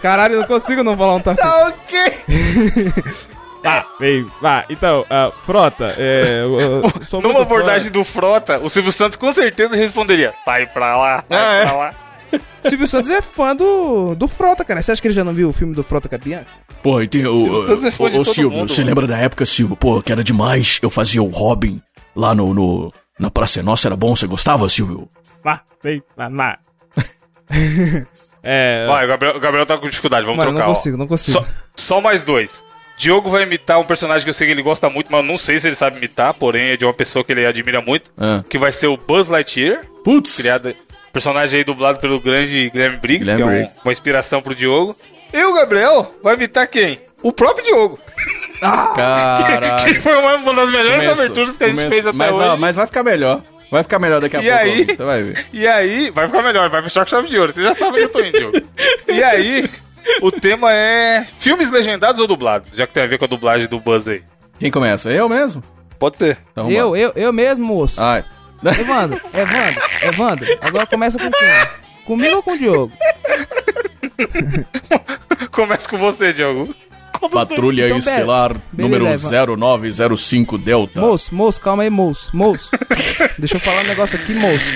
Caralho, 0.02 0.34
eu 0.34 0.40
não 0.40 0.48
consigo 0.48 0.82
não 0.82 0.96
falar 0.96 1.14
um 1.14 1.20
tá. 1.20 1.36
Tá 1.36 1.68
ok. 1.68 2.12
vá, 3.68 3.86
vem, 4.00 4.26
vá, 4.40 4.64
então, 4.68 5.04
ah, 5.10 5.30
Frota, 5.44 5.94
é, 5.98 6.40
eu, 6.42 6.58
eu 6.60 6.82
sou 7.06 7.20
Numa 7.22 7.42
abordagem 7.42 7.90
do 7.90 8.02
Frota, 8.04 8.58
o 8.58 8.68
Silvio 8.70 8.92
Santos 8.92 9.16
com 9.16 9.32
certeza 9.32 9.74
responderia: 9.76 10.32
sai 10.44 10.66
pra 10.66 10.96
lá, 10.96 11.24
sai 11.28 11.38
Ah, 11.38 11.54
é? 11.54 11.64
pra 11.64 11.76
lá. 11.76 11.90
Silvio 12.68 12.86
Santos 12.86 13.08
é 13.08 13.22
fã 13.22 13.56
do, 13.56 14.14
do 14.14 14.28
Frota, 14.28 14.62
cara. 14.64 14.82
Você 14.82 14.92
acha 14.92 15.00
que 15.00 15.08
ele 15.08 15.14
já 15.14 15.24
não 15.24 15.32
viu 15.32 15.48
o 15.48 15.52
filme 15.52 15.74
do 15.74 15.82
Frota 15.82 16.08
com 16.10 16.14
a 16.14 16.18
Bianca? 16.18 16.46
Pô, 16.82 17.00
e 17.00 17.08
tem 17.08 17.26
o. 17.26 17.66
Santos 17.66 17.84
é 17.84 17.90
fã 17.90 18.10
de 18.10 18.18
Ô, 18.18 18.24
Silvio, 18.24 18.50
mundo, 18.50 18.68
você 18.70 18.82
mano. 18.82 18.88
lembra 18.90 19.06
da 19.06 19.16
época, 19.16 19.46
Silvio? 19.46 19.74
Pô, 19.76 20.02
que 20.02 20.12
era 20.12 20.22
demais. 20.22 20.78
Eu 20.82 20.90
fazia 20.90 21.22
o 21.22 21.28
Robin 21.28 21.80
lá 22.14 22.34
no. 22.34 22.52
no 22.52 22.92
na 23.18 23.30
Praça 23.30 23.60
é 23.60 23.62
Nossa, 23.62 23.88
era 23.88 23.96
bom? 23.96 24.14
Você 24.14 24.26
gostava, 24.26 24.68
Silvio? 24.68 25.08
vá, 25.42 25.62
vem, 25.82 26.02
vá, 26.16 26.28
vá. 26.28 26.58
é, 28.42 28.86
Vai, 28.86 29.04
o 29.04 29.08
Gabriel, 29.08 29.36
o 29.36 29.40
Gabriel 29.40 29.66
tá 29.66 29.78
com 29.78 29.88
dificuldade, 29.88 30.24
vamos 30.24 30.38
Mano, 30.38 30.50
trocar. 30.52 30.66
não 30.66 30.72
ó. 30.72 30.74
consigo, 30.74 30.96
não 30.96 31.06
consigo. 31.06 31.38
Só, 31.38 31.46
só 31.74 32.00
mais 32.00 32.22
dois. 32.22 32.62
Diogo 32.98 33.30
vai 33.30 33.44
imitar 33.44 33.78
um 33.78 33.84
personagem 33.84 34.24
que 34.24 34.30
eu 34.30 34.34
sei 34.34 34.46
que 34.46 34.52
ele 34.52 34.62
gosta 34.62 34.90
muito, 34.90 35.10
mas 35.10 35.20
eu 35.22 35.26
não 35.26 35.36
sei 35.36 35.58
se 35.58 35.66
ele 35.68 35.76
sabe 35.76 35.96
imitar, 35.98 36.34
porém 36.34 36.70
é 36.70 36.76
de 36.76 36.84
uma 36.84 36.92
pessoa 36.92 37.24
que 37.24 37.32
ele 37.32 37.46
admira 37.46 37.80
muito, 37.80 38.10
Ah. 38.18 38.42
que 38.48 38.58
vai 38.58 38.72
ser 38.72 38.88
o 38.88 38.96
Buzz 38.96 39.28
Lightyear, 39.28 39.82
Putz. 40.04 40.36
criado, 40.36 40.74
personagem 41.12 41.58
aí 41.58 41.64
dublado 41.64 41.98
pelo 42.00 42.18
grande 42.20 42.68
Guilherme 42.70 42.96
Briggs, 42.96 43.24
Guilherme 43.30 43.42
que 43.52 43.62
é 43.62 43.66
um- 43.66 43.80
uma 43.84 43.92
inspiração 43.92 44.42
pro 44.42 44.54
Diogo. 44.54 44.96
E 45.32 45.44
o 45.44 45.54
Gabriel 45.54 46.12
vai 46.22 46.34
imitar 46.34 46.66
quem? 46.66 46.98
O 47.22 47.32
próprio 47.32 47.64
Diogo. 47.64 47.98
Caralho. 48.96 49.84
Que 49.84 50.00
foi 50.00 50.16
uma, 50.16 50.54
das 50.54 50.70
melhores 50.70 50.96
Começo, 50.96 51.12
aberturas 51.22 51.56
que 51.56 51.64
a 51.64 51.66
gente 51.68 51.76
começo. 51.76 51.94
fez 51.94 52.06
até 52.06 52.16
mas, 52.16 52.34
hoje. 52.34 52.48
ó, 52.48 52.56
mas 52.56 52.76
vai 52.76 52.86
ficar 52.86 53.02
melhor. 53.02 53.42
Vai 53.70 53.82
ficar 53.82 53.98
melhor 53.98 54.20
daqui 54.20 54.36
a 54.36 54.40
E 54.40 54.44
pouco. 54.48 54.58
aí? 54.58 54.84
Você 54.86 55.04
vai 55.04 55.22
ver. 55.22 55.46
E 55.52 55.66
aí, 55.68 56.10
vai 56.10 56.26
ficar 56.26 56.42
melhor, 56.42 56.70
vai 56.70 56.82
fechar 56.82 57.04
com 57.04 57.10
chave 57.10 57.28
de 57.28 57.38
ouro. 57.38 57.52
Você 57.52 57.62
já 57.62 57.74
sabe 57.74 57.92
onde 57.96 58.02
eu 58.04 58.08
tô 58.08 58.20
indo, 58.20 58.38
Diogo. 58.38 58.60
E 59.08 59.22
aí, 59.22 59.68
o 60.22 60.30
tema 60.32 60.72
é 60.72 61.26
filmes 61.38 61.70
legendados 61.70 62.20
ou 62.20 62.26
dublados? 62.26 62.70
Já 62.74 62.86
que 62.86 62.94
tem 62.94 63.02
a 63.02 63.06
ver 63.06 63.18
com 63.18 63.24
a 63.24 63.28
dublagem 63.28 63.68
do 63.68 63.78
Buzz 63.80 64.08
aí. 64.08 64.22
Quem 64.58 64.70
começa? 64.70 65.10
Eu 65.10 65.28
mesmo? 65.28 65.62
Pode 65.98 66.16
ser. 66.16 66.38
Então, 66.52 66.70
Eu, 66.70 66.96
eu, 66.96 67.12
eu 67.16 67.32
mesmo, 67.32 67.66
moço. 67.66 68.00
Ai. 68.00 68.24
Evandro, 68.64 69.20
Evandro, 69.32 69.82
Evandro. 70.02 70.58
Agora 70.60 70.86
começa 70.86 71.18
com 71.18 71.30
quem? 71.30 71.48
Comigo 72.04 72.36
ou 72.36 72.42
com 72.42 72.52
o 72.52 72.58
Diogo? 72.58 72.92
Começa 75.52 75.88
com 75.88 75.98
você, 75.98 76.32
Diogo. 76.32 76.74
Patrulha 77.32 77.86
Então, 77.86 77.98
Estelar 77.98 78.54
beleza, 78.72 78.72
número 78.72 79.06
Eva. 79.06 79.46
0905 79.56 80.56
Delta. 80.58 81.00
Moço, 81.00 81.34
moço, 81.34 81.60
calma 81.60 81.82
aí, 81.82 81.90
moço, 81.90 82.34
moço. 82.36 82.70
Deixa 83.38 83.56
eu 83.56 83.60
falar 83.60 83.82
um 83.82 83.86
negócio 83.88 84.18
aqui, 84.18 84.34
moço. 84.34 84.72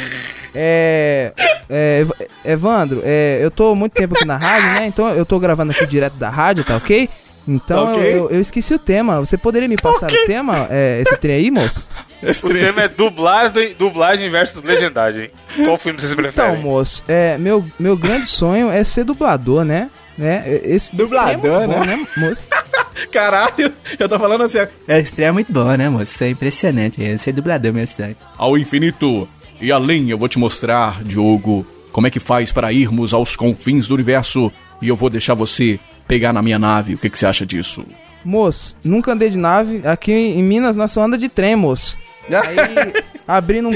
É. 0.54 1.32
é, 1.68 2.00
Ev- 2.00 2.28
Evandro, 2.44 3.00
é, 3.04 3.38
eu 3.42 3.50
tô 3.50 3.74
muito 3.74 3.92
tempo 3.92 4.14
aqui 4.14 4.24
na 4.24 4.36
rádio, 4.36 4.68
né? 4.72 4.86
Então 4.86 5.08
eu 5.10 5.24
tô 5.24 5.38
gravando 5.38 5.72
aqui 5.72 5.86
direto 5.86 6.14
da 6.14 6.28
rádio, 6.30 6.64
tá 6.64 6.76
ok? 6.76 7.08
Então 7.48 7.86
Tá 7.86 7.92
eu-. 8.00 8.02
Eu, 8.02 8.30
eu 8.30 8.40
esqueci 8.40 8.72
o 8.74 8.78
tema. 8.78 9.18
Você 9.20 9.36
poderia 9.36 9.68
me 9.68 9.76
passar 9.76 10.10
o 10.10 10.26
tema? 10.26 10.66
É, 10.70 11.00
esse 11.00 11.16
trem 11.16 11.36
aí, 11.36 11.50
moço? 11.50 11.90
Esse 12.22 12.44
O 12.44 12.48
trem- 12.48 12.60
tema 12.66 12.82
é 12.82 12.88
dublagem, 12.88 13.74
dublagem 13.76 14.30
versus 14.30 14.62
legendagem. 14.62 15.30
Qual 15.64 15.76
filme 15.76 16.00
vocês 16.00 16.14
preferem? 16.14 16.50
Então, 16.52 16.62
moço, 16.62 17.02
é, 17.08 17.36
meu, 17.38 17.64
meu 17.80 17.96
grande 17.96 18.26
sonho 18.26 18.70
é 18.70 18.84
ser 18.84 19.02
dublador, 19.04 19.64
né? 19.64 19.90
né? 20.16 20.44
Esse 20.62 20.94
Dublador, 20.94 21.32
esse 21.32 21.46
é 21.46 21.66
bom, 21.66 21.84
né, 21.84 22.06
moço? 22.18 22.48
Caralho, 23.10 23.72
eu 23.98 24.08
tô 24.08 24.18
falando 24.18 24.44
assim. 24.44 24.58
É, 24.86 25.00
esse 25.00 25.12
trem 25.12 25.28
é 25.28 25.32
muito 25.32 25.52
bom, 25.52 25.64
né, 25.76 25.88
moço? 25.88 26.12
Isso 26.14 26.22
é 26.22 26.28
impressionante. 26.28 27.02
é 27.04 27.16
Ser 27.18 27.32
dublador 27.32 27.72
mesmo, 27.72 27.96
trem. 27.96 28.14
Ao 28.38 28.56
infinito 28.56 29.26
e 29.62 29.72
além, 29.72 30.10
eu 30.10 30.18
vou 30.18 30.28
te 30.28 30.38
mostrar, 30.38 31.02
Diogo, 31.04 31.64
como 31.92 32.06
é 32.06 32.10
que 32.10 32.20
faz 32.20 32.52
para 32.52 32.72
irmos 32.72 33.14
aos 33.14 33.36
confins 33.36 33.86
do 33.88 33.94
universo 33.94 34.50
e 34.80 34.88
eu 34.88 34.96
vou 34.96 35.08
deixar 35.08 35.34
você 35.34 35.78
pegar 36.08 36.32
na 36.32 36.42
minha 36.42 36.58
nave. 36.58 36.94
O 36.94 36.98
que, 36.98 37.08
que 37.08 37.18
você 37.18 37.26
acha 37.26 37.46
disso? 37.46 37.84
Moço, 38.24 38.76
nunca 38.84 39.12
andei 39.12 39.30
de 39.30 39.38
nave. 39.38 39.80
Aqui 39.84 40.12
em 40.12 40.42
Minas 40.42 40.76
nós 40.76 40.90
só 40.90 41.04
anda 41.04 41.16
de 41.16 41.28
trem, 41.28 41.54
moço. 41.56 41.96
Aí, 42.28 42.92
abrindo 43.26 43.68
um. 43.68 43.72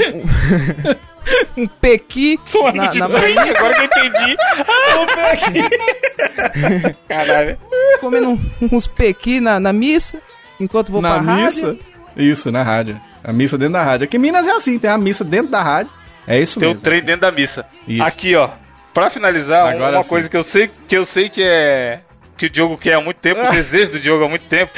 um 1.57 1.67
pequi 1.67 2.39
Só 2.45 2.71
na, 2.71 2.87
de 2.87 2.99
na 2.99 3.09
trem, 3.09 3.35
Bahia, 3.35 3.53
agora 3.57 3.73
que 3.75 3.81
eu 3.99 4.05
entendi. 4.05 4.37
Caralho. 7.07 7.57
comendo 7.99 8.29
um- 8.31 8.39
uns 8.71 8.87
pequi 8.87 9.39
na, 9.39 9.59
na 9.59 9.73
missa, 9.73 10.21
enquanto 10.59 10.91
vou 10.91 11.01
na 11.01 11.19
pra 11.21 11.35
missa? 11.35 11.67
rádio. 11.67 11.79
Isso, 12.15 12.51
na 12.51 12.63
rádio. 12.63 12.99
A 13.27 13.33
missa 13.33 13.57
dentro 13.57 13.73
da 13.73 13.83
rádio. 13.83 14.05
Aqui 14.05 14.17
em 14.17 14.19
Minas 14.19 14.47
é 14.47 14.51
assim, 14.51 14.79
tem 14.79 14.89
a 14.89 14.97
missa 14.97 15.23
dentro 15.23 15.51
da 15.51 15.61
rádio. 15.61 15.91
É 16.25 16.39
isso 16.41 16.59
Tem 16.59 16.67
o 16.69 16.71
mesmo. 16.71 16.81
trem 16.81 17.01
dentro 17.01 17.21
da 17.21 17.31
missa. 17.31 17.65
Isso. 17.87 18.03
Aqui, 18.03 18.35
ó. 18.35 18.49
Pra 18.93 19.09
finalizar, 19.09 19.67
Agora 19.73 19.97
uma 19.97 20.03
sim. 20.03 20.09
coisa 20.09 20.27
que 20.29 20.35
eu 20.35 20.43
sei 20.43 20.69
que 20.87 20.97
eu 20.97 21.05
sei 21.05 21.29
que 21.29 21.43
é 21.43 21.99
que 22.37 22.45
o 22.45 22.49
Diogo 22.49 22.77
quer 22.77 22.93
há 22.95 23.01
muito 23.01 23.19
tempo, 23.19 23.41
o 23.41 23.49
desejo 23.51 23.91
do 23.93 23.99
Diogo 23.99 24.25
há 24.25 24.29
muito 24.29 24.45
tempo. 24.45 24.71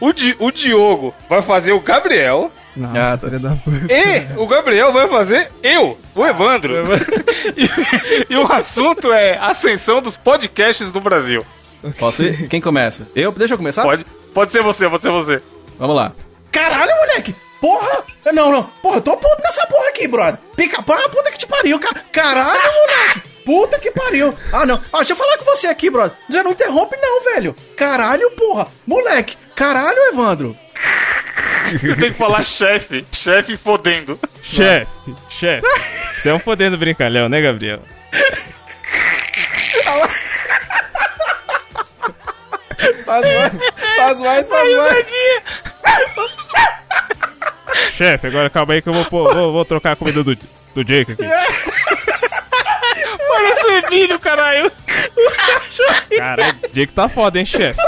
O, 0.00 0.12
Di, 0.12 0.36
o 0.38 0.50
Diogo 0.50 1.14
vai 1.28 1.40
fazer 1.42 1.72
o 1.72 1.80
Gabriel 1.80 2.50
Nossa, 2.76 3.12
Ah, 3.12 3.16
tá. 3.16 3.28
da 3.28 3.56
e 3.88 4.38
o 4.38 4.46
Gabriel 4.46 4.92
vai 4.92 5.08
fazer 5.08 5.48
eu, 5.62 5.98
o 6.14 6.26
Evandro. 6.26 6.74
e, 7.56 8.32
e 8.32 8.36
o 8.36 8.50
assunto 8.52 9.12
é 9.12 9.38
ascensão 9.38 9.98
dos 10.00 10.16
podcasts 10.16 10.90
do 10.90 11.00
Brasil. 11.00 11.44
Posso 11.98 12.22
ir? 12.22 12.48
Quem 12.48 12.60
começa? 12.60 13.06
Eu? 13.14 13.30
Deixa 13.32 13.54
eu 13.54 13.58
começar? 13.58 13.82
Pode, 13.82 14.04
pode 14.32 14.50
ser 14.52 14.62
você, 14.62 14.88
pode 14.88 15.02
ser 15.02 15.10
você. 15.10 15.42
Vamos 15.78 15.96
lá. 15.96 16.12
Caralho, 16.50 16.92
moleque! 17.00 17.34
Porra! 17.64 18.04
Não, 18.30 18.52
não. 18.52 18.62
Porra, 18.82 18.96
eu 18.96 19.00
tô 19.00 19.16
puto 19.16 19.42
nessa 19.42 19.66
porra 19.66 19.88
aqui, 19.88 20.06
brother. 20.06 20.38
Pica 20.54 20.82
pau, 20.82 21.08
puta 21.08 21.32
que 21.32 21.38
te 21.38 21.46
pariu. 21.46 21.80
Ca... 21.80 21.94
Caralho, 22.12 22.60
moleque! 22.60 23.20
Puta 23.42 23.78
que 23.78 23.90
pariu. 23.90 24.34
Ah, 24.52 24.66
não. 24.66 24.78
Ah, 24.92 24.98
deixa 24.98 25.12
eu 25.14 25.16
falar 25.16 25.38
com 25.38 25.46
você 25.46 25.66
aqui, 25.68 25.88
brother. 25.88 26.14
Você 26.28 26.42
não 26.42 26.50
interrompe, 26.50 26.94
não, 26.98 27.24
velho. 27.24 27.56
Caralho, 27.74 28.30
porra. 28.32 28.68
Moleque. 28.86 29.38
Caralho, 29.56 29.96
Evandro. 30.12 30.54
Você 31.70 31.94
tem 31.94 32.12
que 32.12 32.18
falar 32.18 32.42
chefe, 32.42 33.06
chefe 33.10 33.56
fodendo. 33.56 34.18
chefe, 34.42 35.14
chefe, 35.30 35.66
você 36.18 36.28
é 36.28 36.34
um 36.34 36.38
fodendo 36.38 36.76
brincalhão, 36.76 37.30
né, 37.30 37.40
Gabriel? 37.40 37.80
Faz 43.06 43.26
mais, 43.26 43.52
faz 43.96 44.20
mais, 44.20 44.48
faz 44.48 44.76
mais. 44.76 45.06
Chefe, 47.92 48.26
agora 48.26 48.50
calma 48.50 48.74
aí 48.74 48.82
que 48.82 48.88
eu 48.88 48.92
vou, 48.92 49.04
vou, 49.10 49.52
vou 49.52 49.64
trocar 49.64 49.92
a 49.92 49.96
comida 49.96 50.22
do, 50.22 50.36
do 50.74 50.84
Jake 50.84 51.12
aqui. 51.12 51.22
Parece 53.28 53.66
um 53.66 53.70
Emílio, 53.86 54.18
caralho. 54.20 54.70
Caralho, 56.16 56.54
Jake 56.72 56.92
tá 56.92 57.08
foda, 57.08 57.38
hein, 57.38 57.44
chefe? 57.46 57.80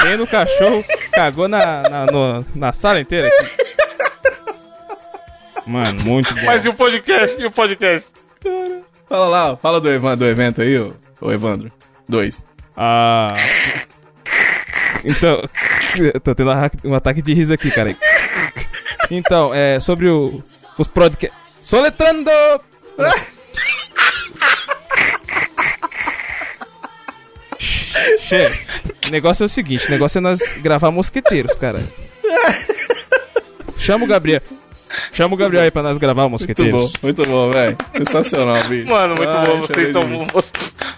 Fodendo 0.00 0.24
o 0.24 0.26
cachorro, 0.26 0.84
cagou 1.12 1.48
na, 1.48 1.82
na, 1.88 2.06
no- 2.06 2.46
na 2.54 2.72
sala 2.72 3.00
inteira 3.00 3.28
aqui. 3.28 3.64
Mano, 5.66 6.02
muito 6.02 6.34
bom. 6.34 6.44
Mas 6.44 6.64
e 6.64 6.68
o 6.68 6.74
podcast? 6.74 7.40
E 7.40 7.46
o 7.46 7.50
podcast? 7.50 8.08
Fala 9.08 9.28
lá, 9.28 9.56
fala 9.56 9.80
do, 9.80 9.90
Evan, 9.90 10.16
do 10.16 10.26
evento 10.26 10.60
aí, 10.60 10.78
ô, 10.78 10.92
ô 11.20 11.32
Evandro. 11.32 11.72
Dois. 12.08 12.42
Ah. 12.76 13.32
Então. 15.04 15.42
eu 15.98 16.20
tô 16.20 16.34
tendo 16.34 16.50
um 16.50 16.90
um 16.90 16.94
ataque 16.94 17.22
de 17.22 17.32
riso 17.34 17.54
aqui, 17.54 17.70
cara. 17.70 17.96
Então, 19.10 19.54
é. 19.54 19.78
Sobre 19.80 20.08
o, 20.08 20.42
os 20.78 20.86
podcasts. 20.86 21.38
Soletrando! 21.60 22.30
Chefe, 28.18 28.82
o 29.08 29.10
negócio 29.10 29.44
é 29.44 29.46
o 29.46 29.48
seguinte: 29.48 29.86
o 29.88 29.90
negócio 29.90 30.18
é 30.18 30.20
nós 30.20 30.40
gravar 30.58 30.90
mosqueteiros, 30.90 31.54
cara. 31.54 31.80
Chama 33.78 34.04
o 34.04 34.08
Gabriel. 34.08 34.40
Chama 35.12 35.34
o 35.34 35.36
Gabriel 35.36 35.64
aí 35.64 35.70
pra 35.70 35.82
nós 35.82 35.98
gravar 35.98 36.22
Muito 36.28 36.30
bom, 36.30 36.32
mosqueteiros. 36.32 36.92
muito 37.02 37.22
bom, 37.22 37.50
velho. 37.50 37.76
Sensacional, 37.98 38.62
bicho. 38.64 38.88
Mano, 38.88 39.14
muito 39.16 39.30
Ai, 39.30 39.46
bom. 39.46 39.60
Vocês 39.60 39.92
são, 39.92 40.26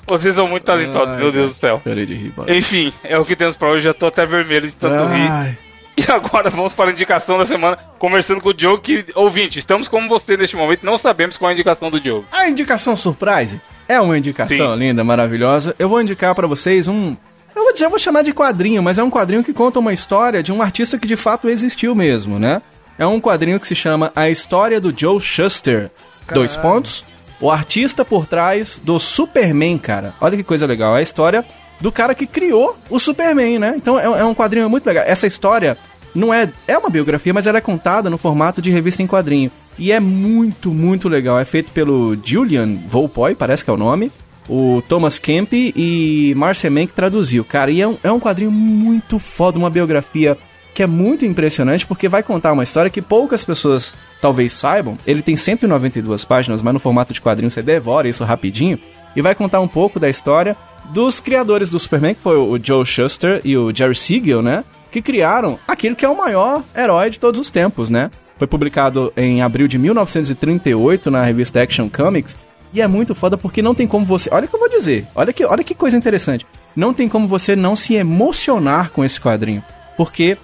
vocês 0.06 0.34
são 0.34 0.48
muito 0.48 0.64
talentosos, 0.64 1.14
Ai, 1.14 1.16
meu 1.16 1.32
Deus 1.32 1.50
do 1.50 1.56
céu. 1.56 1.80
Rir, 1.84 2.32
mano. 2.36 2.54
Enfim, 2.54 2.92
é 3.02 3.18
o 3.18 3.24
que 3.24 3.34
temos 3.34 3.56
pra 3.56 3.68
hoje. 3.68 3.84
Já 3.84 3.94
tô 3.94 4.06
até 4.06 4.26
vermelho 4.26 4.66
de 4.66 4.74
tanto 4.74 5.12
rir. 5.12 5.58
E 6.06 6.10
agora 6.12 6.50
vamos 6.50 6.72
para 6.72 6.90
a 6.90 6.92
indicação 6.92 7.38
da 7.38 7.44
semana, 7.44 7.78
conversando 7.98 8.40
com 8.40 8.50
o 8.50 8.54
Diogo, 8.54 8.82
que, 8.82 9.04
ouvinte, 9.14 9.58
estamos 9.58 9.88
como 9.88 10.08
você 10.08 10.36
neste 10.36 10.56
momento, 10.56 10.84
não 10.84 10.96
sabemos 10.96 11.36
qual 11.36 11.50
é 11.50 11.52
a 11.52 11.54
indicação 11.54 11.90
do 11.90 12.00
Diogo. 12.00 12.24
A 12.32 12.48
indicação 12.48 12.96
surprise 12.96 13.60
é 13.88 14.00
uma 14.00 14.16
indicação 14.16 14.74
Sim. 14.74 14.78
linda, 14.78 15.02
maravilhosa. 15.02 15.74
Eu 15.78 15.88
vou 15.88 16.00
indicar 16.00 16.34
pra 16.34 16.46
vocês 16.46 16.88
um. 16.88 17.16
Eu 17.54 17.62
vou 17.62 17.72
dizer, 17.72 17.86
eu 17.86 17.90
vou 17.90 17.98
chamar 17.98 18.22
de 18.22 18.32
quadrinho, 18.32 18.82
mas 18.82 18.98
é 18.98 19.02
um 19.02 19.10
quadrinho 19.10 19.42
que 19.42 19.52
conta 19.52 19.78
uma 19.78 19.92
história 19.92 20.42
de 20.42 20.52
um 20.52 20.60
artista 20.60 20.98
que 20.98 21.06
de 21.06 21.16
fato 21.16 21.48
existiu 21.48 21.94
mesmo, 21.94 22.38
né? 22.38 22.60
É 22.98 23.06
um 23.06 23.20
quadrinho 23.20 23.60
que 23.60 23.66
se 23.66 23.74
chama 23.74 24.12
A 24.14 24.28
História 24.30 24.80
do 24.80 24.94
Joe 24.96 25.20
Shuster. 25.20 25.90
Dois 26.32 26.56
pontos. 26.56 27.04
O 27.40 27.50
artista 27.50 28.04
por 28.04 28.26
trás 28.26 28.80
do 28.82 28.98
Superman, 28.98 29.76
cara. 29.78 30.14
Olha 30.20 30.36
que 30.36 30.42
coisa 30.42 30.66
legal. 30.66 30.96
É 30.96 31.00
a 31.00 31.02
história 31.02 31.44
do 31.80 31.92
cara 31.92 32.14
que 32.14 32.26
criou 32.26 32.76
o 32.88 32.98
Superman, 32.98 33.58
né? 33.58 33.74
Então 33.76 33.98
é, 33.98 34.04
é 34.04 34.24
um 34.24 34.34
quadrinho 34.34 34.68
muito 34.68 34.86
legal. 34.86 35.04
Essa 35.06 35.26
história 35.26 35.76
não 36.16 36.32
é. 36.32 36.50
É 36.66 36.76
uma 36.76 36.90
biografia, 36.90 37.32
mas 37.32 37.46
ela 37.46 37.58
é 37.58 37.60
contada 37.60 38.10
no 38.10 38.18
formato 38.18 38.60
de 38.62 38.70
revista 38.70 39.02
em 39.02 39.06
quadrinho. 39.06 39.50
E 39.78 39.92
é 39.92 40.00
muito, 40.00 40.70
muito 40.70 41.08
legal. 41.08 41.38
É 41.38 41.44
feito 41.44 41.70
pelo 41.70 42.16
Julian 42.24 42.74
Volpoy, 42.88 43.34
parece 43.34 43.64
que 43.64 43.70
é 43.70 43.72
o 43.72 43.76
nome. 43.76 44.10
O 44.48 44.82
Thomas 44.88 45.18
Kemp 45.18 45.52
e 45.52 46.32
Marcia 46.36 46.70
Mann 46.70 46.86
traduziu. 46.86 47.44
Cara, 47.44 47.70
e 47.70 47.80
é 47.80 47.88
um, 47.88 47.98
é 48.02 48.10
um 48.10 48.20
quadrinho 48.20 48.50
muito 48.50 49.18
foda, 49.18 49.58
uma 49.58 49.70
biografia 49.70 50.36
que 50.74 50.82
é 50.82 50.86
muito 50.86 51.24
impressionante 51.24 51.86
porque 51.86 52.06
vai 52.06 52.22
contar 52.22 52.52
uma 52.52 52.62
história 52.62 52.90
que 52.90 53.00
poucas 53.00 53.44
pessoas 53.44 53.94
talvez 54.20 54.52
saibam. 54.52 54.98
Ele 55.06 55.22
tem 55.22 55.34
192 55.34 56.22
páginas, 56.24 56.62
mas 56.62 56.74
no 56.74 56.78
formato 56.78 57.14
de 57.14 57.20
quadrinho 57.20 57.50
você 57.50 57.62
devora 57.62 58.08
isso 58.08 58.24
rapidinho. 58.24 58.78
E 59.16 59.22
vai 59.22 59.34
contar 59.34 59.60
um 59.60 59.68
pouco 59.68 59.98
da 59.98 60.08
história 60.08 60.54
dos 60.92 61.18
criadores 61.18 61.70
do 61.70 61.80
Superman, 61.80 62.14
que 62.14 62.20
foi 62.20 62.36
o 62.36 62.60
Joe 62.62 62.84
Shuster 62.84 63.40
e 63.42 63.56
o 63.56 63.74
Jerry 63.74 63.94
Siegel, 63.94 64.42
né? 64.42 64.64
Que 64.96 65.02
criaram 65.02 65.58
aquele 65.68 65.94
que 65.94 66.06
é 66.06 66.08
o 66.08 66.16
maior 66.16 66.64
herói 66.74 67.10
de 67.10 67.18
todos 67.20 67.38
os 67.38 67.50
tempos, 67.50 67.90
né? 67.90 68.10
Foi 68.38 68.46
publicado 68.46 69.12
em 69.14 69.42
abril 69.42 69.68
de 69.68 69.76
1938 69.76 71.10
na 71.10 71.22
revista 71.22 71.60
Action 71.60 71.86
Comics. 71.86 72.34
E 72.72 72.80
é 72.80 72.86
muito 72.86 73.14
foda 73.14 73.36
porque 73.36 73.60
não 73.60 73.74
tem 73.74 73.86
como 73.86 74.06
você. 74.06 74.30
Olha 74.32 74.46
o 74.46 74.48
que 74.48 74.54
eu 74.56 74.58
vou 74.58 74.70
dizer. 74.70 75.06
Olha 75.14 75.34
que, 75.34 75.44
olha 75.44 75.62
que 75.62 75.74
coisa 75.74 75.98
interessante. 75.98 76.46
Não 76.74 76.94
tem 76.94 77.10
como 77.10 77.28
você 77.28 77.54
não 77.54 77.76
se 77.76 77.94
emocionar 77.94 78.90
com 78.90 79.04
esse 79.04 79.20
quadrinho. 79.20 79.62
Porque 79.98 80.38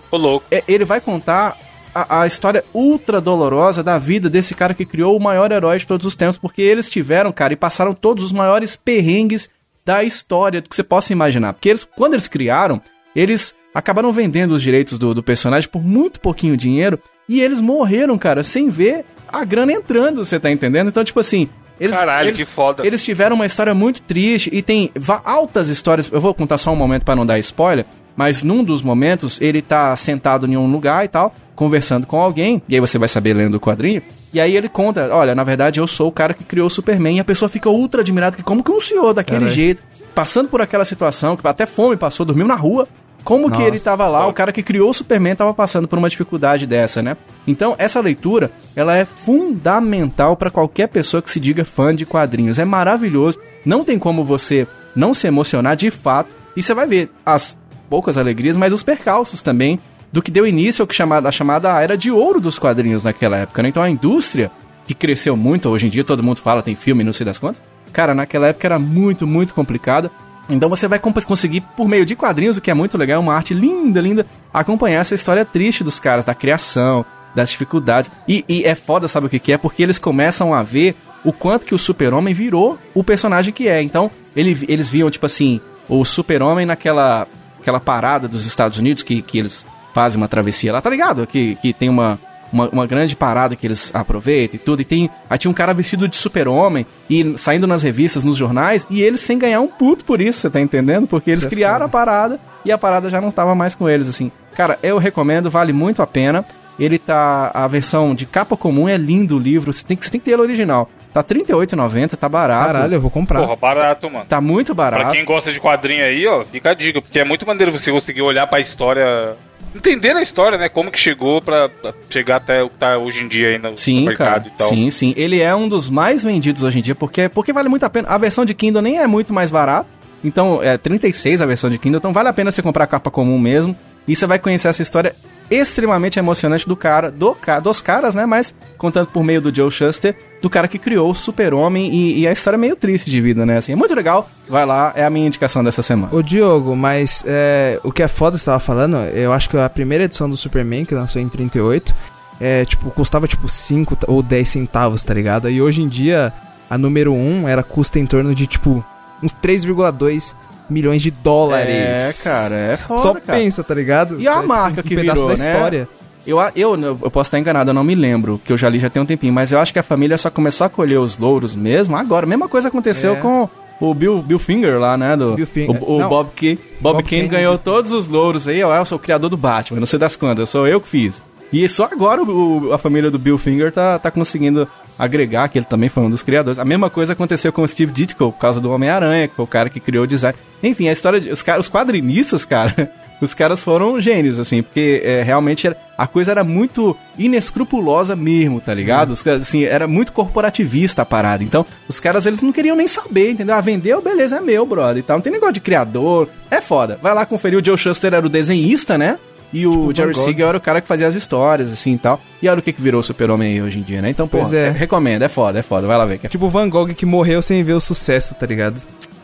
é- 0.51 0.63
ele 0.69 0.85
vai 0.85 1.01
contar 1.01 1.57
a, 1.95 2.21
a 2.21 2.27
história 2.27 2.63
ultra 2.75 3.23
dolorosa 3.23 3.83
da 3.83 3.97
vida 3.97 4.29
desse 4.29 4.55
cara 4.55 4.75
que 4.75 4.85
criou 4.85 5.17
o 5.17 5.23
maior 5.23 5.51
herói 5.51 5.79
de 5.79 5.87
todos 5.87 6.05
os 6.05 6.15
tempos, 6.15 6.37
porque 6.37 6.61
eles 6.61 6.91
tiveram, 6.91 7.33
cara, 7.33 7.55
e 7.55 7.57
passaram 7.57 7.95
todos 7.95 8.23
os 8.23 8.33
maiores 8.33 8.77
perrengues 8.77 9.49
da 9.83 10.05
história 10.05 10.61
que 10.61 10.77
você 10.77 10.83
possa 10.83 11.11
imaginar. 11.11 11.55
Porque 11.55 11.71
eles, 11.71 11.89
quando 11.97 12.13
eles 12.13 12.29
criaram, 12.29 12.83
eles 13.17 13.55
acabaram 13.75 14.13
vendendo 14.13 14.53
os 14.53 14.63
direitos 14.63 14.99
do, 14.99 15.15
do 15.15 15.23
personagem 15.23 15.69
por 15.69 15.83
muito 15.83 16.21
pouquinho 16.21 16.57
dinheiro 16.57 16.99
e 17.29 17.41
eles 17.41 17.61
morreram, 17.61 18.17
cara, 18.19 18.43
sem 18.43 18.69
ver 18.69 19.05
a 19.29 19.45
grana 19.45 19.73
entrando, 19.73 20.25
você 20.25 20.39
tá 20.39 20.51
entendendo? 20.51 20.89
Então, 20.89 21.03
tipo 21.05 21.21
assim. 21.21 21.49
Eles, 21.81 21.97
Caralho, 21.97 22.29
eles- 22.29 22.39
que 22.39 22.45
foda. 22.45 22.87
Eles 22.87 23.03
tiveram 23.03 23.35
uma 23.35 23.47
história 23.47 23.75
muito 23.75 24.03
triste 24.03 24.51
e 24.53 24.63
tem 24.63 24.91
altas 25.25 25.69
histórias. 25.69 26.09
Eu 26.13 26.21
vou 26.21 26.33
contar 26.35 26.59
só 26.59 26.71
um 26.73 26.77
momento 26.77 27.05
pra 27.05 27.17
não 27.17 27.27
dar 27.27 27.39
spoiler. 27.39 27.85
Mas 28.15 28.43
num 28.43 28.63
dos 28.63 28.83
momentos, 28.83 29.41
ele 29.41 29.63
tá 29.63 29.97
sentado 29.97 30.47
em 30.47 30.55
um 30.55 30.71
lugar 30.71 31.03
e 31.03 31.09
tal, 31.09 31.35
conversando 31.57 32.07
com 32.07 32.21
alguém, 32.21 32.61
e 32.69 32.75
aí 32.75 32.81
você 32.81 32.99
vai 32.99 33.09
saber 33.09 33.33
lendo 33.33 33.55
o 33.55 33.61
quadrinho, 33.61 34.03
e 34.35 34.39
aí 34.39 34.55
ele 34.55 34.69
conta, 34.69 35.09
olha, 35.15 35.35
na 35.35 35.43
verdade 35.43 35.81
eu 35.81 35.87
sou 35.87 36.09
o 36.09 36.13
cara 36.13 36.35
que 36.35 36.45
criou 36.45 36.67
o 36.67 36.71
Superman, 36.71 37.17
e 37.17 37.21
a 37.21 37.25
pessoa 37.25 37.49
fica 37.49 37.71
ultra 37.71 38.03
admirada, 38.03 38.37
que 38.37 38.43
como 38.43 38.63
que 38.63 38.71
um 38.71 38.81
senhor 38.81 39.15
daquele 39.15 39.39
Caralho. 39.39 39.55
jeito, 39.57 39.83
passando 40.15 40.51
por 40.51 40.61
aquela 40.61 40.85
situação, 40.85 41.37
que 41.39 41.47
até 41.49 41.65
fome 41.65 41.97
passou, 41.97 42.27
dormiu 42.27 42.47
na 42.47 42.55
rua, 42.55 42.87
como 43.25 43.51
que 43.51 43.59
Nossa, 43.59 43.69
ele 43.69 43.79
tava 43.79 44.09
lá, 44.09 44.27
o 44.27 44.33
cara 44.33 44.53
que 44.53 44.63
criou 44.63 44.91
o 44.91 44.95
Superman 44.95 45.37
tava 45.37 45.55
passando 45.55 45.87
por 45.87 45.99
uma 45.99 46.11
dificuldade 46.11 46.67
dessa, 46.67 47.03
né? 47.03 47.17
Então, 47.47 47.75
essa 47.79 48.01
leitura, 48.01 48.51
ela 48.75 48.97
é 48.97 49.05
fundamental 49.05 50.37
pra 50.37 50.51
qualquer 50.51 50.89
pessoa 50.89 51.23
que 51.23 51.31
se 51.31 51.41
diga 51.41 51.65
fã 51.65 51.95
de 51.95 52.07
quadrinhos. 52.07 52.59
É 52.59 52.65
maravilhoso. 52.65 53.39
Não 53.65 53.85
tem 53.85 53.99
como 53.99 54.25
você 54.25 54.67
não 54.95 55.15
se 55.15 55.27
emocionar 55.27 55.77
de 55.77 55.91
fato. 55.91 56.31
E 56.57 56.63
você 56.63 56.75
vai 56.75 56.87
ver 56.87 57.11
as 57.25 57.57
poucas 57.89 58.17
alegrias, 58.19 58.57
mas 58.57 58.73
os 58.73 58.83
percalços 58.83 59.43
também 59.43 59.81
do 60.13 60.21
que 60.21 60.31
deu 60.31 60.47
início 60.47 60.83
ao 60.83 60.87
que 60.87 60.95
chamada, 60.95 61.29
a 61.29 61.33
chamada 61.33 61.81
era 61.81 61.97
de 61.97 62.11
ouro 62.11 62.41
dos 62.41 62.59
quadrinhos 62.59 63.05
naquela 63.05 63.39
época, 63.39 63.63
né? 63.63 63.71
Então 63.71 63.83
a 63.83 63.89
indústria, 63.91 64.51
que 64.87 64.95
cresceu 64.95 65.37
muito, 65.37 65.69
hoje 65.69 65.87
em 65.87 65.91
dia 65.91 66.05
todo 66.05 66.23
mundo 66.23 66.41
fala, 66.41 66.63
tem 66.63 66.75
filme, 66.77 67.03
não 67.03 67.13
sei 67.13 67.25
das 67.25 67.39
quantas. 67.39 67.63
Cara, 67.93 68.15
naquela 68.15 68.49
época 68.49 68.67
era 68.67 68.79
muito, 68.79 69.27
muito 69.27 69.55
complicada. 69.55 70.11
Então 70.49 70.69
você 70.69 70.87
vai 70.89 70.99
conseguir, 70.99 71.61
por 71.77 71.89
meio 71.89 72.05
de 72.05 72.15
quadrinhos, 72.17 72.57
o 72.57 72.61
que 72.61 72.71
é 72.71 72.75
muito 72.75 72.99
legal, 72.99 73.21
uma 73.21 73.35
arte 73.35 73.55
linda, 73.55 74.01
linda, 74.01 74.27
acompanhar 74.53 75.01
essa 75.01 75.15
história 75.15 75.45
triste 75.45 75.83
dos 75.85 75.99
caras, 76.01 76.25
da 76.25 76.35
criação, 76.35 77.05
das 77.35 77.51
dificuldades. 77.51 78.11
E, 78.29 78.45
e 78.49 78.65
é 78.65 78.75
foda, 78.75 79.09
sabe 79.09 79.27
o 79.27 79.31
que, 79.31 79.39
que 79.39 79.53
é? 79.53 79.57
Porque 79.59 79.83
eles 79.83 79.99
começam 79.99 80.53
a 80.53 80.63
ver 80.63 80.95
o 81.25 81.33
quanto 81.33 81.65
que 81.65 81.75
o 81.75 81.79
super-homem 81.79 82.35
virou 82.35 82.79
o 82.95 83.05
personagem 83.05 83.53
que 83.55 83.69
é. 83.69 83.81
Então, 83.83 84.11
ele- 84.35 84.65
eles 84.69 84.89
viam, 84.89 85.11
tipo 85.11 85.25
assim, 85.25 85.61
o 85.89 86.05
super-homem 86.05 86.67
naquela 86.67 87.27
aquela 87.61 87.79
parada 87.79 88.27
dos 88.27 88.45
Estados 88.45 88.77
Unidos 88.79 89.05
que, 89.05 89.23
que 89.23 89.39
eles 89.39 89.65
fazem 89.95 90.21
uma 90.21 90.27
travessia 90.27 90.73
lá, 90.73 90.81
tá 90.81 90.91
ligado? 90.91 91.25
Que, 91.29 91.55
que 91.63 91.73
tem 91.73 91.89
uma, 91.89 92.19
uma, 92.53 92.69
uma 92.69 92.87
grande 92.87 93.17
parada 93.17 93.57
que 93.57 93.67
eles 93.67 93.91
aproveitam 93.95 94.57
e 94.57 94.59
tudo. 94.59 94.83
E 94.83 94.85
tem. 94.85 95.11
Aí 95.29 95.39
tinha 95.39 95.51
um 95.51 95.55
cara 95.55 95.73
vestido 95.73 96.07
de 96.07 96.17
super-homem 96.17 96.87
e 97.09 97.37
saindo 97.39 97.67
nas 97.67 97.83
revistas, 97.83 98.25
nos 98.25 98.37
jornais, 98.37 98.87
e 98.91 99.03
eles 99.03 99.21
sem 99.21 99.39
ganhar 99.39 99.61
um 99.61 99.69
puto 99.69 100.05
por 100.05 100.21
isso, 100.21 100.41
você 100.41 100.51
tá 100.51 100.61
entendendo? 100.61 101.07
Porque 101.07 101.31
eles 101.31 101.41
Isso 101.41 101.49
é 101.49 101.51
criaram 101.51 101.87
a 101.87 101.89
parada 101.89 102.39
e 102.65 102.71
a 102.71 102.79
parada 102.79 103.09
já 103.09 103.21
não 103.21 103.29
estava 103.29 103.55
mais 103.55 103.75
com 103.75 103.89
eles, 103.89 104.09
assim. 104.09 104.31
Cara, 104.55 104.79
eu 104.83 104.99
recomendo, 104.99 105.51
vale 105.51 105.73
muito 105.73 106.03
a 106.03 106.07
pena. 106.07 106.45
Ele 106.79 106.99
tá. 106.99 107.51
A 107.53 107.67
versão 107.67 108.15
de 108.15 108.27
capa 108.27 108.57
comum 108.57 108.89
é 108.89 108.97
lindo 108.97 109.37
o 109.37 109.39
livro. 109.39 109.73
Você 109.73 109.85
tem 109.85 109.97
que, 109.97 110.05
você 110.05 110.11
tem 110.11 110.21
que 110.21 110.25
ter 110.25 110.33
ele 110.33 110.43
original. 110.43 110.91
Tá 111.13 111.21
R$38,90, 111.21 112.17
tá 112.17 112.29
barato. 112.29 112.67
Caralho, 112.67 112.95
eu 112.95 113.01
vou 113.01 113.11
comprar. 113.11 113.41
Porra, 113.41 113.57
barato, 113.57 114.11
mano. 114.11 114.25
Tá 114.27 114.41
muito 114.41 114.75
barato. 114.75 115.03
Pra 115.03 115.13
quem 115.13 115.25
gosta 115.25 115.53
de 115.53 115.61
quadrinho 115.61 116.05
aí, 116.05 116.27
ó, 116.27 116.43
fica 116.45 116.71
a 116.71 116.75
dica, 116.75 117.03
porque 117.03 117.21
é 117.21 117.25
muito 117.25 117.47
maneiro 117.47 117.71
você 117.71 117.93
conseguir 117.93 118.23
olhar 118.23 118.47
pra 118.47 118.61
história, 118.61 119.37
entender 119.77 120.17
a 120.17 120.23
história, 120.23 120.57
né? 120.57 120.71
Como 120.71 120.91
que 120.91 120.99
chegou 120.99 121.43
pra 121.43 121.69
pra 121.69 121.93
chegar 122.09 122.37
até 122.37 122.63
o 122.63 122.71
que 122.71 122.77
tá 122.77 122.97
hoje 122.97 123.23
em 123.23 123.29
dia 123.29 123.49
aí 123.49 123.59
no, 123.59 123.77
Sim, 123.77 124.01
no 124.01 124.07
mercado 124.07 124.45
cara. 124.45 124.55
e 124.55 124.59
tal. 124.59 124.69
Sim, 124.71 124.91
sim. 124.91 125.13
Ele 125.17 125.41
é 125.41 125.55
um 125.55 125.69
dos 125.69 125.91
mais 125.91 126.25
vendidos 126.25 126.63
hoje 126.63 126.79
em 126.79 126.83
dia, 126.83 126.95
porque, 126.95 127.29
porque 127.29 127.53
vale 127.53 127.69
muito 127.69 127.85
a 127.85 127.91
pena. 127.91 128.09
A 128.09 128.17
versão 128.17 128.45
de 128.47 128.55
Kindle 128.55 128.81
nem 128.81 128.99
é 128.99 129.07
muito 129.07 129.33
mais 129.35 129.51
barata. 129.51 129.87
Então, 130.25 130.63
é 130.63 130.79
36 130.79 131.43
a 131.43 131.47
versão 131.47 131.69
de 131.69 131.79
Kindle. 131.79 131.99
Então, 131.99 132.13
vale 132.13 132.29
a 132.29 132.33
pena 132.33 132.51
você 132.51 132.63
comprar 132.63 132.85
a 132.85 132.87
capa 132.87 133.11
comum 133.11 133.39
mesmo. 133.39 133.77
E 134.07 134.17
você 134.17 134.27
vai 134.27 134.39
conhecer 134.39 134.69
essa 134.69 134.83
história 134.83 135.15
extremamente 135.51 136.19
emocionante 136.19 136.67
do 136.67 136.75
cara, 136.75 137.11
do, 137.11 137.37
dos 137.63 137.81
caras, 137.81 138.15
né? 138.15 138.25
Mas 138.25 138.55
contando 138.79 139.09
por 139.09 139.23
meio 139.23 139.41
do 139.41 139.55
Joe 139.55 139.71
Shuster, 139.71 140.17
do 140.41 140.49
cara 140.49 140.67
que 140.67 140.79
criou 140.79 141.11
o 141.11 141.15
Super-Homem. 141.15 141.93
E, 141.93 142.21
e 142.21 142.29
a 142.29 142.33
história 142.33 142.57
é 142.57 142.59
meio 142.59 142.75
triste 142.75 143.11
de 143.11 143.21
vida, 143.21 143.45
né? 143.45 143.59
Assim, 143.59 143.73
é 143.73 143.77
muito 143.77 143.95
legal. 143.95 144.29
Vai 144.49 144.65
lá, 144.65 144.93
é 144.97 145.05
a 145.05 145.11
minha 145.11 145.27
indicação 145.27 145.63
dessa 145.63 145.83
semana. 145.83 146.15
Ô 146.15 146.23
Diogo, 146.23 146.75
mas 146.75 147.25
é, 147.27 147.79
o 147.85 147.93
que 147.93 148.03
é 148.03 148.09
foda 148.09 148.39
você 148.39 148.47
tava 148.47 148.61
falando, 148.61 148.97
eu 148.97 149.33
acho 149.33 149.49
que 149.49 149.57
a 149.57 149.69
primeira 149.69 150.05
edição 150.05 150.29
do 150.29 150.37
Superman, 150.37 150.85
que 150.85 150.95
lançou 150.95 151.21
em 151.21 151.29
38, 151.29 151.95
é, 152.41 152.65
tipo, 152.65 152.91
custava 152.91 153.29
tipo 153.29 153.49
5 153.49 153.99
ou 154.09 154.23
10 154.23 154.49
centavos, 154.49 155.03
tá 155.05 155.15
ligado? 155.15 155.51
E 155.51 155.61
hoje 155.61 155.83
em 155.83 155.89
dia, 155.89 156.33
a 156.69 156.79
número 156.79 157.13
1, 157.13 157.49
ela 157.49 157.63
custa 157.63 157.99
em 157.99 158.07
torno 158.07 158.35
de 158.35 158.47
tipo 158.47 158.85
uns 159.23 159.33
3,2 159.35 160.35
milhões 160.73 161.01
de 161.03 161.11
dólares. 161.11 162.21
É, 162.21 162.25
cara, 162.25 162.57
é 162.57 162.77
foda, 162.77 163.01
Só 163.01 163.15
cara. 163.15 163.39
pensa, 163.39 163.63
tá 163.63 163.75
ligado? 163.75 164.21
E 164.21 164.27
a 164.27 164.33
É, 164.33 164.35
tipo, 164.37 164.49
marca 164.49 164.81
um 164.81 164.85
que 164.85 164.97
pedaço 164.97 165.23
virou, 165.27 165.37
da 165.37 165.45
né? 165.45 165.51
história. 165.53 165.89
Eu, 166.27 166.39
eu, 166.55 166.77
eu 167.03 167.11
posso 167.11 167.29
estar 167.29 167.39
enganado, 167.39 167.71
eu 167.71 167.75
não 167.75 167.83
me 167.83 167.95
lembro, 167.97 168.41
que 168.45 168.53
eu 168.53 168.57
já 168.57 168.69
li 168.69 168.79
já 168.79 168.89
tem 168.89 169.03
um 169.03 169.07
tempinho, 169.07 169.33
mas 169.33 169.51
eu 169.51 169.59
acho 169.59 169.73
que 169.73 169.79
a 169.79 169.83
família 169.83 170.17
só 170.17 170.31
começou 170.31 170.65
a 170.67 170.71
colher 170.71 170.99
os 171.01 171.19
louros 171.19 171.55
mesmo 171.55 171.97
agora. 171.97 172.25
Mesma 172.27 172.47
coisa 172.49 172.69
aconteceu 172.69 173.15
É. 173.15 173.17
com 173.17 173.49
o 173.81 173.93
Bill, 173.93 174.23
Bill 174.23 174.39
Finger 174.39 174.79
lá, 174.79 174.97
né? 174.97 175.17
Do, 175.17 175.35
Bill 175.35 175.47
Finger. 175.47 175.83
O, 175.83 176.01
o. 176.05 176.09
Bob 176.09 176.31
Kane. 176.37 176.59
Bob, 176.81 176.95
Bob 176.95 177.03
Kane 177.03 177.23
Kane, 177.23 177.29
ganhou 177.29 177.59
todos 177.59 177.91
os 177.91 178.07
louros 178.07 178.47
aí, 178.47 178.63
ó, 178.63 178.73
eu 178.77 178.85
sou 178.85 178.97
o 178.99 179.01
criador 179.01 179.29
do 179.31 179.37
Batman, 179.37 179.81
não 179.81 179.87
sei 179.87 179.99
das 179.99 180.15
quantas, 180.15 180.49
sou 180.49 180.69
eu 180.69 180.81
que 180.81 180.89
fiz. 180.89 181.21
E 181.53 181.69
só 181.69 181.85
agora 181.91 182.23
o- 182.23 182.73
a 182.73 182.79
família 182.79 183.11
do 183.11 183.19
Bill 183.19 183.37
Finger 183.37 183.73
tá, 183.73 183.99
tá 183.99 184.11
conseguindo 184.11 184.67
agregar 184.99 185.49
que 185.49 185.59
ele 185.59 185.67
também 185.67 185.89
foi 185.89 186.03
um 186.03 186.11
dos 186.11 186.23
criadores. 186.23 186.59
A 186.59 186.65
mesma 186.65 186.89
coisa 186.91 187.13
aconteceu 187.13 187.53
com 187.53 187.63
o 187.63 187.69
Steve 187.69 187.93
Ditko 187.93 188.33
por 188.33 188.39
causa 188.39 188.61
do 188.61 188.71
Homem-Aranha, 188.71 189.29
que 189.29 189.35
foi 189.35 189.45
o 189.45 189.49
cara 189.49 189.69
que 189.71 189.81
criou 189.81 190.05
o 190.05 190.07
design. 190.07 190.37
Enfim, 190.63 190.89
a 190.89 190.93
história 190.93 191.21
de, 191.21 191.31
os, 191.31 191.45
os 191.59 191.69
quadrinistas, 191.69 192.45
cara, 192.45 192.91
os 193.21 193.35
caras 193.35 193.63
foram 193.63 194.01
gênios, 194.01 194.39
assim, 194.39 194.63
porque 194.63 195.01
é, 195.05 195.23
realmente 195.23 195.67
era- 195.67 195.77
a 195.97 196.07
coisa 196.07 196.31
era 196.33 196.43
muito 196.45 196.97
inescrupulosa 197.17 198.15
mesmo, 198.17 198.61
tá 198.61 198.73
ligado? 198.75 199.11
Os 199.13 199.23
caras, 199.23 199.43
assim, 199.43 199.65
era 199.65 199.87
muito 199.87 200.13
corporativista 200.13 201.03
a 201.03 201.07
parada. 201.07 201.43
Então, 201.45 201.65
os 201.89 201.99
caras, 202.01 202.27
eles 202.27 202.43
não 202.43 202.53
queriam 202.53 202.77
nem 202.77 202.87
saber, 202.89 203.31
entendeu? 203.31 203.55
Ah, 203.55 203.61
vendeu, 203.61 204.01
beleza, 204.03 204.37
é 204.37 204.41
meu, 204.41 204.65
brother, 204.67 204.99
e 204.99 205.03
tal. 205.03 205.17
Não 205.19 205.23
tem 205.23 205.33
negócio 205.33 205.55
de 205.55 205.61
criador, 205.61 206.29
é 206.51 206.61
foda. 206.61 206.99
Vai 207.03 207.15
lá 207.15 207.25
conferir, 207.27 207.59
o 207.59 207.65
Joe 207.65 207.77
Shuster 207.79 208.13
era 208.15 208.27
o 208.27 208.31
desenhista, 208.31 208.97
né? 208.99 209.19
E 209.53 209.67
o 209.67 209.93
Jerry 209.95 210.13
Gogh. 210.15 210.25
Siegel 210.25 210.49
era 210.49 210.57
o 210.57 210.61
cara 210.61 210.81
que 210.81 210.89
fazia 210.89 211.07
as 211.07 211.15
histórias, 211.15 211.71
assim, 211.73 211.93
e 211.93 211.99
tal. 211.99 212.21
E 212.41 212.49
olha 212.49 212.59
o 212.59 212.63
que 212.63 212.73
que 212.73 212.81
virou 212.81 213.01
o 213.01 213.03
super-homem 213.03 213.53
aí 213.53 213.63
hoje 213.63 213.79
em 213.79 213.83
dia, 213.83 214.01
né? 214.01 214.09
Então, 214.09 214.27
pô, 214.27 214.39
Pois 214.39 214.53
é. 214.55 214.71
recomendo, 214.71 215.23
é 215.23 215.29
foda, 215.29 215.59
é 215.59 215.63
foda. 215.63 215.87
Vai 215.87 215.99
lá 215.99 216.07
ver 216.07 216.19
que 216.19 216.27
é 216.27 216.29
Tipo 216.31 216.47
o 216.47 216.49
Van 216.49 216.69
Gogh 216.69 216.89
que 216.95 217.05
morreu 217.05 217.43
sem 217.43 217.63
ver 217.63 217.75
o 217.75 217.81
sucesso, 217.81 218.35
tá 218.35 218.47
ligado? 218.47 218.77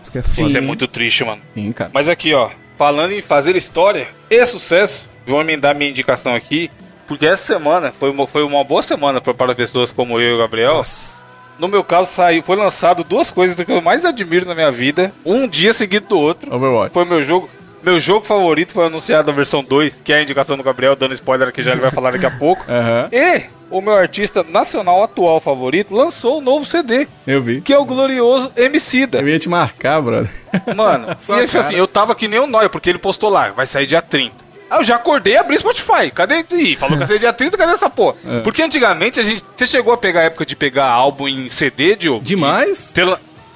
Isso 0.03 0.13
que 0.13 0.19
é 0.19 0.23
foda. 0.23 0.49
Isso 0.49 0.57
é 0.57 0.61
muito 0.61 0.87
triste, 0.87 1.25
mano. 1.25 1.41
Sim, 1.55 1.73
cara. 1.73 1.91
Mas 1.95 2.09
aqui, 2.09 2.35
ó, 2.35 2.51
falando 2.77 3.13
em 3.13 3.23
fazer 3.23 3.57
história 3.57 4.07
e 4.31 4.45
sucesso, 4.45 5.09
vou 5.27 5.41
emendar 5.41 5.75
minha 5.75 5.91
indicação 5.91 6.35
aqui, 6.35 6.71
porque 7.07 7.25
essa 7.27 7.45
semana 7.55 7.91
foi 7.99 8.11
uma, 8.11 8.27
foi 8.27 8.43
uma 8.43 8.63
boa 8.63 8.83
semana 8.83 9.21
pra- 9.23 9.33
para 9.33 9.55
pessoas 9.55 9.91
como 9.91 10.21
eu 10.21 10.33
e 10.33 10.35
o 10.35 10.39
Gabriel. 10.39 10.75
Nossa. 10.75 11.23
No 11.59 11.67
meu 11.67 11.83
caso, 11.83 12.13
saiu, 12.13 12.43
foi 12.43 12.55
lançado 12.55 13.03
duas 13.03 13.31
coisas 13.33 13.57
que 13.57 13.73
eu 13.73 13.81
mais 13.83 14.05
admiro 14.05 14.47
na 14.47 14.55
minha 14.55 14.71
vida, 14.71 15.13
um 15.25 15.49
dia 15.49 15.75
seguido 15.75 16.07
do 16.07 16.19
outro. 16.19 16.55
Overwatch. 16.55 16.93
Foi 16.95 17.05
meu 17.05 17.21
jogo. 17.23 17.49
Meu 17.83 17.99
jogo 18.01 18.27
favorito 18.27 18.73
foi 18.73 18.87
anunciado 18.87 19.31
a 19.31 19.35
versão 19.35 19.63
2, 19.63 20.01
que 20.05 20.13
é 20.13 20.17
a 20.17 20.23
indicação 20.23 20.57
do 20.57 20.63
Gabriel, 20.63 20.97
dando 20.97 21.15
spoiler 21.15 21.53
que 21.53 21.63
já 21.63 21.73
ele 21.73 21.81
vai 21.81 21.91
falar 21.91 22.11
daqui 22.13 22.27
a 22.27 22.31
pouco. 22.31 22.65
Aham, 22.69 23.09
E 23.13 23.43
o 23.71 23.81
meu 23.81 23.95
artista 23.95 24.43
nacional 24.43 25.03
atual 25.03 25.41
favorito 25.41 25.95
lançou 25.95 26.39
um 26.39 26.41
novo 26.41 26.65
CD, 26.65 27.07
eu 27.27 27.43
vi. 27.43 27.61
que 27.61 27.73
é 27.73 27.79
o 27.79 27.85
glorioso 27.85 28.51
Emicida. 28.57 29.21
Eu 29.21 29.29
ia 29.29 29.39
te 29.39 29.49
marcar, 29.49 30.01
brother. 30.01 30.31
Mano, 30.75 31.17
Sua 31.21 31.41
e 31.43 31.45
assim, 31.45 31.75
eu 31.77 31.87
tava 31.87 32.15
que 32.15 32.27
nem 32.29 32.41
o 32.41 32.47
Noia, 32.47 32.69
porque 32.69 32.89
ele 32.91 32.99
postou 32.99 33.31
lá, 33.31 33.51
vai 33.51 33.67
sair 33.67 33.87
dia 33.87 34.03
30. 34.03 34.35
Aí 34.71 34.81
eu 34.81 34.85
já 34.85 34.97
acordei 34.97 35.33
e 35.33 35.37
abri 35.39 35.57
Spotify. 35.57 36.11
Cadê? 36.15 36.45
Ih, 36.51 36.77
falou 36.77 36.93
que 36.95 36.99
vai 36.99 37.07
sair 37.09 37.19
dia 37.21 37.33
30, 37.33 37.57
cadê 37.57 37.73
essa 37.73 37.89
porra? 37.89 38.17
É. 38.29 38.41
Porque 38.41 38.63
antigamente 38.63 39.19
a 39.19 39.23
gente. 39.23 39.43
Você 39.57 39.65
chegou 39.65 39.95
a 39.95 39.97
pegar 39.97 40.21
a 40.21 40.25
época 40.25 40.45
de 40.45 40.55
pegar 40.55 40.87
álbum 40.87 41.27
em 41.27 41.49
CD, 41.49 41.97
Diogo? 41.97 42.23
Demais. 42.23 42.93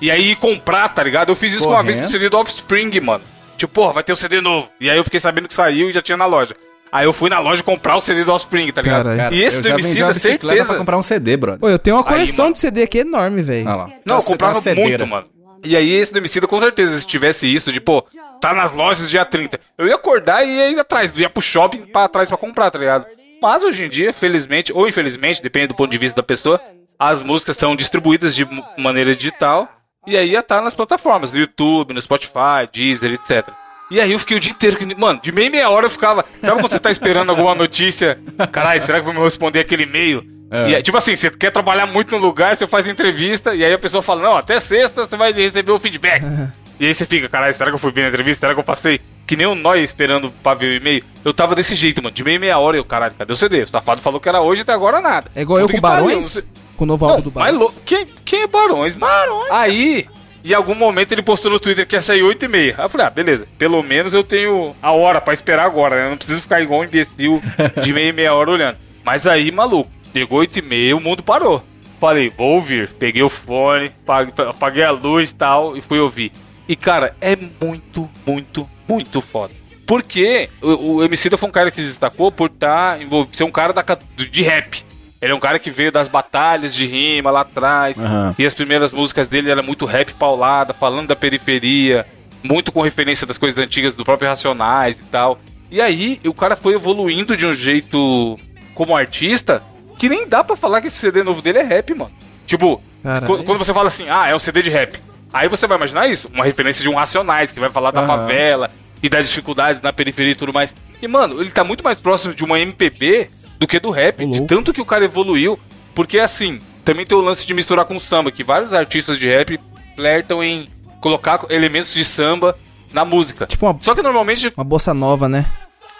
E 0.00 0.10
aí 0.10 0.34
comprar, 0.36 0.88
tá 0.88 1.02
ligado? 1.02 1.28
Eu 1.28 1.36
fiz 1.36 1.52
isso 1.52 1.68
uma 1.68 1.82
vez 1.82 2.00
com 2.00 2.06
o. 2.06 2.10
CD 2.10 2.30
do 2.30 2.38
Offspring, 2.38 2.98
mano. 3.00 3.22
Tipo, 3.56 3.72
porra, 3.74 3.92
vai 3.92 4.02
ter 4.02 4.12
o 4.12 4.16
CD 4.16 4.40
novo. 4.40 4.68
E 4.80 4.90
aí 4.90 4.96
eu 4.96 5.04
fiquei 5.04 5.20
sabendo 5.20 5.46
que 5.48 5.54
saiu 5.54 5.88
e 5.88 5.92
já 5.92 6.00
tinha 6.02 6.16
na 6.16 6.26
loja. 6.26 6.54
Aí 6.90 7.06
eu 7.06 7.12
fui 7.12 7.30
na 7.30 7.38
loja 7.38 7.62
comprar 7.62 7.96
o 7.96 8.00
CD 8.00 8.22
do 8.24 8.32
Offspring, 8.32 8.70
tá 8.70 8.82
ligado? 8.82 9.16
Cara, 9.16 9.34
e 9.34 9.42
esse 9.42 9.56
eu 9.56 9.62
do 9.62 9.68
Emicida, 9.68 10.12
certeza. 10.14 10.64
pra 10.66 10.76
comprar 10.76 10.98
um 10.98 11.02
CD, 11.02 11.36
brother. 11.38 11.60
Pô, 11.60 11.68
eu 11.70 11.78
tenho 11.78 11.96
uma 11.96 12.02
Aí, 12.02 12.08
coleção 12.12 12.44
mano. 12.46 12.52
de 12.52 12.58
CD 12.58 12.82
aqui 12.82 12.98
enorme, 12.98 13.40
velho. 13.40 13.64
Lá. 13.64 13.88
Não, 14.04 14.16
eu 14.16 14.20
Tá- 14.22 14.26
comprava 14.28 14.60
muito, 14.74 15.06
mano. 15.06 15.26
E 15.64 15.74
aí 15.76 15.90
esse 15.92 16.12
do 16.12 16.18
Emicida, 16.18 16.46
com 16.46 16.58
certeza, 16.60 16.98
se 16.98 17.06
tivesse 17.06 17.46
isso 17.52 17.72
de, 17.72 17.80
pô, 17.80 18.04
tá 18.40 18.52
nas 18.52 18.72
lojas 18.72 19.08
dia 19.08 19.24
30. 19.24 19.58
Eu 19.78 19.86
ia 19.86 19.94
acordar 19.94 20.44
e 20.44 20.50
ia 20.50 20.70
ir 20.70 20.78
atrás, 20.78 21.12
ia 21.16 21.30
pro 21.30 21.40
shopping 21.42 21.82
pra 21.86 22.08
trás 22.08 22.28
pra 22.28 22.36
comprar, 22.36 22.70
tá 22.70 22.78
ligado? 22.78 23.06
Mas 23.40 23.62
hoje 23.62 23.84
em 23.84 23.88
dia, 23.88 24.12
felizmente, 24.12 24.72
ou 24.72 24.86
infelizmente, 24.88 25.42
depende 25.42 25.68
do 25.68 25.74
ponto 25.74 25.90
de 25.90 25.98
vista 25.98 26.16
da 26.16 26.22
pessoa, 26.22 26.60
as 26.98 27.22
músicas 27.22 27.56
são 27.56 27.74
distribuídas 27.74 28.34
de 28.34 28.46
maneira 28.76 29.14
digital 29.16 29.68
e 30.06 30.16
aí 30.16 30.30
ia 30.30 30.40
estar 30.40 30.60
nas 30.62 30.74
plataformas, 30.74 31.32
no 31.32 31.38
YouTube, 31.38 31.94
no 31.94 32.00
Spotify, 32.00 32.68
Deezer, 32.72 33.12
etc. 33.12 33.48
E 33.90 34.00
aí 34.00 34.12
eu 34.12 34.18
fiquei 34.18 34.36
o 34.36 34.40
dia 34.40 34.52
inteiro, 34.52 34.76
que, 34.76 34.94
mano, 34.98 35.20
de 35.22 35.30
meia 35.30 35.50
meia 35.50 35.68
hora 35.70 35.86
eu 35.86 35.90
ficava. 35.90 36.24
Sabe 36.42 36.60
quando 36.60 36.72
você 36.72 36.78
tá 36.78 36.90
esperando 36.90 37.30
alguma 37.30 37.54
notícia? 37.54 38.18
Caralho, 38.50 38.80
será 38.80 38.98
que 39.00 39.04
vão 39.04 39.14
me 39.14 39.20
responder 39.20 39.60
aquele 39.60 39.82
e-mail? 39.82 40.24
É. 40.50 40.70
E 40.70 40.82
tipo 40.82 40.96
assim, 40.96 41.14
você 41.14 41.30
quer 41.30 41.50
trabalhar 41.50 41.86
muito 41.86 42.10
no 42.12 42.18
lugar, 42.18 42.56
você 42.56 42.66
faz 42.66 42.86
entrevista, 42.86 43.54
e 43.54 43.64
aí 43.64 43.72
a 43.72 43.78
pessoa 43.78 44.02
fala, 44.02 44.22
não, 44.22 44.36
até 44.36 44.58
sexta 44.60 45.06
você 45.06 45.16
vai 45.16 45.32
receber 45.32 45.72
o 45.72 45.78
feedback. 45.78 46.22
e 46.80 46.86
aí 46.86 46.92
você 46.94 47.06
fica, 47.06 47.28
caralho, 47.28 47.54
será 47.54 47.70
que 47.70 47.74
eu 47.74 47.78
fui 47.78 47.92
bem 47.92 48.04
na 48.04 48.08
entrevista? 48.10 48.40
Será 48.40 48.54
que 48.54 48.60
eu 48.60 48.64
passei? 48.64 49.00
Que 49.26 49.36
nem 49.36 49.46
o 49.46 49.54
Noi 49.54 49.82
esperando 49.82 50.30
pra 50.42 50.52
ver 50.54 50.66
o 50.66 50.74
e-mail. 50.74 51.04
Eu 51.24 51.32
tava 51.32 51.54
desse 51.54 51.74
jeito, 51.74 52.02
mano, 52.02 52.14
de 52.14 52.24
meia 52.24 52.38
meia 52.38 52.58
hora, 52.58 52.76
eu, 52.76 52.84
caralho, 52.84 53.14
cadê 53.16 53.32
o 53.32 53.36
CD? 53.36 53.62
O 53.62 53.68
safado 53.68 54.00
falou 54.00 54.20
que 54.20 54.28
era 54.28 54.40
hoje 54.40 54.60
e 54.60 54.62
até 54.62 54.72
agora 54.72 55.00
nada. 55.00 55.30
É 55.34 55.42
igual 55.42 55.58
eu 55.60 55.66
Puta 55.66 55.72
com 55.74 55.78
que 55.78 55.82
pariu, 55.82 56.04
Barões? 56.06 56.26
você- 56.32 56.46
Com 56.82 56.84
o 56.84 56.88
novo 56.88 57.06
não, 57.06 57.12
álbum 57.12 57.22
do 57.22 57.30
Barões. 57.30 57.56
louco. 57.56 57.80
Quem, 57.86 58.04
quem 58.24 58.42
é 58.42 58.46
Barões? 58.48 58.96
Barões. 58.96 59.52
Aí, 59.52 60.08
em 60.44 60.52
algum 60.52 60.74
momento 60.74 61.12
ele 61.12 61.22
postou 61.22 61.52
no 61.52 61.60
Twitter 61.60 61.86
que 61.86 61.94
ia 61.94 62.02
sair 62.02 62.24
8 62.24 62.44
e 62.44 62.48
meia. 62.48 62.74
Aí 62.76 62.84
eu 62.84 62.88
falei, 62.88 63.06
ah, 63.06 63.10
beleza. 63.10 63.46
Pelo 63.56 63.80
menos 63.84 64.12
eu 64.12 64.24
tenho 64.24 64.74
a 64.82 64.90
hora 64.90 65.20
pra 65.20 65.32
esperar 65.32 65.64
agora, 65.64 65.94
né? 65.94 66.06
Eu 66.06 66.10
não 66.10 66.16
preciso 66.16 66.40
ficar 66.42 66.60
igual 66.60 66.80
um 66.80 66.84
imbecil 66.84 67.40
de 67.80 67.92
meia 67.92 68.08
e 68.08 68.12
meia 68.12 68.34
hora 68.34 68.50
olhando. 68.50 68.78
Mas 69.04 69.28
aí, 69.28 69.52
maluco, 69.52 69.88
chegou 70.12 70.40
8 70.40 70.58
e 70.58 70.62
meia, 70.62 70.96
o 70.96 71.00
mundo 71.00 71.22
parou. 71.22 71.62
Falei, 72.00 72.28
vou 72.30 72.54
ouvir. 72.54 72.88
Peguei 72.98 73.22
o 73.22 73.28
fone, 73.28 73.90
paguei, 74.04 74.34
apaguei 74.44 74.82
a 74.82 74.90
luz 74.90 75.30
e 75.30 75.34
tal, 75.36 75.76
e 75.76 75.80
fui 75.80 76.00
ouvir. 76.00 76.32
E, 76.68 76.74
cara, 76.74 77.14
é 77.20 77.36
muito, 77.36 78.10
muito, 78.26 78.68
muito 78.88 79.20
foda. 79.20 79.54
Porque 79.86 80.48
o, 80.60 80.94
o 80.94 81.04
Emicida 81.04 81.36
foi 81.36 81.48
um 81.48 81.52
cara 81.52 81.70
que 81.70 81.76
se 81.76 81.86
destacou 81.86 82.32
por 82.32 82.50
estar 82.50 83.00
envolvido, 83.00 83.36
ser 83.36 83.44
um 83.44 83.52
cara 83.52 83.72
da, 83.72 83.84
de 84.16 84.42
rap. 84.42 84.84
Ele 85.22 85.30
é 85.30 85.34
um 85.34 85.40
cara 85.40 85.58
que 85.60 85.70
veio 85.70 85.92
das 85.92 86.08
batalhas 86.08 86.74
de 86.74 86.84
rima 86.84 87.30
lá 87.30 87.42
atrás. 87.42 87.96
Aham. 87.96 88.34
E 88.36 88.44
as 88.44 88.52
primeiras 88.52 88.92
músicas 88.92 89.28
dele 89.28 89.50
eram 89.52 89.62
muito 89.62 89.86
rap 89.86 90.12
paulada, 90.14 90.74
falando 90.74 91.06
da 91.08 91.16
periferia, 91.16 92.04
muito 92.42 92.72
com 92.72 92.82
referência 92.82 93.24
das 93.26 93.38
coisas 93.38 93.56
antigas 93.64 93.94
do 93.94 94.04
próprio 94.04 94.28
Racionais 94.28 94.98
e 94.98 95.02
tal. 95.04 95.38
E 95.70 95.80
aí, 95.80 96.20
o 96.26 96.34
cara 96.34 96.56
foi 96.56 96.74
evoluindo 96.74 97.36
de 97.36 97.46
um 97.46 97.54
jeito 97.54 98.36
como 98.74 98.96
artista 98.96 99.62
que 99.96 100.08
nem 100.08 100.26
dá 100.26 100.42
pra 100.42 100.56
falar 100.56 100.80
que 100.80 100.88
esse 100.88 100.96
CD 100.96 101.22
novo 101.22 101.40
dele 101.40 101.58
é 101.58 101.62
rap, 101.62 101.94
mano. 101.94 102.10
Tipo, 102.44 102.82
Caralho. 103.02 103.26
qu- 103.26 103.44
quando 103.44 103.58
você 103.58 103.72
fala 103.72 103.86
assim, 103.86 104.06
ah, 104.10 104.26
é 104.26 104.34
um 104.34 104.38
CD 104.40 104.60
de 104.60 104.70
rap. 104.70 104.98
Aí 105.32 105.48
você 105.48 105.66
vai 105.68 105.76
imaginar 105.78 106.08
isso, 106.08 106.28
uma 106.34 106.44
referência 106.44 106.82
de 106.82 106.88
um 106.88 106.94
Racionais, 106.96 107.52
que 107.52 107.60
vai 107.60 107.70
falar 107.70 107.92
da 107.92 108.00
Aham. 108.00 108.08
favela 108.08 108.70
e 109.00 109.08
das 109.08 109.28
dificuldades 109.28 109.80
na 109.80 109.92
periferia 109.92 110.32
e 110.32 110.34
tudo 110.34 110.52
mais. 110.52 110.74
E, 111.00 111.06
mano, 111.06 111.40
ele 111.40 111.50
tá 111.50 111.62
muito 111.62 111.84
mais 111.84 111.98
próximo 111.98 112.34
de 112.34 112.42
uma 112.44 112.58
MPB 112.58 113.30
do 113.62 113.66
que 113.68 113.78
do 113.78 113.90
rap, 113.90 114.26
de 114.26 114.42
tanto 114.46 114.72
que 114.72 114.80
o 114.80 114.84
cara 114.84 115.04
evoluiu. 115.04 115.56
Porque, 115.94 116.18
assim, 116.18 116.60
também 116.84 117.06
tem 117.06 117.16
o 117.16 117.20
lance 117.20 117.46
de 117.46 117.54
misturar 117.54 117.84
com 117.84 117.98
samba, 118.00 118.32
que 118.32 118.42
vários 118.42 118.74
artistas 118.74 119.18
de 119.18 119.28
rap 119.28 119.60
flertam 119.94 120.42
em 120.42 120.66
colocar 121.00 121.44
elementos 121.48 121.94
de 121.94 122.04
samba 122.04 122.56
na 122.92 123.04
música. 123.04 123.46
Tipo 123.46 123.66
uma, 123.66 123.78
Só 123.80 123.94
que 123.94 124.02
normalmente 124.02 124.52
uma 124.56 124.64
bossa 124.64 124.92
nova, 124.92 125.28
né? 125.28 125.46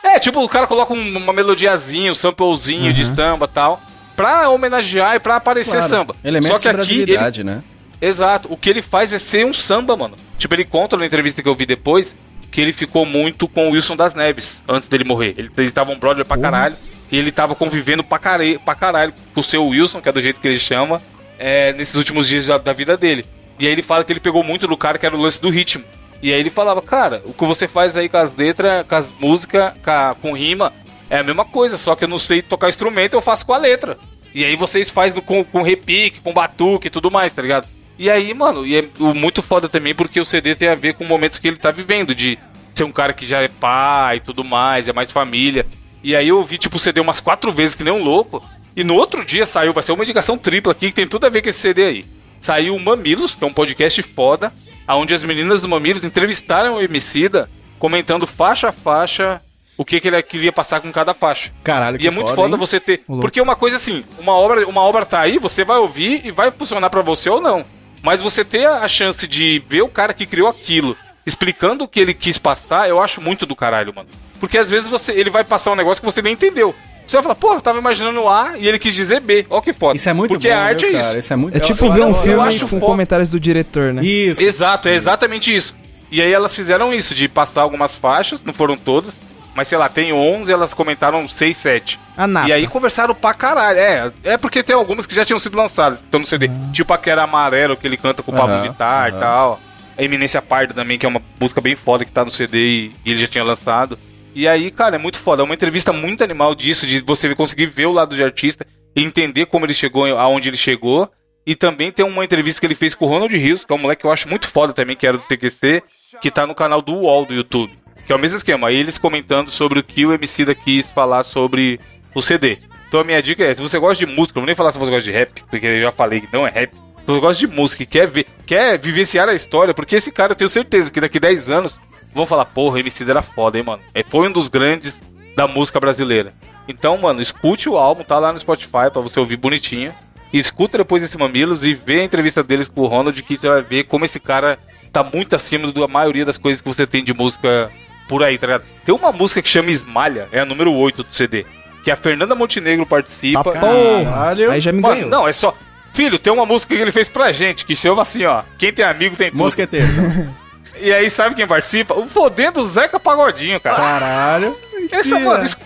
é, 0.03 0.19
tipo, 0.19 0.43
o 0.43 0.49
cara 0.49 0.67
coloca 0.67 0.93
um- 0.93 1.17
uma 1.17 1.33
melodiazinha, 1.33 2.11
um 2.11 2.15
samplezinho 2.15 2.93
de 2.93 3.05
samba 3.15 3.45
e 3.47 3.49
tal, 3.55 3.81
pra 4.17 4.49
homenagear 4.51 5.15
e 5.15 5.21
pra 5.21 5.37
aparecer 5.37 5.77
Claro. 5.77 5.89
samba. 5.89 6.17
Elementos 6.25 6.61
Só 6.61 6.71
que 6.71 6.77
de 6.85 7.03
aqui, 7.05 7.13
ele, 7.13 7.45
né? 7.45 7.63
exato, 8.01 8.53
o 8.53 8.57
que 8.57 8.69
ele 8.71 8.83
faz 8.83 9.13
é 9.13 9.19
ser 9.19 9.47
um 9.47 9.53
samba, 9.53 9.97
mano. 9.97 10.17
Tipo, 10.37 10.55
ele 10.55 10.65
conta 10.65 10.97
na 10.97 11.07
entrevista 11.07 11.43
que 11.43 11.49
eu 11.49 11.55
vi 11.55 11.65
depois 11.67 12.15
que 12.51 12.61
ele 12.61 12.73
ficou 12.73 13.07
muito 13.07 13.47
com 13.49 13.69
o 13.69 13.71
Wilson 13.73 13.97
das 13.97 14.15
Neves 14.15 14.63
antes 14.69 14.89
dele 14.89 15.05
morrer. 15.05 15.35
Ele- 15.39 15.51
Eles 15.57 15.69
estavam 15.71 15.97
brother 15.99 16.25
pra 16.25 16.37
caralho 16.37 16.77
e 17.13 17.19
ele 17.19 17.31
tava 17.31 17.55
convivendo 17.55 18.03
pra, 18.03 18.19
care, 18.19 18.59
pra 18.59 18.75
caralho 18.75 19.13
com 19.35 19.41
o 19.41 19.45
seu 19.45 19.67
Wilson, 19.67 20.01
que 20.01 20.09
é 20.09 20.13
do 20.13 20.21
jeito 20.21 20.41
que 20.41 20.49
ele 20.49 20.59
chama, 20.59 21.01
é, 21.39 21.75
nesses 21.75 21.95
últimos 21.95 22.27
dias 22.27 22.47
da, 22.47 22.57
da 22.57 22.73
vida 22.73 22.97
dele. 22.97 23.27
E 23.59 23.67
aí 23.67 23.73
ele 23.73 23.83
fala 23.83 24.03
que 24.03 24.11
ele 24.11 24.19
pegou 24.19 24.43
muito 24.43 24.67
do 24.67 24.77
cara 24.79 24.97
que 24.97 25.05
era 25.05 25.15
o 25.15 25.21
lance 25.21 25.41
do 25.41 25.51
ritmo. 25.51 25.85
E 26.23 26.33
aí 26.33 26.41
ele 26.41 26.49
falava, 26.49 26.81
cara, 26.81 27.23
o 27.27 27.35
que 27.35 27.45
você 27.45 27.69
faz 27.69 27.99
aí 27.99 28.09
com 28.09 28.17
as 28.17 28.35
letras, 28.35 28.87
com 28.89 28.95
as 28.95 29.13
músicas, 29.21 29.75
com, 29.85 30.15
com 30.23 30.37
rima, 30.37 30.73
é 31.11 31.19
a 31.19 31.23
mesma 31.23 31.45
coisa, 31.45 31.77
só 31.77 31.95
que 31.95 32.05
eu 32.05 32.09
não 32.09 32.19
sei 32.19 32.41
tocar 32.41 32.71
instrumento, 32.71 33.13
eu 33.13 33.21
faço 33.21 33.45
com 33.45 33.53
a 33.53 33.59
letra. 33.59 33.99
E 34.35 34.43
aí 34.43 34.57
vocês 34.57 34.89
fazem 34.89 35.21
com, 35.21 35.45
com 35.45 35.61
repique, 35.61 36.21
com 36.21 36.33
batuque 36.33 36.87
e 36.87 36.91
tudo 36.91 37.11
mais, 37.11 37.35
tá 37.35 37.43
ligado? 37.43 37.69
E 37.99 38.09
aí, 38.09 38.33
mano, 38.33 38.67
e 38.67 38.79
é 38.79 38.89
muito 38.99 39.43
foda 39.43 39.69
também 39.69 39.95
porque 39.95 40.19
o 40.19 40.25
CD 40.25 40.55
tem 40.55 40.69
a 40.69 40.75
ver 40.75 40.95
com 40.95 41.05
momentos 41.05 41.39
que 41.39 41.47
ele 41.47 41.59
tá 41.59 41.71
vivendo, 41.71 42.15
de 42.15 42.39
ser 42.75 42.85
um 42.85 42.91
cara 42.91 43.13
que 43.13 43.27
já 43.27 43.43
é 43.43 43.49
pai 43.49 44.17
e 44.17 44.21
tudo 44.21 44.43
mais, 44.43 44.89
é 44.89 44.95
mais 44.95 45.13
família. 45.13 45.67
E 46.03 46.17
aí 46.17 46.29
eu 46.29 46.39
ouvi, 46.39 46.59
tipo, 46.59 46.77
o 46.77 46.79
CD 46.79 47.01
umas 47.01 47.21
quatro 47.21 47.53
vezes 47.53 47.75
que 47.75 47.85
nem 47.85 47.93
um 47.93 48.03
louco. 48.03 48.43
E 48.75 48.83
no 48.83 48.95
outro 48.95 49.25
dia 49.25 49.47
saiu, 49.47 49.73
vai 49.73 49.83
ser 49.83 49.93
uma 49.93 50.03
indicação 50.03 50.37
tripla 50.37 50.73
aqui, 50.73 50.89
que 50.89 50.95
tem 50.95 51.07
tudo 51.07 51.27
a 51.27 51.31
ver 51.31 51.43
com 51.43 51.49
esse 51.49 51.61
CD 51.61 51.85
aí. 51.85 52.07
Saiu 52.41 52.75
o 52.75 52.81
Mamilos, 52.81 53.35
que 53.35 53.45
é 53.45 53.47
um 53.47 53.53
podcast 53.53 54.03
foda, 54.03 54.53
onde 54.89 55.15
as 55.15 55.23
meninas 55.25 55.63
do 55.63 55.69
Mamilos 55.69 56.05
entrevistaram 56.05 56.77
o 56.77 56.83
Emicida, 56.83 57.49
comentando 57.79 58.27
faixa 58.27 58.71
a 58.71 58.73
faixa 58.73 59.41
o 59.77 59.85
que, 59.85 60.01
que 60.01 60.09
ele 60.09 60.23
queria 60.23 60.53
passar 60.53 60.81
com 60.81 60.93
cada 60.93 61.15
faixa. 61.15 61.51
Caralho, 61.63 61.99
que 61.99 62.05
E 62.05 62.09
é 62.09 62.11
muito 62.11 62.35
foda 62.35 62.55
hein? 62.55 62.59
você 62.59 62.79
ter. 62.79 63.03
Porque 63.07 63.41
uma 63.41 63.57
coisa 63.57 63.77
assim, 63.77 64.05
uma 64.19 64.33
obra, 64.33 64.67
uma 64.67 64.83
obra 64.83 65.05
tá 65.07 65.21
aí, 65.21 65.39
você 65.39 65.65
vai 65.65 65.79
ouvir 65.79 66.25
e 66.25 66.31
vai 66.31 66.51
funcionar 66.51 66.91
pra 66.91 67.03
você 67.03 67.29
ou 67.31 67.41
não. 67.41 67.65
Mas 68.03 68.21
você 68.21 68.45
ter 68.45 68.67
a 68.67 68.87
chance 68.89 69.27
de 69.27 69.63
ver 69.69 69.83
o 69.83 69.89
cara 69.89 70.13
que 70.13 70.27
criou 70.27 70.49
aquilo 70.49 70.97
explicando 71.25 71.85
o 71.85 71.89
que 71.89 72.01
ele 72.01 72.13
quis 72.13 72.37
passar, 72.37 72.89
eu 72.89 73.01
acho 73.01 73.21
muito 73.21 73.47
do 73.47 73.55
caralho, 73.55 73.95
mano. 73.95 74.09
Porque 74.43 74.59
às 74.59 74.69
vezes 74.69 74.89
você, 74.89 75.13
ele 75.13 75.31
vai 75.31 75.45
passar 75.45 75.71
um 75.71 75.77
negócio 75.77 76.03
que 76.03 76.05
você 76.05 76.21
nem 76.21 76.33
entendeu. 76.33 76.75
Você 77.07 77.17
vai 77.17 77.23
falar, 77.23 77.35
pô, 77.37 77.55
eu 77.55 77.61
tava 77.61 77.79
imaginando 77.79 78.29
A 78.29 78.59
e 78.59 78.67
ele 78.67 78.77
quis 78.77 78.93
dizer 78.93 79.21
B. 79.21 79.47
Ó 79.49 79.61
que 79.61 79.73
foda. 79.73 79.95
Isso 79.95 80.09
é 80.09 80.13
muito 80.13 80.33
Porque 80.33 80.49
bom, 80.49 80.55
a 80.55 80.59
arte 80.59 80.85
viu, 80.85 80.99
é 80.99 81.01
cara? 81.01 81.19
isso. 81.21 81.33
é 81.33 81.37
muito 81.37 81.57
É 81.57 81.61
tipo 81.61 81.89
ver 81.93 82.03
um 82.03 82.13
filme 82.13 82.49
acho 82.49 82.61
com 82.63 82.81
foda. 82.81 82.87
comentários 82.87 83.29
do 83.29 83.39
diretor, 83.39 83.93
né? 83.93 84.03
Isso. 84.05 84.43
Exato, 84.43 84.89
é 84.89 84.95
exatamente 84.95 85.55
isso. 85.55 85.77
E 86.11 86.21
aí 86.21 86.33
elas 86.33 86.57
fizeram 86.57 86.93
isso, 86.93 87.15
de 87.15 87.29
passar 87.29 87.63
algumas 87.63 87.95
faixas, 87.95 88.43
não 88.43 88.53
foram 88.53 88.77
todas, 88.77 89.13
mas 89.55 89.69
sei 89.69 89.79
lá, 89.79 89.89
tem 89.89 90.13
11, 90.13 90.51
elas 90.53 90.75
comentaram 90.75 91.29
6, 91.29 91.57
7. 91.57 92.01
A 92.17 92.27
nata. 92.27 92.49
E 92.49 92.53
aí 92.53 92.67
conversaram 92.67 93.15
pra 93.15 93.33
caralho. 93.33 93.79
É, 93.79 94.13
é 94.25 94.37
porque 94.37 94.61
tem 94.65 94.75
algumas 94.75 95.07
que 95.07 95.15
já 95.15 95.25
tinham 95.25 95.39
sido 95.39 95.57
lançadas, 95.57 95.99
que 96.01 96.05
estão 96.05 96.19
no 96.19 96.27
CD. 96.27 96.51
Tipo 96.73 96.93
a 96.93 96.99
que 96.99 97.09
era 97.09 97.23
amarelo, 97.23 97.77
que 97.77 97.87
ele 97.87 97.97
canta 97.97 98.25
com 98.25 98.33
o 98.33 98.35
Pablo 98.35 98.55
Aham, 98.57 98.63
Vittar 98.71 99.09
e 99.09 99.13
aham. 99.13 99.21
tal. 99.21 99.61
A 99.97 100.03
Eminência 100.03 100.43
Parda 100.43 100.75
também, 100.75 100.99
que 100.99 101.07
é 101.07 101.09
uma 101.09 101.23
música 101.41 101.61
bem 101.61 101.77
foda 101.77 102.05
que 102.05 102.11
tá 102.11 102.25
no 102.25 102.31
CD 102.31 102.59
e, 102.59 102.93
e 103.05 103.11
ele 103.13 103.19
já 103.21 103.27
tinha 103.27 103.45
lançado. 103.45 103.99
E 104.35 104.49
aí, 104.49 104.71
cara, 104.71 104.97
é 104.97 104.99
muito 104.99 105.19
foda. 105.19 105.43
É 105.43 105.45
uma 105.45 105.55
entrevista 105.55 105.93
muito 105.93 106.25
animal 106.25 106.55
disso, 106.55 106.87
de 106.87 107.01
você 107.01 107.35
conseguir 107.35 107.67
ver 107.67 107.87
o 107.87 107.93
lado 107.93 108.17
de 108.17 108.25
artista 108.25 108.67
entender 108.95 109.47
como 109.47 109.65
ele 109.65 109.75
chegou, 109.75 110.07
aonde 110.19 110.49
ele 110.49 110.57
chegou. 110.57 111.11
E 111.47 111.57
também 111.57 111.91
tem 111.91 112.05
uma 112.05 112.25
entrevista 112.25 112.61
que 112.61 112.67
ele 112.67 112.75
fez 112.75 112.95
com 112.95 113.07
o 113.07 113.09
Ronald 113.09 113.37
Rios, 113.37 113.65
que 113.65 113.73
é 113.73 113.77
um 113.77 113.79
moleque 113.79 114.03
que 114.03 114.07
eu 114.07 114.13
acho 114.13 114.29
muito 114.29 114.47
foda 114.47 114.73
também, 114.73 114.95
que 114.95 115.07
era 115.07 115.17
do 115.17 115.25
CQC, 115.25 115.83
que 116.21 116.31
tá 116.31 116.47
no 116.47 116.55
canal 116.55 116.81
do 116.81 116.95
UOL 116.95 117.27
do 117.27 117.35
YouTube. 117.35 117.73
Que 118.07 118.13
é 118.13 118.17
o 118.17 118.19
mesmo 118.19 118.37
esquema. 118.37 118.69
Aí 118.69 118.77
eles 118.77 118.99
comentando 118.99 119.51
sobre 119.51 119.81
o 119.81 119.83
que 119.83 120.07
o 120.07 120.13
MC 120.13 120.45
da 120.45 120.55
quis 120.55 120.91
falar 120.91 121.25
sobre 121.25 121.81
o 122.15 122.23
CD. 122.23 122.59
Então 122.89 123.01
a 123.01 123.05
minha 123.05 123.23
dica 123.23 123.43
é, 123.43 123.55
se 123.55 123.61
você 123.61 123.79
gosta 123.79 124.05
de 124.05 124.13
música, 124.13 124.39
não 124.39 124.43
vou 124.43 124.47
nem 124.47 124.55
falar 124.55 124.71
se 124.71 124.79
você 124.79 124.91
gosta 124.91 125.05
de 125.05 125.11
rap, 125.11 125.43
porque 125.51 125.67
eu 125.67 125.81
já 125.81 125.93
falei 125.93 126.21
que 126.21 126.33
não 126.33 126.47
é 126.47 126.51
rap. 126.51 126.73
Se 126.73 127.07
você 127.07 127.21
gosta 127.21 127.47
de 127.47 127.53
música 127.53 127.83
e 127.83 127.87
quer 127.87 128.07
ver, 128.07 128.27
quer 128.47 128.79
vivenciar 128.79 129.29
a 129.29 129.35
história, 129.35 129.75
porque 129.75 129.97
esse 129.97 130.13
cara 130.13 130.33
eu 130.33 130.37
tenho 130.37 130.51
certeza 130.51 130.93
que 130.93 131.01
daqui 131.01 131.19
10 131.19 131.51
anos 131.51 131.81
vão 132.15 132.27
falar, 132.27 132.45
porra, 132.47 132.77
o 132.77 132.79
MC 132.79 133.09
era 133.09 133.23
foda, 133.23 133.59
hein, 133.59 133.65
mano. 133.65 133.83
É, 133.95 134.05
foi 134.09 134.29
um 134.29 134.33
dos 134.33 134.49
grandes 134.49 135.01
da 135.37 135.47
música 135.47 135.81
brasileira. 135.81 136.33
Então, 136.69 136.97
mano, 136.99 137.21
escute 137.21 137.69
o 137.69 137.77
álbum, 137.77 138.05
tá 138.05 138.19
lá 138.19 138.33
no 138.33 138.39
Spotify 138.39 138.91
pra 138.93 139.01
você 139.03 139.19
ouvir 139.19 139.37
bonitinho. 139.37 139.93
E 140.33 140.39
escuta 140.39 140.79
depois 140.79 141.03
esse 141.03 141.19
Mamilos 141.19 141.63
e 141.63 141.75
vê 141.75 142.01
a 142.01 142.05
entrevista 142.05 142.43
deles 142.43 142.69
com 142.69 142.81
o 142.83 142.87
Ronald, 142.87 143.23
que 143.23 143.37
você 143.37 143.49
vai 143.49 143.63
ver 143.63 143.85
como 143.85 144.05
esse 144.05 144.19
cara 144.19 144.59
tá 144.91 145.03
muito 145.03 145.35
acima 145.37 145.71
da 145.71 145.87
maioria 145.89 146.25
das 146.25 146.39
coisas 146.39 146.63
que 146.63 146.69
você 146.69 146.87
tem 146.87 147.05
de 147.05 147.13
música 147.13 147.71
por 148.09 148.23
aí, 148.23 148.39
tá 148.39 148.47
ligado? 148.47 148.65
Tem 148.85 148.95
uma 148.95 149.13
música 149.13 149.43
que 149.43 149.49
chama 149.49 149.71
Esmalha, 149.71 150.29
é 150.33 150.41
a 150.41 150.45
número 150.45 150.73
8 150.73 151.03
do 151.03 151.15
CD. 151.15 151.45
Que 151.85 151.91
a 151.91 151.97
Fernanda 151.97 152.35
Montenegro 152.35 152.87
participa. 152.87 153.43
Tá 153.43 153.61
porra. 153.61 154.35
Aí 154.51 154.61
já 154.61 154.73
me 154.73 154.81
Mano, 154.81 154.95
ganhou. 154.95 155.11
não, 155.11 155.29
é 155.29 155.33
só. 155.33 155.55
Filho, 155.93 156.19
tem 156.19 156.33
uma 156.33 156.47
música 156.47 156.75
que 156.75 156.81
ele 156.81 156.93
fez 156.93 157.09
pra 157.09 157.33
gente 157.33 157.67
que 157.67 157.77
chama 157.77 158.01
assim, 158.03 158.25
ó. 158.25 158.43
Quem 158.57 158.73
tem 158.73 158.85
amigo 158.85 159.17
tem 159.17 159.31
tudo. 159.31 159.43
Mosqueteiro. 159.43 159.87
E 160.83 160.93
aí, 160.93 161.09
sabe 161.09 161.35
quem 161.35 161.47
participa? 161.47 161.95
O 161.95 162.09
fodendo 162.09 162.65
Zeca 162.65 162.99
Pagodinho, 162.99 163.61
cara. 163.61 163.77
Caralho. 163.77 164.59
Essa, 164.91 165.19
mano, 165.21 165.45
isso- 165.45 165.57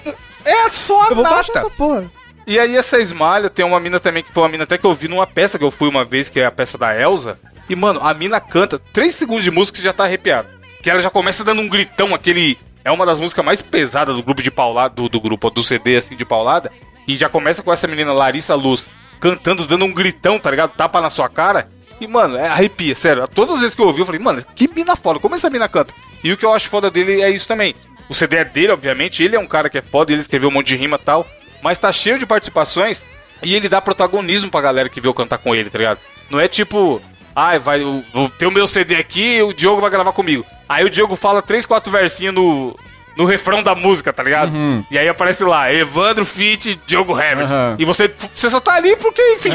é 0.45 0.69
só 0.69 1.03
a 1.05 1.09
Eu 1.11 1.23
nata. 1.23 1.41
essa 1.59 1.71
porra. 1.71 2.05
E 2.47 2.59
aí 2.61 2.77
essa 2.77 3.01
esmalha 3.01 3.51
tem 3.51 3.65
uma 3.65 3.81
mina 3.81 3.99
também 3.99 4.23
que 4.23 4.33
foi 4.33 4.43
uma 4.45 4.49
mina 4.49 4.63
até 4.65 4.79
que 4.79 4.85
eu 4.85 4.95
vi 4.95 5.09
numa 5.09 5.27
peça 5.27 5.59
que 5.59 5.65
eu 5.65 5.71
fui 5.71 5.89
uma 5.89 6.05
vez, 6.05 6.29
que 6.29 6.39
é 6.39 6.47
a 6.47 6.51
peça 6.53 6.79
da 6.79 6.95
Elsa. 6.97 7.39
E, 7.69 7.75
mano, 7.75 7.99
a 8.01 8.15
mina 8.15 8.39
canta 8.41 8.79
3 8.93 9.13
segundos 9.15 9.43
de 9.43 9.51
música 9.51 9.81
e 9.81 9.83
já 9.83 9.93
tá 9.93 10.05
arrepiado. 10.05 10.49
Que 10.81 10.89
ela 10.89 11.03
já 11.03 11.11
começa 11.11 11.43
dando 11.43 11.61
um 11.63 11.69
gritão, 11.69 12.15
aquele. 12.15 12.57
É 12.85 12.91
uma 12.93 13.05
das 13.05 13.19
músicas 13.19 13.45
mais 13.45 13.61
pesadas 13.61 14.15
do 14.15 14.23
grupo 14.23 14.41
de 14.43 14.51
paulada, 14.53 14.95
do, 14.95 15.09
do 15.09 15.21
grupo, 15.21 15.51
do 15.51 15.63
CD 15.65 15.97
assim 15.97 16.15
de 16.15 16.25
paulada. 16.25 16.71
E 17.09 17.17
já 17.17 17.29
começa 17.29 17.61
com 17.63 17.73
essa 17.73 17.89
menina 17.89 18.13
Larissa 18.13 18.55
Luz 18.55 18.89
cantando, 19.19 19.67
dando 19.67 19.85
um 19.85 19.93
gritão, 19.93 20.39
tá 20.39 20.49
ligado? 20.51 20.71
Tapa 20.77 21.01
na 21.01 21.11
sua 21.11 21.29
cara. 21.29 21.69
E, 22.01 22.07
mano, 22.07 22.37
é 22.37 22.49
arrepia, 22.49 22.95
sério. 22.95 23.27
Todas 23.29 23.55
as 23.55 23.61
vezes 23.61 23.75
que 23.75 23.81
eu 23.81 23.87
ouvi, 23.87 24.01
eu 24.01 24.07
falei, 24.07 24.21
mano, 24.21 24.45
que 24.55 24.69
mina 24.69 24.97
foda, 24.97 25.19
como 25.19 25.35
essa 25.35 25.49
mina 25.49 25.69
canta? 25.69 25.95
E 26.23 26.33
o 26.33 26.37
que 26.37 26.45
eu 26.45 26.53
acho 26.53 26.69
foda 26.69 26.91
dele 26.91 27.23
é 27.23 27.31
isso 27.31 27.49
também. 27.49 27.75
O 28.09 28.15
CD 28.15 28.37
é 28.37 28.45
dele, 28.45 28.73
obviamente, 28.73 29.23
ele 29.23 29.37
é 29.37 29.39
um 29.39 29.47
cara 29.47 29.69
que 29.69 29.79
é 29.79 29.83
foda, 29.83 30.13
ele 30.13 30.21
escreveu 30.21 30.49
um 30.49 30.53
monte 30.53 30.69
de 30.69 30.77
rima 30.77 30.99
e 31.01 31.05
tal, 31.05 31.27
mas 31.63 31.79
tá 31.79 31.93
cheio 31.93 32.19
de 32.19 32.27
participações 32.27 33.01
e 33.43 33.55
ele 33.55 33.69
dá 33.69 33.81
protagonismo 33.81 34.51
pra 34.51 34.61
galera 34.61 34.89
que 34.89 35.01
veio 35.01 35.15
cantar 35.15 35.39
com 35.39 35.55
ele, 35.55 35.71
tá 35.71 35.79
ligado? 35.79 35.99
Não 36.31 36.39
é 36.39 36.47
tipo, 36.47 37.03
ai, 37.35 37.59
vai, 37.59 37.83
eu, 37.83 38.05
eu 38.15 38.29
tenho 38.29 38.51
o 38.51 38.55
meu 38.55 38.69
CD 38.69 38.97
aqui 38.97 39.43
o 39.43 39.53
Diogo 39.53 39.81
vai 39.81 39.91
gravar 39.91 40.13
comigo. 40.13 40.45
Aí 40.69 40.85
o 40.85 40.91
Diogo 40.91 41.17
fala 41.17 41.43
três, 41.43 41.67
quatro 41.67 41.91
versinhos 41.91 42.35
no, 42.35 42.77
no 43.17 43.25
refrão 43.25 43.63
da 43.63 43.75
música, 43.75 44.13
tá 44.13 44.23
ligado? 44.23 44.53
E 44.91 44.99
aí 44.99 45.09
aparece 45.09 45.43
lá, 45.43 45.73
Evandro 45.73 46.25
Fit, 46.25 46.79
Diogo 46.87 47.19
Herbert. 47.19 47.51
Uhum. 47.51 47.77
E 47.79 47.85
você, 47.85 48.13
você 48.35 48.51
só 48.51 48.61
tá 48.61 48.75
ali 48.75 48.95
porque, 48.97 49.23
enfim, 49.35 49.51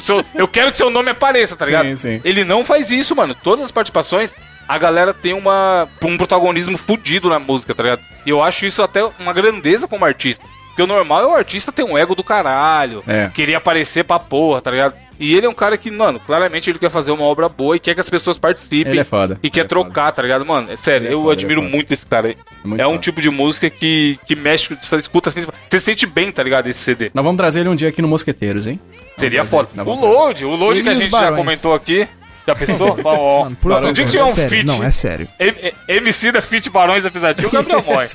seu- 0.00 0.24
eu 0.34 0.48
quero 0.48 0.70
que 0.70 0.76
seu 0.76 0.88
nome 0.90 1.10
apareça, 1.10 1.54
tá 1.54 1.66
ligado? 1.66 1.86
Sim, 1.88 1.96
sim. 1.96 2.20
Ele 2.24 2.44
não 2.44 2.64
faz 2.64 2.90
isso, 2.90 3.14
mano. 3.14 3.34
Todas 3.34 3.66
as 3.66 3.70
participações, 3.70 4.34
a 4.66 4.78
galera 4.78 5.12
tem 5.12 5.34
uma, 5.34 5.86
um 6.02 6.16
protagonismo 6.16 6.78
fudido 6.78 7.28
na 7.28 7.38
música, 7.38 7.74
tá 7.74 7.82
ligado? 7.82 8.00
E 8.24 8.30
eu 8.30 8.42
acho 8.42 8.64
isso 8.64 8.82
até 8.82 9.04
uma 9.18 9.32
grandeza 9.34 9.86
como 9.86 10.04
artista. 10.04 10.42
Porque 10.68 10.82
o 10.82 10.86
normal 10.88 11.20
é 11.22 11.26
o 11.26 11.34
artista 11.36 11.70
ter 11.70 11.84
um 11.84 11.96
ego 11.96 12.16
do 12.16 12.24
caralho, 12.24 13.04
É. 13.06 13.30
querer 13.32 13.54
aparecer 13.54 14.02
pra 14.04 14.18
porra, 14.18 14.60
tá 14.60 14.70
ligado? 14.72 14.94
E 15.18 15.34
ele 15.34 15.46
é 15.46 15.48
um 15.48 15.54
cara 15.54 15.76
que, 15.76 15.90
mano, 15.90 16.18
claramente 16.20 16.68
ele 16.70 16.78
quer 16.78 16.90
fazer 16.90 17.10
uma 17.12 17.24
obra 17.24 17.48
boa 17.48 17.76
e 17.76 17.78
quer 17.80 17.94
que 17.94 18.00
as 18.00 18.08
pessoas 18.10 18.36
participem. 18.36 18.92
Ele 18.92 19.00
é 19.00 19.04
foda. 19.04 19.38
E 19.42 19.48
quer 19.50 19.60
Ele 19.60 19.66
é 19.66 19.68
trocar, 19.68 20.10
tá 20.12 20.22
ligado, 20.22 20.44
mano? 20.44 20.70
É 20.70 20.76
sério, 20.76 21.06
Ele 21.06 21.14
é 21.14 21.16
eu 21.16 21.20
foda, 21.22 21.32
é 21.32 21.34
admiro 21.34 21.60
foda. 21.62 21.72
muito 21.72 21.94
esse 21.94 22.06
cara. 22.06 22.30
É, 22.30 22.36
muito 22.64 22.82
um 22.82 22.86
foda. 22.90 22.98
tipo 22.98 23.20
de 23.22 23.30
música 23.30 23.70
que, 23.70 24.18
que 24.26 24.34
mexe, 24.34 24.74
você 24.74 24.96
escuta 24.96 25.28
assim, 25.30 25.42
você 25.42 25.78
se 25.78 25.84
sente 25.84 26.06
bem, 26.06 26.32
tá 26.32 26.42
ligado? 26.42 26.66
Esse 26.66 26.80
CD. 26.80 27.10
Nós 27.14 27.24
vamos 27.24 27.38
trazer 27.38 27.60
ele 27.60 27.68
um 27.68 27.76
dia 27.76 27.88
aqui 27.88 28.02
no 28.02 28.08
Mosqueteiros, 28.08 28.66
hein? 28.66 28.80
Seria 29.18 29.44
Vamos 29.44 29.50
foda. 29.50 29.68
trazer, 29.74 29.90
O 29.90 29.94
Load, 29.94 30.44
o 30.44 30.54
Load 30.56 30.82
que 30.82 30.88
a 30.88 30.94
gente 30.94 31.10
já 31.10 31.32
comentou 31.32 31.74
aqui. 31.74 32.08
Já 32.46 32.54
pensou? 32.54 32.98
Ó. 33.04 33.44
Mano, 33.44 33.56
por 33.56 33.72
favor, 33.72 33.92
dia 33.94 34.04
que 34.04 34.10
tiver 34.10 34.22
é 34.22 34.26
um 34.26 34.32
sério. 34.34 34.50
feat, 34.50 34.66
Não, 34.66 34.84
é 34.84 34.90
sério. 34.90 35.28
MC 35.88 36.30
da 36.32 36.42
Fit 36.42 36.68
Barões 36.68 37.02
da 37.02 37.10
Pisadinha, 37.10 37.48
o 37.48 37.50
Gabriel 37.50 37.82
morre. 37.82 38.08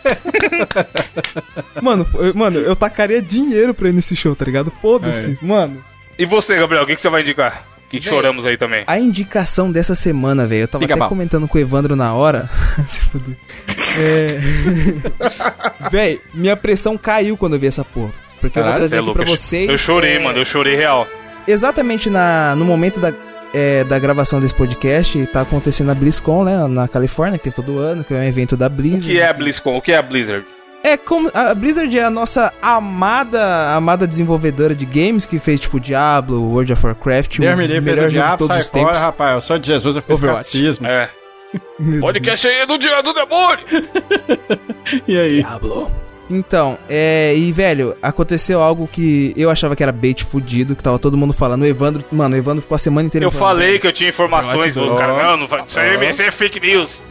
Mano, 1.81 2.07
eu, 2.15 2.33
mano, 2.35 2.59
eu 2.59 2.75
tacaria 2.75 3.21
dinheiro 3.21 3.73
pra 3.73 3.89
ir 3.89 3.93
nesse 3.93 4.15
show, 4.15 4.35
tá 4.35 4.45
ligado? 4.45 4.71
Foda-se. 4.81 5.37
Mano, 5.41 5.77
E 6.19 6.25
você, 6.25 6.55
Gabriel, 6.57 6.83
o 6.83 6.85
que, 6.85 6.95
que 6.95 7.01
você 7.01 7.09
vai 7.09 7.21
indicar? 7.21 7.63
Que 7.89 7.99
choramos 7.99 8.45
aí 8.45 8.55
também. 8.55 8.83
a 8.85 8.99
indicação 8.99 9.71
dessa 9.71 9.95
semana, 9.95 10.45
velho, 10.45 10.61
eu 10.63 10.67
tava 10.67 10.83
Pica 10.83 10.93
até 10.93 10.99
pau. 10.99 11.09
comentando 11.09 11.47
com 11.47 11.57
o 11.57 11.61
Evandro 11.61 11.95
na 11.95 12.13
hora. 12.13 12.47
Se 12.87 12.99
fuder. 12.99 13.35
É. 13.97 14.39
Véi, 15.89 16.21
minha 16.33 16.55
pressão 16.55 16.95
caiu 16.97 17.35
quando 17.35 17.53
eu 17.53 17.59
vi 17.59 17.65
essa 17.65 17.83
porra. 17.83 18.11
Porque 18.39 18.59
eu 18.59 18.63
vou 18.63 18.71
Caralho, 18.71 18.81
trazer 18.81 18.97
É 18.97 18.99
aqui 18.99 19.05
louco, 19.07 19.19
pra 19.21 19.29
vocês. 19.29 19.67
Eu 19.69 19.77
chorei, 19.77 20.17
é, 20.17 20.19
mano, 20.19 20.37
eu 20.37 20.45
chorei 20.45 20.75
real. 20.75 21.07
Exatamente 21.47 22.09
na, 22.11 22.55
no 22.55 22.63
momento 22.63 22.99
da, 22.99 23.11
é, 23.55 23.83
da 23.83 23.97
gravação 23.97 24.39
desse 24.39 24.53
podcast, 24.53 25.25
tá 25.27 25.41
acontecendo 25.41 25.89
a 25.89 25.95
BlizzCon, 25.95 26.43
né? 26.43 26.67
Na 26.67 26.87
Califórnia, 26.87 27.39
que 27.39 27.45
tem 27.45 27.53
todo 27.53 27.79
ano, 27.79 28.03
que 28.03 28.13
é 28.13 28.17
um 28.17 28.23
evento 28.23 28.55
da 28.55 28.67
O 28.67 28.69
Blizzard. 28.69 29.05
que 29.07 29.19
é 29.19 29.27
a 29.27 29.33
BlizzCon? 29.33 29.75
O 29.77 29.81
que 29.81 29.91
é 29.91 29.97
a 29.97 30.01
Blizzard? 30.03 30.45
É 30.83 30.95
como 30.95 31.29
a 31.33 31.53
Blizzard 31.53 31.97
é 31.97 32.03
a 32.03 32.09
nossa 32.09 32.53
amada, 32.61 33.75
amada 33.75 34.07
desenvolvedora 34.07 34.73
de 34.73 34.85
games 34.85 35.25
que 35.25 35.37
fez 35.37 35.59
tipo 35.59 35.79
Diablo, 35.79 36.41
World 36.41 36.71
of 36.71 36.85
Warcraft, 36.85 37.39
Deus 37.39 37.53
o 37.53 37.57
me 37.57 37.67
livre, 37.67 37.81
melhor 37.81 38.07
o 38.07 38.09
jogo 38.09 38.09
de 38.09 38.13
diabo, 38.13 38.37
todos 38.37 38.57
os 38.57 38.67
fora, 38.67 38.85
tempos. 38.85 39.01
rapaz. 39.01 39.35
Eu 39.35 39.41
sou 39.41 39.59
de 39.59 39.67
Jesus, 39.67 39.95
eu 39.97 40.01
fiz 40.01 40.11
Overwatch. 40.15 40.45
catecismo. 40.45 40.87
É. 40.87 41.09
Podcast 41.99 42.47
aí 42.47 42.65
do 42.65 42.77
dia 42.77 43.01
do 43.01 43.13
demônio. 43.13 43.65
E 45.07 45.15
aí? 45.19 45.45
Então, 46.29 46.77
é. 46.89 47.35
E, 47.35 47.51
velho, 47.51 47.95
aconteceu 48.01 48.59
algo 48.61 48.87
que 48.87 49.33
eu 49.37 49.51
achava 49.51 49.75
que 49.75 49.83
era 49.83 49.91
bait 49.91 50.23
fudido, 50.23 50.75
que 50.75 50.81
tava 50.81 50.97
todo 50.97 51.15
mundo 51.17 51.31
falando. 51.33 51.61
O 51.61 51.65
Evandro, 51.65 52.03
mano, 52.11 52.35
o 52.35 52.37
Evandro 52.39 52.61
ficou 52.61 52.75
a 52.75 52.79
semana 52.79 53.05
inteira 53.05 53.25
Eu 53.25 53.31
falando, 53.31 53.57
falei 53.57 53.77
que 53.79 53.85
eu 53.85 53.91
tinha 53.91 54.09
informações 54.09 54.73
do 54.73 54.95
cara. 54.95 55.23
Não, 55.23 55.37
não 55.37 55.47
vai. 55.47 55.63
Isso 55.65 55.79
aí 55.79 56.09
isso 56.09 56.21
aí 56.23 56.27
é 56.27 56.31
fake 56.31 56.59
news. 56.59 57.03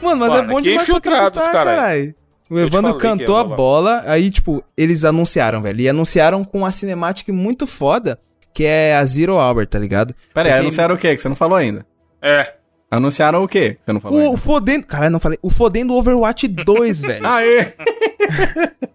Mano, 0.00 0.20
mas 0.20 0.32
é 0.32 0.36
Mano, 0.36 0.48
bom 0.48 0.56
que 0.56 0.62
demais 0.62 0.86
pra 0.88 0.96
infiltrados, 0.96 1.38
acreditar, 1.38 1.64
caralho. 1.64 2.14
O 2.50 2.58
Evandro 2.58 2.94
que 2.94 3.00
cantou 3.00 3.36
a 3.36 3.44
bola, 3.44 4.02
aí, 4.06 4.30
tipo, 4.30 4.62
eles 4.76 5.04
anunciaram, 5.04 5.60
velho. 5.60 5.80
E 5.80 5.88
anunciaram 5.88 6.44
com 6.44 6.58
uma 6.58 6.72
cinemática 6.72 7.32
muito 7.32 7.66
foda, 7.66 8.18
que 8.54 8.64
é 8.64 8.96
a 8.96 9.04
Zero 9.04 9.34
Hour, 9.34 9.66
tá 9.66 9.78
ligado? 9.78 10.14
Pera 10.32 10.48
aí, 10.48 10.52
Porque 10.54 10.60
anunciaram 10.66 10.94
o 10.94 10.98
quê 10.98 11.14
que 11.14 11.20
você 11.20 11.28
não 11.28 11.36
falou 11.36 11.56
ainda? 11.56 11.84
É. 12.22 12.54
Anunciaram 12.90 13.44
o 13.44 13.48
quê 13.48 13.74
que 13.74 13.84
você 13.84 13.92
não 13.92 14.00
falou 14.00 14.18
O 14.18 14.22
ainda? 14.22 14.36
fodendo. 14.38 14.86
Caralho, 14.86 15.12
não 15.12 15.20
falei. 15.20 15.38
O 15.42 15.50
fodendo 15.50 15.94
Overwatch 15.94 16.48
2, 16.48 17.00
velho. 17.02 17.26
Aê! 17.26 17.66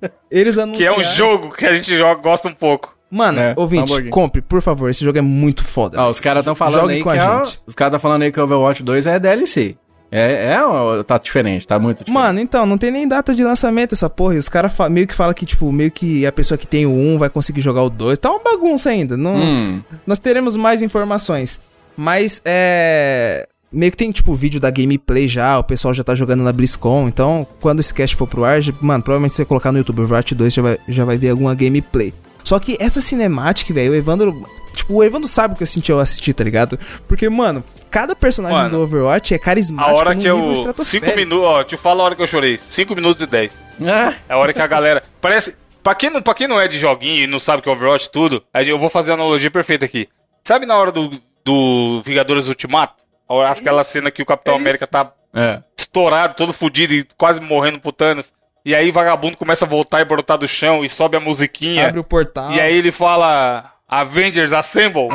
Que 0.03 0.11
Eles 0.39 0.57
é 0.57 0.61
anunciaram. 0.63 0.99
um 0.99 1.03
jogo 1.03 1.51
que 1.51 1.65
a 1.65 1.73
gente 1.75 1.95
joga, 1.97 2.19
gosta 2.21 2.47
um 2.47 2.53
pouco. 2.53 2.97
Mano, 3.09 3.39
É, 3.39 3.53
ouvinte, 3.55 3.83
hambúrguer. 3.91 4.09
compre, 4.11 4.41
por 4.41 4.61
favor. 4.61 4.89
Esse 4.89 5.05
jogo 5.05 5.17
é 5.19 5.21
muito 5.21 5.63
foda. 5.63 6.01
Ó, 6.01 6.09
os 6.09 6.19
caras 6.19 6.41
estão 6.41 6.55
falando 6.55 6.81
Jogue 6.81 6.93
aí 6.95 7.03
com 7.03 7.11
que 7.11 7.17
a 7.19 7.23
é, 7.23 7.45
gente. 7.45 7.59
os 7.67 7.75
caras 7.75 7.91
estão 7.91 7.99
falando 7.99 8.23
aí 8.23 8.31
que 8.31 8.39
o 8.39 8.43
Overwatch 8.43 8.81
2 8.81 9.05
é 9.05 9.19
DLC. 9.19 9.77
É, 10.15 10.53
é 10.53 10.63
ou 10.63 11.03
tá 11.03 11.17
diferente, 11.17 11.65
tá 11.65 11.79
muito 11.79 12.05
diferente. 12.05 12.13
Mano, 12.13 12.39
então, 12.39 12.67
não 12.67 12.77
tem 12.77 12.91
nem 12.91 13.07
data 13.07 13.33
de 13.33 13.43
lançamento 13.43 13.93
essa 13.93 14.07
porra. 14.07 14.35
E 14.35 14.37
os 14.37 14.47
caras 14.47 14.71
meio 14.91 15.07
que 15.07 15.15
falam 15.15 15.33
que, 15.33 15.43
tipo, 15.43 15.71
meio 15.71 15.89
que 15.89 16.23
a 16.23 16.31
pessoa 16.31 16.55
que 16.55 16.67
tem 16.67 16.85
o 16.85 16.91
1 16.91 17.17
vai 17.17 17.29
conseguir 17.29 17.61
jogar 17.61 17.81
o 17.81 17.89
2. 17.89 18.19
Tá 18.19 18.29
uma 18.29 18.39
bagunça 18.43 18.91
ainda. 18.91 19.17
Não, 19.17 19.35
Hum, 19.35 19.81
Nós 20.05 20.19
teremos 20.19 20.55
mais 20.55 20.83
informações. 20.83 21.59
Mas 21.97 22.41
é. 22.45 23.47
Meio 23.71 23.91
que 23.91 23.97
tem, 23.97 24.11
tipo, 24.11 24.35
vídeo 24.35 24.59
da 24.59 24.69
gameplay 24.69 25.27
já, 25.27 25.57
o 25.57 25.63
pessoal 25.63 25.95
já 25.95 26.03
tá 26.03 26.13
jogando 26.13 26.43
na 26.43 26.53
BlizzCon. 26.53 27.07
Então, 27.07 27.47
quando 27.59 27.79
esse 27.79 27.91
cast 27.91 28.15
for 28.15 28.27
pro 28.27 28.43
ar, 28.43 28.59
mano, 28.79 29.03
provavelmente 29.03 29.33
você 29.33 29.43
colocar 29.43 29.71
no 29.71 29.79
YouTube 29.79 30.01
Overwatch 30.01 30.35
2 30.35 30.53
já 30.53 30.61
vai, 30.61 30.77
já 30.87 31.03
vai 31.05 31.17
ver 31.17 31.29
alguma 31.29 31.55
gameplay. 31.55 32.13
Só 32.43 32.59
que 32.59 32.77
essa 32.79 33.01
cinemática, 33.01 33.73
velho, 33.73 33.93
o 33.93 33.95
Evandro. 33.95 34.47
Tipo, 34.73 34.95
o 34.95 35.03
Evandro 35.03 35.27
sabe 35.27 35.53
o 35.53 35.57
que 35.57 35.63
eu 35.63 35.67
senti 35.67 35.91
ao 35.91 35.99
assistir, 35.99 36.33
tá 36.33 36.43
ligado? 36.43 36.79
Porque, 37.07 37.29
mano, 37.29 37.63
cada 37.91 38.15
personagem 38.15 38.57
Mano, 38.57 38.69
do 38.71 38.81
Overwatch 38.81 39.33
é 39.33 39.37
A 39.37 39.39
carismático 39.39 39.95
hora 39.97 40.13
num 40.15 40.21
que 40.21 40.27
eu. 40.27 40.53
5 40.83 41.15
minutos, 41.15 41.45
ó, 41.45 41.63
te 41.63 41.77
falo 41.77 42.01
a 42.01 42.05
hora 42.05 42.15
que 42.15 42.21
eu 42.23 42.27
chorei. 42.27 42.57
5 42.57 42.95
minutos 42.95 43.21
e 43.21 43.27
10. 43.27 43.51
Ah, 43.85 44.13
É 44.27 44.33
a 44.33 44.37
hora 44.37 44.51
que 44.53 44.61
a 44.61 44.67
galera. 44.67 45.03
Parece. 45.21 45.55
Pra 45.83 45.93
quem, 45.93 46.09
não, 46.09 46.21
pra 46.21 46.33
quem 46.33 46.47
não 46.47 46.59
é 46.59 46.67
de 46.67 46.79
joguinho 46.79 47.23
e 47.23 47.27
não 47.27 47.37
sabe 47.39 47.61
que 47.61 47.69
é 47.69 47.71
Overwatch 47.71 48.09
tudo, 48.09 48.41
aí 48.53 48.67
eu 48.69 48.79
vou 48.79 48.89
fazer 48.89 49.11
a 49.11 49.15
analogia 49.15 49.51
perfeita 49.51 49.83
aqui. 49.85 50.07
Sabe 50.43 50.65
na 50.65 50.75
hora 50.77 50.91
do, 50.91 51.11
do 51.43 52.01
Vingadores 52.05 52.47
Ultimato? 52.47 52.95
A 53.27 53.33
hora- 53.33 53.51
Aquela 53.51 53.83
cena 53.83 54.09
que 54.09 54.21
o 54.21 54.25
Capitão 54.25 54.53
É 54.53 54.57
isso. 54.57 54.63
América 54.63 54.87
tá 54.87 55.11
é. 55.35 55.61
estourado, 55.77 56.35
todo 56.35 56.53
fudido 56.53 56.93
e 56.93 57.05
quase 57.17 57.39
morrendo 57.41 57.79
pro 57.79 57.91
Thanos. 57.91 58.31
E 58.65 58.73
aí 58.73 58.91
vagabundo 58.91 59.35
começa 59.35 59.65
a 59.65 59.67
voltar 59.67 59.99
e 59.99 60.05
brotar 60.05 60.37
do 60.37 60.47
chão 60.47 60.85
e 60.85 60.89
sobe 60.89 61.17
a 61.17 61.19
musiquinha. 61.19 61.87
Abre 61.89 61.99
o 61.99 62.03
portal. 62.03 62.49
E 62.53 62.61
aí 62.61 62.73
ele 62.77 62.93
fala 62.93 63.72
Avengers 63.87 64.53
Assemble. 64.53 65.07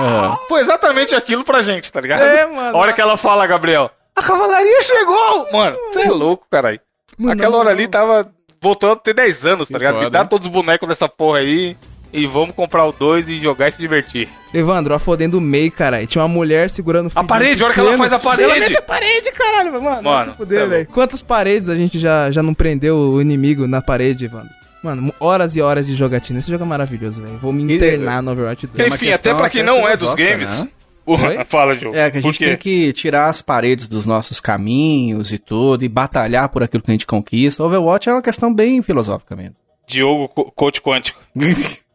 Foi 0.48 0.60
exatamente 0.60 1.14
aquilo 1.14 1.44
pra 1.44 1.62
gente, 1.62 1.92
tá 1.92 2.00
ligado? 2.00 2.22
É, 2.22 2.46
mano. 2.46 2.76
A 2.76 2.80
hora 2.80 2.92
que 2.92 3.00
ela 3.00 3.16
fala, 3.16 3.46
Gabriel, 3.46 3.90
a 4.18 4.22
cavalaria 4.22 4.82
chegou! 4.82 5.52
Mano, 5.52 5.76
você 5.92 6.00
é 6.02 6.10
louco, 6.10 6.44
caralho. 6.50 6.80
Mano, 7.16 7.32
Aquela 7.34 7.52
não, 7.52 7.58
hora 7.60 7.70
ali 7.70 7.86
tava 7.86 8.28
voltando 8.60 8.94
a 8.94 8.96
ter 8.96 9.14
10 9.14 9.46
anos, 9.46 9.68
tá 9.68 9.78
ligado? 9.78 9.94
Me 9.94 10.00
foda, 10.04 10.10
dá 10.10 10.20
hein? 10.20 10.26
todos 10.28 10.46
os 10.48 10.52
bonecos 10.52 10.88
dessa 10.88 11.08
porra 11.08 11.38
aí 11.38 11.76
e 12.12 12.26
vamos 12.26 12.54
comprar 12.54 12.84
o 12.86 12.92
2 12.92 13.28
e 13.28 13.40
jogar 13.40 13.68
e 13.68 13.72
se 13.72 13.78
divertir. 13.78 14.28
Evandro, 14.52 14.94
a 14.94 14.98
fodendo 14.98 15.38
o 15.38 15.40
meio, 15.40 15.70
caralho. 15.70 16.06
Tinha 16.06 16.22
uma 16.22 16.28
mulher 16.28 16.68
segurando 16.70 17.06
o 17.08 17.12
A 17.14 17.22
parede, 17.22 17.62
olha 17.62 17.72
que 17.74 17.80
ela 17.80 17.96
faz 17.96 18.12
a 18.12 18.18
parede. 18.18 18.50
Ela 18.50 18.58
mete 18.58 18.76
a 18.76 18.82
parede, 18.82 19.30
caralho. 19.32 19.72
Mano, 19.72 19.84
Mano, 19.84 20.02
mano 20.02 20.30
se 20.32 20.36
fuder, 20.36 20.60
tá 20.62 20.66
velho. 20.66 20.88
Quantas 20.88 21.22
paredes 21.22 21.68
a 21.68 21.76
gente 21.76 21.98
já, 21.98 22.30
já 22.30 22.42
não 22.42 22.54
prendeu 22.54 22.96
o 22.96 23.20
inimigo 23.20 23.66
na 23.68 23.80
parede, 23.80 24.24
Evandro? 24.24 24.57
Mano, 24.82 25.12
horas 25.18 25.56
e 25.56 25.60
horas 25.62 25.86
de 25.86 25.94
jogatina. 25.94 26.38
Esse 26.38 26.50
jogo 26.50 26.64
é 26.64 26.66
maravilhoso, 26.66 27.20
velho. 27.22 27.38
Vou 27.38 27.52
me 27.52 27.64
E- 27.72 27.76
internar 27.76 28.22
no 28.22 28.30
Overwatch 28.32 28.66
2. 28.68 28.86
uma 28.88 28.94
Enfim, 28.96 29.10
até 29.10 29.34
pra 29.34 29.50
quem 29.50 29.62
até 29.62 29.70
não 29.70 29.86
é 29.88 29.96
dos 29.96 30.00
filosófica, 30.14 30.30
games. 30.30 30.50
né? 30.60 30.68
Oi? 31.06 31.44
Fala, 31.48 31.74
Diogo. 31.74 31.96
É, 31.96 32.10
que 32.10 32.18
a 32.18 32.20
gente 32.20 32.38
tem 32.38 32.56
que 32.56 32.92
tirar 32.92 33.28
as 33.28 33.42
paredes 33.42 33.88
dos 33.88 34.06
nossos 34.06 34.40
caminhos 34.40 35.32
e 35.32 35.38
tudo, 35.38 35.84
e 35.84 35.88
batalhar 35.88 36.48
por 36.50 36.62
aquilo 36.62 36.82
que 36.82 36.90
a 36.90 36.94
gente 36.94 37.06
conquista. 37.06 37.64
Overwatch 37.64 38.08
é 38.08 38.12
uma 38.12 38.22
questão 38.22 38.54
bem 38.54 38.80
filosófica 38.82 39.34
mesmo. 39.34 39.56
Diogo, 39.86 40.28
co- 40.28 40.52
coach 40.52 40.80
quântico. 40.82 41.18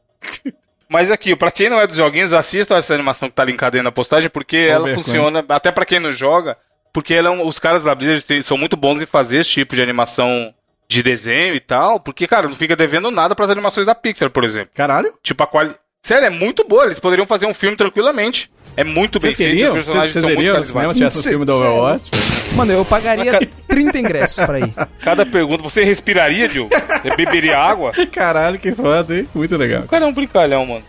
Mas 0.90 1.10
aqui, 1.10 1.36
pra 1.36 1.52
quem 1.52 1.70
não 1.70 1.80
é 1.80 1.88
dos 1.88 1.96
joguinhos, 1.96 2.34
assista 2.34 2.76
essa 2.76 2.94
animação 2.94 3.30
que 3.30 3.36
tá 3.36 3.44
linkada 3.44 3.78
aí 3.78 3.84
na 3.84 3.92
postagem, 3.92 4.30
porque 4.30 4.58
ela 4.58 4.82
Over 4.84 4.96
funciona, 4.96 5.44
até 5.50 5.72
pra 5.72 5.86
quem 5.86 6.00
não 6.00 6.12
joga, 6.12 6.56
porque 6.94 7.14
ela 7.14 7.30
é 7.30 7.32
um- 7.32 7.48
os 7.48 7.58
caras 7.58 7.84
da 7.84 7.96
Blizzard 7.96 8.44
são 8.44 8.58
muito 8.58 8.78
bons 8.78 9.02
em 9.02 9.06
fazer 9.06 9.40
esse 9.40 9.50
tipo 9.50 9.76
de 9.76 9.82
animação 9.82 10.54
de 10.94 11.04
desenho 11.04 11.56
e 11.56 11.60
tal, 11.60 12.00
porque, 12.00 12.28
cara, 12.28 12.48
não 12.48 12.56
fica 12.56 12.76
devendo 12.76 13.10
nada 13.12 13.36
pras 13.36 13.50
animações 13.50 13.86
da 13.86 13.96
Pixar, 13.96 14.30
por 14.30 14.44
exemplo. 14.44 14.70
Caralho? 14.74 15.14
Tipo, 15.22 15.44
a 15.44 15.48
qualidade... 15.48 15.80
Sério, 16.06 16.26
é 16.26 16.30
muito 16.30 16.68
boa, 16.68 16.84
eles 16.86 17.00
poderiam 17.00 17.26
fazer 17.26 17.46
um 17.46 17.54
filme 17.54 17.78
tranquilamente. 17.78 18.52
É 18.76 18.84
muito 18.84 19.20
bem 19.20 19.32
Vocês 19.32 19.38
feito, 19.38 19.52
queriam? 19.52 19.72
os 19.72 19.84
personagens 19.86 20.12
Vocês 20.12 20.26
são 20.26 20.34
muito 20.36 20.48
se 20.48 20.54
carismáticos. 20.54 20.98
tivesse 20.98 21.20
um 21.20 21.32
filme 21.32 21.46
do 21.46 21.54
Overwatch? 21.56 22.12
Mano, 22.56 22.72
eu 22.74 22.84
pagaria 22.86 23.40
30 23.70 24.00
ingressos 24.00 24.46
pra 24.46 24.60
ir. 24.60 24.74
Cada 25.02 25.26
pergunta, 25.26 25.64
você 25.64 25.84
respiraria? 25.84 26.50
Você 26.50 27.16
beberia 27.16 27.58
água? 27.58 27.94
Caralho, 28.12 28.60
que 28.60 28.74
foda, 28.74 29.18
hein? 29.18 29.28
Muito 29.34 29.56
legal. 29.56 29.84
O 29.84 29.88
cara 29.88 30.04
é 30.04 30.08
um 30.08 30.14
brincalhão, 30.14 30.66
mano. 30.66 30.84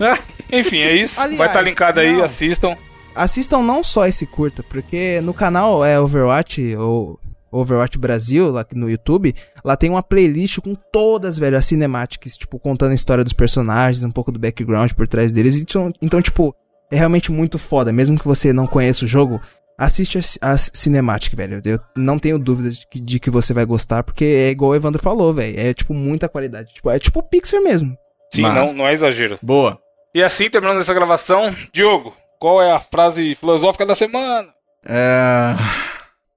Enfim, 0.50 0.78
é 0.80 0.96
isso. 0.96 1.20
Aliás, 1.20 1.38
Vai 1.38 1.46
estar 1.46 1.60
linkado 1.62 2.00
aí, 2.00 2.12
não. 2.12 2.24
assistam. 2.24 2.76
Assistam 3.14 3.62
não 3.62 3.84
só 3.84 4.06
esse 4.08 4.26
curta, 4.26 4.64
porque 4.64 5.20
no 5.22 5.32
canal 5.32 5.84
é 5.84 6.00
Overwatch 6.00 6.74
ou 6.76 7.20
Overwatch 7.56 7.98
Brasil, 7.98 8.50
lá 8.50 8.64
no 8.74 8.90
YouTube, 8.90 9.34
lá 9.64 9.76
tem 9.76 9.90
uma 9.90 10.02
playlist 10.02 10.58
com 10.60 10.74
todas, 10.74 11.38
velho, 11.38 11.56
as 11.56 11.66
cinemáticas, 11.66 12.36
tipo, 12.36 12.58
contando 12.58 12.92
a 12.92 12.94
história 12.94 13.24
dos 13.24 13.32
personagens, 13.32 14.04
um 14.04 14.10
pouco 14.10 14.32
do 14.32 14.38
background 14.38 14.92
por 14.92 15.06
trás 15.06 15.32
deles. 15.32 15.60
Então, 15.60 15.92
então 16.00 16.20
tipo, 16.20 16.54
é 16.90 16.96
realmente 16.96 17.30
muito 17.32 17.58
foda. 17.58 17.92
Mesmo 17.92 18.18
que 18.18 18.26
você 18.26 18.52
não 18.52 18.66
conheça 18.66 19.04
o 19.04 19.08
jogo, 19.08 19.40
assiste 19.78 20.18
as, 20.18 20.38
as 20.40 20.70
cinemáticas, 20.74 21.36
velho. 21.36 21.60
Eu 21.64 21.80
não 21.96 22.18
tenho 22.18 22.38
dúvidas 22.38 22.78
de 22.78 22.86
que, 22.86 23.00
de 23.00 23.20
que 23.20 23.30
você 23.30 23.52
vai 23.52 23.64
gostar, 23.64 24.02
porque 24.02 24.24
é 24.24 24.50
igual 24.50 24.72
o 24.72 24.74
Evandro 24.74 25.02
falou, 25.02 25.32
velho. 25.32 25.58
É, 25.58 25.74
tipo, 25.74 25.92
muita 25.94 26.28
qualidade. 26.28 26.74
Tipo, 26.74 26.90
é 26.90 26.98
tipo 26.98 27.22
Pixar 27.22 27.60
mesmo. 27.62 27.96
Sim, 28.32 28.42
Mas- 28.42 28.54
não, 28.54 28.72
não 28.72 28.86
é 28.86 28.92
exagero. 28.92 29.38
Boa. 29.42 29.78
E 30.14 30.22
assim, 30.22 30.48
terminando 30.48 30.80
essa 30.80 30.94
gravação, 30.94 31.54
Diogo, 31.72 32.14
qual 32.38 32.62
é 32.62 32.70
a 32.70 32.78
frase 32.78 33.34
filosófica 33.34 33.84
da 33.84 33.94
semana? 33.94 34.48
É... 34.84 35.54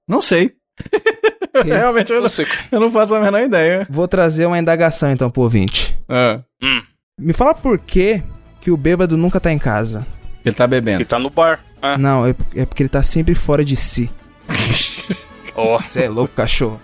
Não 0.06 0.20
sei. 0.20 0.52
Realmente 1.64 2.12
eu 2.12 2.20
Não 2.20 2.28
eu 2.72 2.80
não 2.80 2.90
faço 2.90 3.14
a 3.14 3.20
menor 3.20 3.40
ideia. 3.42 3.86
Vou 3.90 4.06
trazer 4.06 4.46
uma 4.46 4.58
indagação, 4.58 5.10
então, 5.10 5.30
pro 5.30 5.42
ouvinte. 5.42 5.98
Ah, 6.08 6.40
Hum, 6.62 6.82
Me 7.18 7.32
fala 7.32 7.54
por 7.54 7.78
que 7.78 8.22
que 8.60 8.70
o 8.70 8.76
bêbado 8.76 9.16
nunca 9.16 9.40
tá 9.40 9.50
em 9.52 9.58
casa. 9.58 10.06
ele 10.44 10.54
tá 10.54 10.66
bebendo. 10.66 10.98
ele 10.98 11.04
tá 11.04 11.18
no 11.18 11.30
bar. 11.30 11.60
Ah, 11.80 11.96
Não, 11.98 12.26
é, 12.26 12.34
é 12.54 12.64
porque 12.66 12.82
ele 12.82 12.88
tá 12.88 13.02
sempre 13.02 13.34
fora 13.34 13.64
de 13.64 13.76
si. 13.76 14.10
ó. 15.54 15.78
Você 15.80 16.04
é 16.04 16.08
louco, 16.08 16.34
cachorro. 16.34 16.80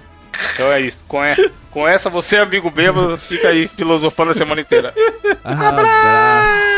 Então 0.55 0.73
é 0.73 0.81
isso. 0.81 0.99
Com, 1.07 1.25
e- 1.25 1.51
com 1.71 1.87
essa, 1.87 2.11
você, 2.11 2.37
amigo 2.39 2.71
bêbado, 2.71 3.17
fica 3.17 3.49
aí 3.49 3.69
filosofando 3.69 4.31
a 4.33 4.35
semana 4.35 4.61
inteira. 4.61 4.93
Abraço. 5.45 6.75